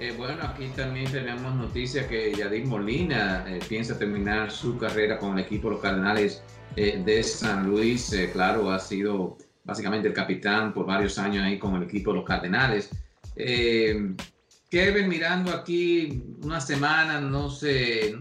Eh, 0.00 0.12
bueno, 0.18 0.42
aquí 0.42 0.68
también 0.76 1.10
tenemos 1.10 1.54
noticia 1.54 2.08
que 2.08 2.34
Yadir 2.34 2.66
Molina 2.66 3.44
eh, 3.48 3.60
piensa 3.68 3.96
terminar 3.96 4.50
su 4.50 4.76
carrera 4.76 5.18
con 5.18 5.38
el 5.38 5.44
equipo 5.44 5.68
de 5.68 5.74
los 5.74 5.82
Cardenales 5.82 6.42
eh, 6.76 7.00
de 7.04 7.22
San 7.22 7.68
Luis. 7.68 8.14
Claro, 8.32 8.70
ha 8.72 8.80
sido 8.80 9.38
básicamente 9.62 10.08
el 10.08 10.14
capitán 10.14 10.74
por 10.74 10.84
varios 10.86 11.16
años 11.18 11.44
ahí 11.44 11.58
con 11.58 11.76
el 11.76 11.84
equipo 11.84 12.10
de 12.10 12.16
los 12.18 12.26
Cardenales. 12.26 12.90
Kevin, 13.36 15.08
mirando 15.08 15.52
aquí 15.52 16.24
una 16.42 16.60
semana, 16.60 17.20
no 17.20 17.48
sé, 17.48 18.16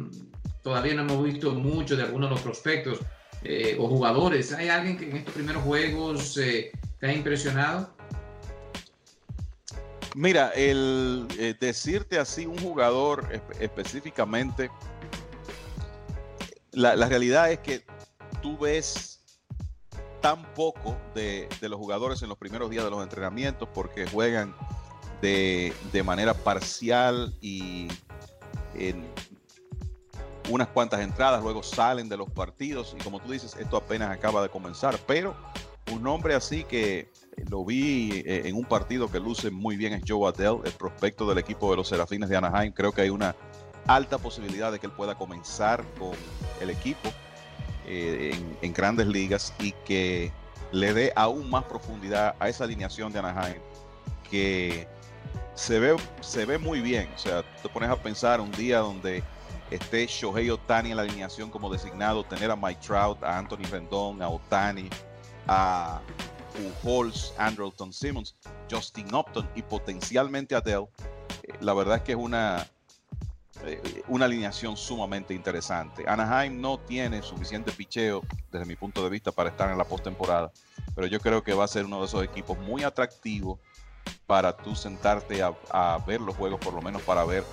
todavía 0.64 0.96
no 0.96 1.04
hemos 1.04 1.24
visto 1.24 1.52
mucho 1.52 1.96
de 1.96 2.04
algunos 2.04 2.30
de 2.30 2.36
los 2.36 2.42
prospectos 2.42 3.00
o 3.78 3.88
jugadores. 3.90 4.54
¿Hay 4.54 4.70
alguien 4.70 4.98
que 4.98 5.10
en 5.10 5.18
estos 5.18 5.34
primeros 5.34 5.64
juegos 5.64 6.34
te 6.34 6.72
ha 7.08 7.14
impresionado? 7.14 7.94
Mira, 10.16 10.50
el 10.50 11.28
eh, 11.40 11.56
decirte 11.60 12.20
así 12.20 12.46
un 12.46 12.58
jugador 12.60 13.28
espe 13.32 13.66
específicamente, 13.66 14.70
la, 16.72 16.96
la, 16.96 17.08
realidad 17.08 17.52
es 17.52 17.60
que 17.60 17.84
tú 18.42 18.58
ves 18.58 19.22
tan 20.22 20.44
poco 20.54 20.96
de, 21.16 21.50
de, 21.60 21.70
los 21.70 21.80
jugadores 21.80 22.22
en 22.22 22.30
los 22.30 22.38
primeros 22.38 22.70
días 22.70 22.84
de 22.84 22.92
los 22.92 23.02
entrenamientos 23.02 23.68
porque 23.74 24.06
juegan 24.06 24.56
de, 25.22 25.74
de 25.92 26.04
manera 26.04 26.36
parcial 26.36 27.34
y 27.42 27.88
en 28.76 29.08
unas 30.50 30.68
cuantas 30.68 31.02
entradas, 31.02 31.42
luego 31.44 31.64
salen 31.64 32.10
de 32.10 32.18
los 32.18 32.30
partidos 32.30 32.96
y 33.00 33.04
como 33.04 33.20
tú 33.20 33.32
dices, 33.32 33.56
esto 33.60 33.78
apenas 33.78 34.12
acaba 34.12 34.42
de 34.42 34.50
comenzar, 34.50 34.98
pero 35.08 35.36
un 35.92 36.06
hombre 36.08 36.36
así 36.36 36.64
que 36.64 37.12
lo 37.50 37.66
vi 37.66 38.24
eh, 38.26 38.44
en 38.46 38.56
un 38.56 38.66
partido 38.66 39.10
que 39.12 39.20
luce 39.20 39.52
muy 39.52 39.76
bien 39.76 39.94
es 39.94 40.04
Joe 40.08 40.30
Adell, 40.30 40.60
el 40.64 40.72
prospecto 40.74 41.28
del 41.28 41.38
equipo 41.38 41.70
de 41.72 41.78
los 41.78 41.88
Serafines 41.88 42.30
de 42.30 42.38
Anaheim. 42.38 42.72
Creo 42.72 42.92
que 42.92 43.02
hay 43.02 43.10
una 43.10 43.36
alta 43.88 44.18
posibilidad 44.18 44.72
de 44.72 44.80
que 44.80 44.88
él 44.88 44.94
pueda 44.94 45.16
comenzar 45.16 45.84
con 46.00 46.14
el 46.62 46.70
equipo 46.70 47.10
eh, 47.86 48.32
en, 48.34 48.58
en, 48.62 48.74
grandes 48.74 49.08
ligas 49.08 49.54
y 49.60 49.74
que 49.86 50.32
le 50.72 50.94
dé 50.94 51.12
aún 51.16 51.50
más 51.50 51.66
profundidad 51.66 52.36
a 52.40 52.48
esa 52.48 52.64
alineación 52.64 53.12
de 53.12 53.20
Anaheim 53.20 53.62
que 54.30 54.88
se 55.56 55.80
ve, 55.80 55.96
se 56.22 56.46
ve 56.46 56.58
muy 56.58 56.82
bien. 56.82 57.10
O 57.16 57.18
sea, 57.18 57.44
te 57.62 57.70
pones 57.70 57.90
a 57.90 57.96
pensar 57.96 58.42
un 58.42 58.52
día 58.52 58.80
donde 58.80 59.24
esté 59.72 60.06
Shohei 60.08 60.50
Otani 60.50 60.92
en 60.92 60.98
la 60.98 61.04
alineación 61.04 61.50
como 61.50 61.72
designado, 61.72 62.24
tener 62.24 62.52
a 62.52 62.56
Mike 62.56 62.82
Trout, 62.86 63.24
a 63.24 63.38
Anthony 63.38 63.66
Rendón, 63.70 64.22
a 64.22 64.30
Otani, 64.30 64.90
a 65.48 66.02
Pujols, 66.54 67.34
Andrelton 67.38 67.92
Simmons, 67.92 68.36
Justin 68.70 69.14
Upton 69.14 69.50
y 69.56 69.62
potencialmente 69.62 70.56
Adele, 70.56 70.88
eh, 71.44 71.54
la 71.62 71.74
verdad 71.74 71.98
es 71.98 72.04
que 72.04 72.12
es 72.12 72.18
una, 72.18 72.68
eh, 73.66 74.04
una 74.08 74.26
alineación 74.26 74.78
sumamente 74.78 75.34
interesante. 75.34 76.06
Anaheim 76.08 76.62
no 76.62 76.80
tiene 76.80 77.22
suficiente 77.22 77.72
picheo 77.72 78.22
desde 78.52 78.66
mi 78.66 78.76
punto 78.76 79.04
de 79.04 79.10
vista 79.10 79.32
para 79.32 79.50
estar 79.50 79.70
en 79.72 79.78
la 79.78 79.86
postemporada, 79.86 80.52
pero 80.96 81.08
yo 81.08 81.20
creo 81.20 81.44
que 81.44 81.54
va 81.54 81.66
a 81.66 81.68
ser 81.68 81.86
uno 81.86 82.00
de 82.00 82.06
esos 82.06 82.24
equipos 82.24 82.58
muy 82.60 82.84
atractivos 82.84 83.60
para 84.28 84.56
tú 84.56 84.76
sentarte 84.76 85.42
a, 85.42 85.54
a 85.72 85.98
ver 86.06 86.22
los 86.22 86.36
juegos, 86.36 86.60
por 86.60 86.74
lo 86.74 86.82
menos 86.82 87.02
para 87.02 87.26
ver 87.26 87.44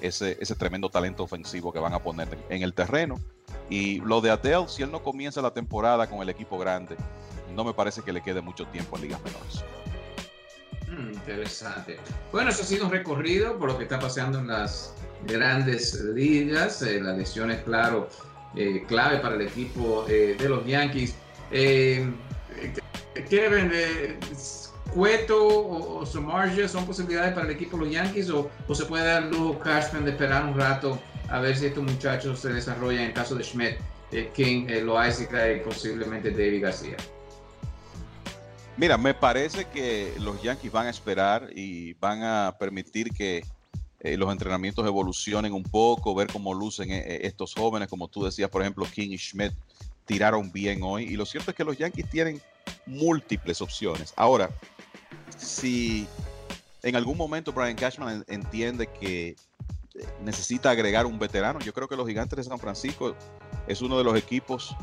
ese, 0.00 0.36
ese, 0.40 0.54
tremendo 0.54 0.88
talento 0.88 1.22
ofensivo 1.22 1.72
que 1.72 1.78
van 1.78 1.94
a 1.94 1.98
poner 1.98 2.28
en 2.48 2.62
el 2.62 2.74
terreno. 2.74 3.20
Y 3.68 4.00
lo 4.00 4.20
de 4.20 4.30
Adele, 4.30 4.68
si 4.68 4.82
él 4.82 4.90
no 4.90 5.02
comienza 5.02 5.40
la 5.42 5.52
temporada 5.52 6.08
con 6.08 6.20
el 6.20 6.28
equipo 6.28 6.58
grande, 6.58 6.96
no 7.54 7.64
me 7.64 7.72
parece 7.72 8.02
que 8.02 8.12
le 8.12 8.22
quede 8.22 8.40
mucho 8.40 8.66
tiempo 8.66 8.96
en 8.96 9.02
ligas 9.02 9.20
menores. 9.22 9.64
Mm, 10.88 11.12
interesante. 11.14 11.98
Bueno, 12.32 12.50
eso 12.50 12.62
ha 12.62 12.66
sido 12.66 12.86
un 12.86 12.92
recorrido 12.92 13.58
por 13.58 13.68
lo 13.68 13.78
que 13.78 13.84
está 13.84 13.98
pasando 13.98 14.38
en 14.38 14.48
las 14.48 14.94
grandes 15.26 15.94
ligas. 16.00 16.82
Eh, 16.82 17.00
la 17.00 17.12
lesión 17.12 17.50
es, 17.50 17.62
claro, 17.62 18.08
eh, 18.56 18.84
clave 18.88 19.18
para 19.18 19.36
el 19.36 19.42
equipo 19.42 20.04
eh, 20.08 20.36
de 20.38 20.48
los 20.48 20.66
Yankees. 20.66 21.14
Eh, 21.52 22.10
Kevin, 23.28 23.70
Cueto 24.94 25.46
o, 25.46 26.00
o 26.00 26.06
son 26.06 26.86
posibilidades 26.86 27.32
para 27.32 27.46
el 27.46 27.52
equipo 27.52 27.76
de 27.76 27.84
los 27.84 27.92
Yankees 27.92 28.30
o, 28.30 28.50
se 28.74 28.84
puede 28.86 29.04
dar 29.04 29.24
lujo 29.24 29.58
Cashman 29.58 30.04
de 30.04 30.12
esperar 30.12 30.44
un 30.44 30.58
rato 30.58 30.98
a 31.28 31.38
ver 31.40 31.56
si 31.56 31.66
estos 31.66 31.84
muchachos 31.84 32.40
se 32.40 32.52
desarrollan 32.52 33.04
en 33.04 33.12
caso 33.12 33.34
de 33.34 33.44
Schmidt, 33.44 33.76
King, 34.34 34.66
Loaizica 34.82 35.52
y 35.52 35.60
posiblemente 35.60 36.30
David 36.30 36.62
García. 36.62 36.96
Mira, 38.76 38.96
me 38.96 39.14
parece 39.14 39.66
que 39.66 40.14
los 40.18 40.42
Yankees 40.42 40.72
van 40.72 40.86
a 40.86 40.90
esperar 40.90 41.50
y 41.54 41.92
van 41.94 42.22
a 42.22 42.56
permitir 42.58 43.12
que 43.12 43.44
eh, 44.00 44.16
los 44.16 44.32
entrenamientos 44.32 44.86
evolucionen 44.86 45.52
un 45.52 45.62
poco, 45.62 46.14
ver 46.14 46.28
cómo 46.32 46.54
lucen 46.54 46.90
eh, 46.90 47.20
estos 47.22 47.54
jóvenes, 47.54 47.88
como 47.88 48.08
tú 48.08 48.24
decías, 48.24 48.48
por 48.48 48.62
ejemplo, 48.62 48.86
King 48.90 49.10
y 49.10 49.18
Schmidt 49.18 49.52
tiraron 50.06 50.50
bien 50.50 50.80
hoy. 50.82 51.04
Y 51.04 51.16
lo 51.16 51.26
cierto 51.26 51.50
es 51.50 51.56
que 51.56 51.64
los 51.64 51.76
Yankees 51.76 52.08
tienen 52.08 52.40
múltiples 52.86 53.60
opciones. 53.60 54.14
Ahora, 54.16 54.48
si 55.38 56.06
en 56.82 56.96
algún 56.96 57.16
momento 57.16 57.52
Brian 57.52 57.76
Cashman 57.76 58.24
entiende 58.28 58.86
que 58.86 59.36
necesita 60.22 60.70
agregar 60.70 61.06
un 61.06 61.18
veterano, 61.18 61.60
yo 61.60 61.72
creo 61.72 61.88
que 61.88 61.96
los 61.96 62.06
Gigantes 62.06 62.36
de 62.36 62.44
San 62.44 62.58
Francisco 62.58 63.14
es 63.66 63.82
uno 63.82 63.98
de 63.98 64.04
los 64.04 64.16
equipos 64.16 64.74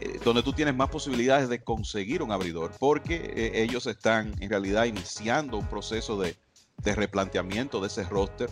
eh, 0.00 0.18
donde 0.24 0.42
tú 0.42 0.52
tienes 0.52 0.74
más 0.74 0.88
posibilidades 0.88 1.48
de 1.48 1.62
conseguir 1.62 2.22
un 2.22 2.32
abridor, 2.32 2.72
porque 2.78 3.16
eh, 3.16 3.62
ellos 3.62 3.86
están 3.86 4.34
en 4.40 4.50
realidad 4.50 4.84
iniciando 4.84 5.56
un 5.58 5.66
proceso 5.66 6.18
de, 6.18 6.36
replanteamiento 6.84 7.80
de 7.80 7.86
ese 7.86 8.02
roster. 8.04 8.50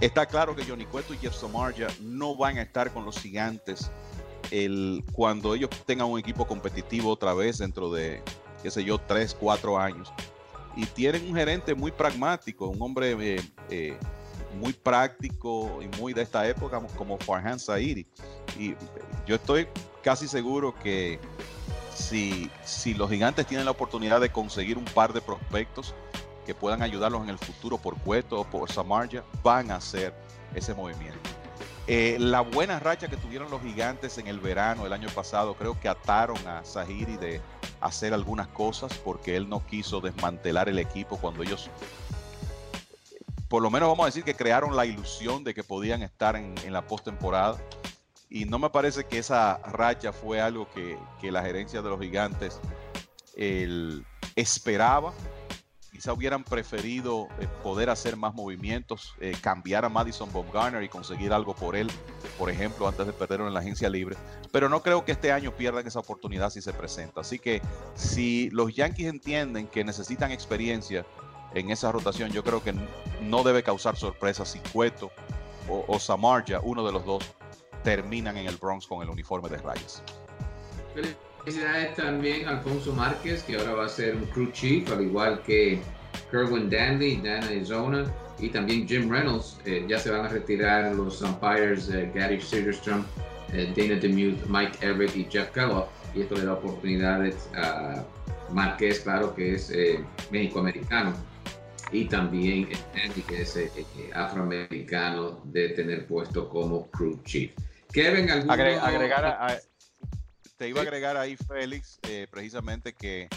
Está 0.00 0.26
claro 0.26 0.56
que 0.56 0.64
Johnny 0.64 0.86
Cueto 0.86 1.14
y 1.14 1.18
Jeff 1.18 1.34
Samarja 1.34 1.88
no 2.00 2.36
van 2.36 2.58
a 2.58 2.62
estar 2.62 2.92
con 2.92 3.04
los 3.04 3.18
gigantes 3.18 3.90
el, 4.50 5.04
cuando 5.12 5.54
ellos 5.54 5.70
tengan 5.84 6.08
un 6.08 6.18
equipo 6.18 6.46
competitivo 6.46 7.10
otra 7.10 7.34
vez 7.34 7.58
dentro 7.58 7.92
de, 7.92 8.22
qué 8.66 8.70
sé 8.72 8.82
yo, 8.82 8.98
3, 8.98 9.36
4 9.38 9.78
años. 9.78 10.12
Y 10.74 10.86
tienen 10.86 11.24
un 11.28 11.36
gerente 11.36 11.72
muy 11.72 11.92
pragmático, 11.92 12.66
un 12.66 12.82
hombre 12.82 13.36
eh, 13.70 13.96
muy 14.58 14.72
práctico 14.72 15.78
y 15.80 16.00
muy 16.00 16.12
de 16.12 16.22
esta 16.22 16.48
época 16.48 16.82
como 16.96 17.16
Farhan 17.16 17.60
Sairi. 17.60 18.04
Y 18.58 18.74
yo 19.24 19.36
estoy 19.36 19.68
casi 20.02 20.26
seguro 20.26 20.74
que 20.82 21.20
si, 21.94 22.50
si 22.64 22.92
los 22.92 23.08
gigantes 23.08 23.46
tienen 23.46 23.66
la 23.66 23.70
oportunidad 23.70 24.20
de 24.20 24.30
conseguir 24.30 24.78
un 24.78 24.84
par 24.84 25.12
de 25.12 25.20
prospectos 25.20 25.94
que 26.44 26.52
puedan 26.52 26.82
ayudarlos 26.82 27.22
en 27.22 27.28
el 27.28 27.38
futuro 27.38 27.78
por 27.78 27.96
Cueto 28.00 28.40
o 28.40 28.44
por 28.44 28.72
Samarja, 28.72 29.22
van 29.44 29.70
a 29.70 29.76
hacer 29.76 30.12
ese 30.56 30.74
movimiento. 30.74 31.35
Eh, 31.88 32.16
la 32.18 32.40
buena 32.40 32.80
racha 32.80 33.08
que 33.08 33.16
tuvieron 33.16 33.50
los 33.50 33.62
gigantes 33.62 34.18
en 34.18 34.26
el 34.26 34.40
verano 34.40 34.86
el 34.86 34.92
año 34.92 35.08
pasado, 35.14 35.54
creo 35.54 35.78
que 35.78 35.88
ataron 35.88 36.38
a 36.46 36.64
Zahiri 36.64 37.16
de 37.16 37.40
hacer 37.80 38.12
algunas 38.12 38.48
cosas 38.48 38.92
porque 39.04 39.36
él 39.36 39.48
no 39.48 39.64
quiso 39.66 40.00
desmantelar 40.00 40.68
el 40.68 40.80
equipo 40.80 41.16
cuando 41.16 41.44
ellos, 41.44 41.70
por 43.48 43.62
lo 43.62 43.70
menos 43.70 43.88
vamos 43.88 44.02
a 44.02 44.06
decir 44.06 44.24
que 44.24 44.34
crearon 44.34 44.74
la 44.74 44.84
ilusión 44.84 45.44
de 45.44 45.54
que 45.54 45.62
podían 45.62 46.02
estar 46.02 46.34
en, 46.34 46.54
en 46.64 46.72
la 46.72 46.82
postemporada 46.82 47.56
y 48.28 48.44
no 48.44 48.58
me 48.58 48.70
parece 48.70 49.04
que 49.04 49.18
esa 49.18 49.58
racha 49.58 50.12
fue 50.12 50.40
algo 50.40 50.68
que, 50.70 50.98
la 51.30 51.42
gerencia 51.42 51.82
de 51.82 51.88
los 51.88 52.00
gigantes 52.00 52.60
esperaba. 54.34 55.12
Quizá 55.96 56.12
hubieran 56.12 56.44
preferido 56.44 57.26
eh, 57.40 57.48
poder 57.62 57.88
hacer 57.88 58.18
más 58.18 58.34
movimientos, 58.34 59.14
eh, 59.18 59.34
cambiar 59.40 59.86
a 59.86 59.88
Madison 59.88 60.30
Bumgarner 60.30 60.82
y 60.82 60.90
conseguir 60.90 61.32
algo 61.32 61.54
por 61.54 61.74
él, 61.74 61.90
por 62.38 62.50
ejemplo, 62.50 62.86
antes 62.86 63.06
de 63.06 63.14
perderlo 63.14 63.48
en 63.48 63.54
la 63.54 63.60
agencia 63.60 63.88
libre. 63.88 64.14
Pero 64.52 64.68
no 64.68 64.82
creo 64.82 65.06
que 65.06 65.12
este 65.12 65.32
año 65.32 65.56
pierdan 65.56 65.86
esa 65.86 66.00
oportunidad 66.00 66.50
si 66.50 66.60
se 66.60 66.74
presenta. 66.74 67.22
Así 67.22 67.38
que 67.38 67.62
si 67.94 68.50
los 68.50 68.74
Yankees 68.74 69.06
entienden 69.06 69.68
que 69.68 69.84
necesitan 69.84 70.32
experiencia 70.32 71.06
en 71.54 71.70
esa 71.70 71.90
rotación, 71.90 72.30
yo 72.30 72.44
creo 72.44 72.62
que 72.62 72.74
no 73.22 73.42
debe 73.42 73.62
causar 73.62 73.96
sorpresa 73.96 74.44
si 74.44 74.58
Cueto 74.58 75.10
o, 75.66 75.82
o 75.88 75.98
Samarja, 75.98 76.60
uno 76.62 76.84
de 76.84 76.92
los 76.92 77.06
dos, 77.06 77.24
terminan 77.82 78.36
en 78.36 78.48
el 78.48 78.58
Bronx 78.58 78.86
con 78.86 79.00
el 79.00 79.08
uniforme 79.08 79.48
de 79.48 79.56
rayas. 79.56 80.02
Felicidades 81.46 81.94
también 81.94 82.48
a 82.48 82.58
Alfonso 82.58 82.92
Márquez, 82.92 83.44
que 83.44 83.54
ahora 83.54 83.74
va 83.74 83.86
a 83.86 83.88
ser 83.88 84.16
un 84.16 84.26
crew 84.26 84.50
chief, 84.50 84.90
al 84.90 85.02
igual 85.02 85.40
que 85.44 85.78
Kerwin 86.28 86.68
Dandy, 86.68 87.18
Dan 87.18 87.44
Arizona 87.44 88.12
y 88.40 88.48
también 88.48 88.88
Jim 88.88 89.08
Reynolds. 89.08 89.56
Eh, 89.64 89.86
ya 89.88 89.96
se 90.00 90.10
van 90.10 90.26
a 90.26 90.28
retirar 90.28 90.92
los 90.96 91.22
umpires 91.22 91.88
eh, 91.88 92.10
Gary 92.12 92.40
Sigerstrom, 92.40 93.04
eh, 93.52 93.72
Dana 93.76 93.94
DeMute, 94.00 94.42
Mike 94.48 94.84
Everett 94.84 95.14
y 95.14 95.24
Jeff 95.30 95.52
Kellogg. 95.52 95.86
Y 96.16 96.22
esto 96.22 96.34
le 96.34 96.46
da 96.46 96.54
oportunidades 96.54 97.48
a 97.54 98.04
Márquez, 98.50 98.98
claro 98.98 99.32
que 99.32 99.54
es 99.54 99.72
México-americano, 100.32 101.14
y 101.92 102.06
también 102.06 102.70
Andy, 103.04 103.22
que 103.22 103.42
es 103.42 103.56
afroamericano, 104.14 105.42
de 105.44 105.68
tener 105.68 106.08
puesto 106.08 106.48
como 106.48 106.90
crew 106.90 107.22
chief. 107.22 107.52
Kevin, 107.92 108.28
agregar 108.30 109.60
te 110.56 110.68
iba 110.68 110.80
a 110.80 110.82
agregar 110.82 111.16
ahí, 111.16 111.36
Félix, 111.36 111.98
eh, 112.08 112.26
precisamente 112.30 112.92
que 112.92 113.28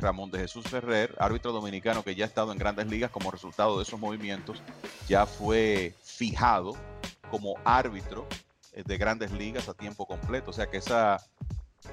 Ramón 0.00 0.30
de 0.30 0.38
Jesús 0.38 0.64
Ferrer, 0.66 1.14
árbitro 1.18 1.52
dominicano 1.52 2.02
que 2.02 2.14
ya 2.14 2.24
ha 2.24 2.28
estado 2.28 2.52
en 2.52 2.58
grandes 2.58 2.86
ligas 2.86 3.10
como 3.10 3.30
resultado 3.30 3.76
de 3.76 3.82
esos 3.82 3.98
movimientos, 3.98 4.62
ya 5.08 5.26
fue 5.26 5.94
fijado 6.02 6.74
como 7.30 7.56
árbitro 7.64 8.26
eh, 8.72 8.82
de 8.86 8.96
grandes 8.96 9.32
ligas 9.32 9.68
a 9.68 9.74
tiempo 9.74 10.06
completo. 10.06 10.50
O 10.50 10.54
sea 10.54 10.66
que 10.66 10.78
esa, 10.78 11.18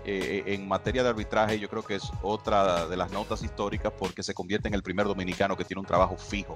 eh, 0.05 0.43
en 0.45 0.67
materia 0.67 1.03
de 1.03 1.09
arbitraje, 1.09 1.59
yo 1.59 1.69
creo 1.69 1.83
que 1.83 1.95
es 1.95 2.03
otra 2.21 2.87
de 2.87 2.97
las 2.97 3.11
notas 3.11 3.43
históricas 3.43 3.91
porque 3.97 4.23
se 4.23 4.33
convierte 4.33 4.67
en 4.67 4.75
el 4.75 4.83
primer 4.83 5.07
dominicano 5.07 5.57
que 5.57 5.65
tiene 5.65 5.81
un 5.81 5.87
trabajo 5.87 6.17
fijo 6.17 6.55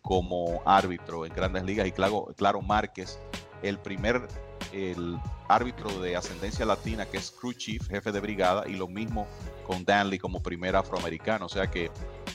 como 0.00 0.62
árbitro 0.64 1.26
en 1.26 1.34
grandes 1.34 1.62
ligas 1.62 1.86
y 1.86 1.92
claro, 1.92 2.32
claro 2.36 2.62
Márquez, 2.62 3.18
el 3.62 3.78
primer 3.78 4.26
el 4.72 5.18
árbitro 5.48 6.00
de 6.00 6.16
ascendencia 6.16 6.64
latina, 6.64 7.06
que 7.06 7.16
es 7.16 7.30
crew 7.30 7.52
chief, 7.52 7.88
jefe 7.88 8.12
de 8.12 8.20
brigada, 8.20 8.68
y 8.68 8.76
lo 8.76 8.88
mismo 8.88 9.26
con 9.66 9.84
Danley 9.84 10.18
como 10.18 10.42
primer 10.42 10.76
afroamericano. 10.76 11.46
O 11.46 11.48
sea 11.48 11.70
que 11.70 11.90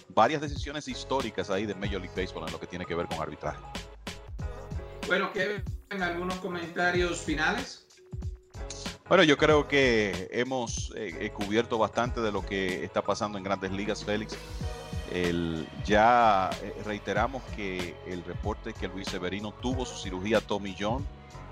varias 0.09 0.41
decisiones 0.41 0.87
históricas 0.87 1.49
ahí 1.49 1.65
de 1.65 1.75
Major 1.75 2.01
League 2.01 2.13
Baseball 2.15 2.45
en 2.47 2.53
lo 2.53 2.59
que 2.59 2.67
tiene 2.67 2.85
que 2.85 2.95
ver 2.95 3.07
con 3.07 3.19
arbitraje. 3.19 3.59
Bueno, 5.07 5.31
Kevin, 5.33 5.63
¿algunos 6.01 6.35
comentarios 6.35 7.21
finales? 7.21 7.85
Bueno, 9.07 9.23
yo 9.23 9.37
creo 9.37 9.67
que 9.67 10.29
hemos 10.31 10.91
eh, 10.95 11.15
eh, 11.19 11.29
cubierto 11.29 11.77
bastante 11.77 12.21
de 12.21 12.31
lo 12.31 12.43
que 12.43 12.83
está 12.83 13.03
pasando 13.03 13.37
en 13.37 13.43
grandes 13.43 13.71
ligas, 13.71 14.03
Félix. 14.03 14.35
El, 15.13 15.67
ya 15.85 16.49
eh, 16.63 16.73
reiteramos 16.83 17.43
que 17.55 17.95
el 18.07 18.23
reporte 18.23 18.73
que 18.73 18.87
Luis 18.87 19.07
Severino 19.07 19.53
tuvo 19.61 19.85
su 19.85 19.95
cirugía 19.97 20.41
Tommy 20.41 20.75
John 20.77 21.05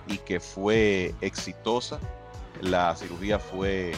y 0.07 0.17
que 0.19 0.39
fue 0.39 1.13
exitosa. 1.21 1.99
La 2.61 2.95
cirugía 2.95 3.39
fue 3.39 3.93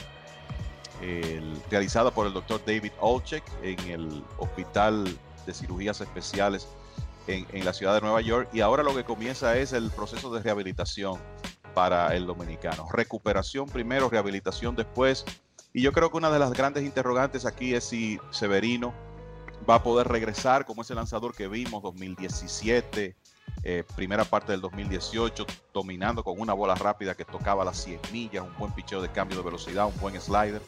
realizada 1.69 2.09
por 2.09 2.25
el 2.25 2.33
doctor 2.33 2.61
David 2.65 2.91
Olchek 2.99 3.43
en 3.61 3.79
el 3.89 4.23
Hospital 4.37 5.05
de 5.45 5.53
Cirugías 5.53 6.01
Especiales 6.01 6.67
en, 7.27 7.45
en, 7.51 7.65
la 7.65 7.73
ciudad 7.73 7.93
de 7.95 8.01
Nueva 8.01 8.21
York 8.21 8.49
y 8.53 8.61
ahora 8.61 8.81
lo 8.81 8.95
que 8.95 9.03
comienza 9.03 9.57
es 9.57 9.73
el 9.73 9.91
proceso 9.91 10.33
de 10.33 10.41
rehabilitación 10.41 11.19
para 11.75 12.15
el 12.15 12.25
dominicano. 12.25 12.87
Recuperación 12.91 13.67
primero, 13.67 14.09
rehabilitación 14.09 14.75
después. 14.75 15.25
Y 15.73 15.81
yo 15.81 15.91
creo 15.91 16.09
que 16.09 16.17
una 16.17 16.31
de 16.31 16.39
las 16.39 16.53
grandes 16.53 16.83
interrogantes 16.83 17.45
aquí 17.45 17.75
es 17.75 17.83
si 17.83 18.17
Severino 18.31 18.93
va 19.69 19.75
a 19.75 19.83
poder 19.83 20.07
regresar 20.07 20.65
como 20.65 20.81
ese 20.81 20.95
lanzador 20.95 21.35
que 21.35 21.47
vimos 21.47 21.83
2017, 21.83 23.15
eh, 23.63 23.83
primera 23.95 24.25
parte 24.25 24.51
del 24.51 24.61
2018, 24.61 25.45
dominando 25.73 26.23
con 26.23 26.39
una 26.39 26.53
bola 26.53 26.75
rápida 26.75 27.15
que 27.15 27.25
tocaba 27.25 27.65
las 27.65 27.83
100 27.83 27.99
millas, 28.11 28.43
un 28.43 28.55
buen 28.57 28.71
picheo 28.71 29.01
de 29.01 29.09
cambio 29.09 29.37
de 29.37 29.43
velocidad, 29.43 29.87
un 29.87 29.99
buen 29.99 30.19
slider. 30.19 30.61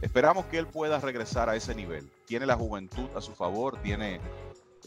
Esperamos 0.00 0.46
que 0.46 0.58
él 0.58 0.66
pueda 0.66 1.00
regresar 1.00 1.48
a 1.48 1.56
ese 1.56 1.74
nivel. 1.74 2.08
Tiene 2.26 2.46
la 2.46 2.54
juventud 2.54 3.08
a 3.16 3.20
su 3.20 3.34
favor, 3.34 3.80
tiene 3.82 4.20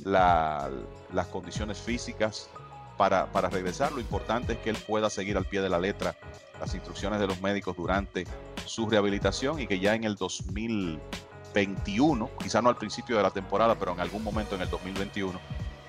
las 0.04 1.28
condiciones 1.32 1.80
físicas 1.80 2.50
para, 2.98 3.32
para 3.32 3.50
regresar. 3.50 3.92
Lo 3.92 4.00
importante 4.00 4.54
es 4.54 4.60
que 4.60 4.70
él 4.70 4.78
pueda 4.88 5.10
seguir 5.10 5.36
al 5.36 5.46
pie 5.46 5.62
de 5.62 5.70
la 5.70 5.80
letra 5.80 6.16
las 6.60 6.76
instrucciones 6.76 7.20
de 7.20 7.28
los 7.28 7.42
médicos 7.42 7.76
durante 7.76 8.26
su 8.66 8.88
rehabilitación 8.90 9.60
y 9.60 9.68
que 9.68 9.80
ya 9.80 9.96
en 9.96 10.04
el 10.04 10.16
2021, 10.16 12.30
quizá 12.42 12.62
no 12.62 12.70
al 12.70 12.76
principio 12.76 13.18
de 13.18 13.24
la 13.24 13.32
temporada, 13.32 13.74
pero 13.76 13.94
en 13.94 14.00
algún 14.00 14.24
momento 14.24 14.56
en 14.56 14.62
el 14.62 14.70
2021, 14.70 15.40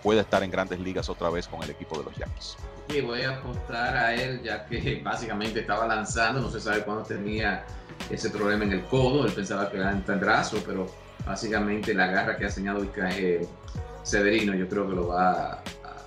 puede 0.02 0.20
estar 0.20 0.42
en 0.42 0.50
grandes 0.50 0.80
ligas 0.80 1.08
otra 1.08 1.30
vez 1.30 1.46
con 1.46 1.62
el 1.62 1.70
equipo 1.70 1.98
de 1.98 2.04
los 2.04 2.16
Yankees. 2.16 2.56
Sí, 2.88 3.00
voy 3.00 3.22
a 3.22 3.36
apostar 3.36 3.96
a 3.96 4.14
él 4.14 4.42
ya 4.42 4.66
que 4.66 5.00
básicamente 5.04 5.60
estaba 5.60 5.86
lanzando, 5.86 6.40
no 6.40 6.50
se 6.50 6.60
sabe 6.60 6.82
cuándo 6.82 7.04
tenía 7.04 7.64
ese 8.08 8.30
problema 8.30 8.64
en 8.64 8.72
el 8.72 8.84
codo, 8.86 9.26
él 9.26 9.32
pensaba 9.32 9.70
que 9.70 9.76
era 9.76 9.90
en 9.90 10.20
brazo, 10.20 10.62
pero 10.66 10.86
básicamente 11.24 11.94
la 11.94 12.06
garra 12.08 12.36
que 12.36 12.44
ha 12.44 12.48
enseñado 12.48 12.84
eh, 12.96 13.46
Severino 14.02 14.54
yo 14.54 14.68
creo 14.68 14.88
que 14.88 14.94
lo 14.94 15.08
va 15.08 15.62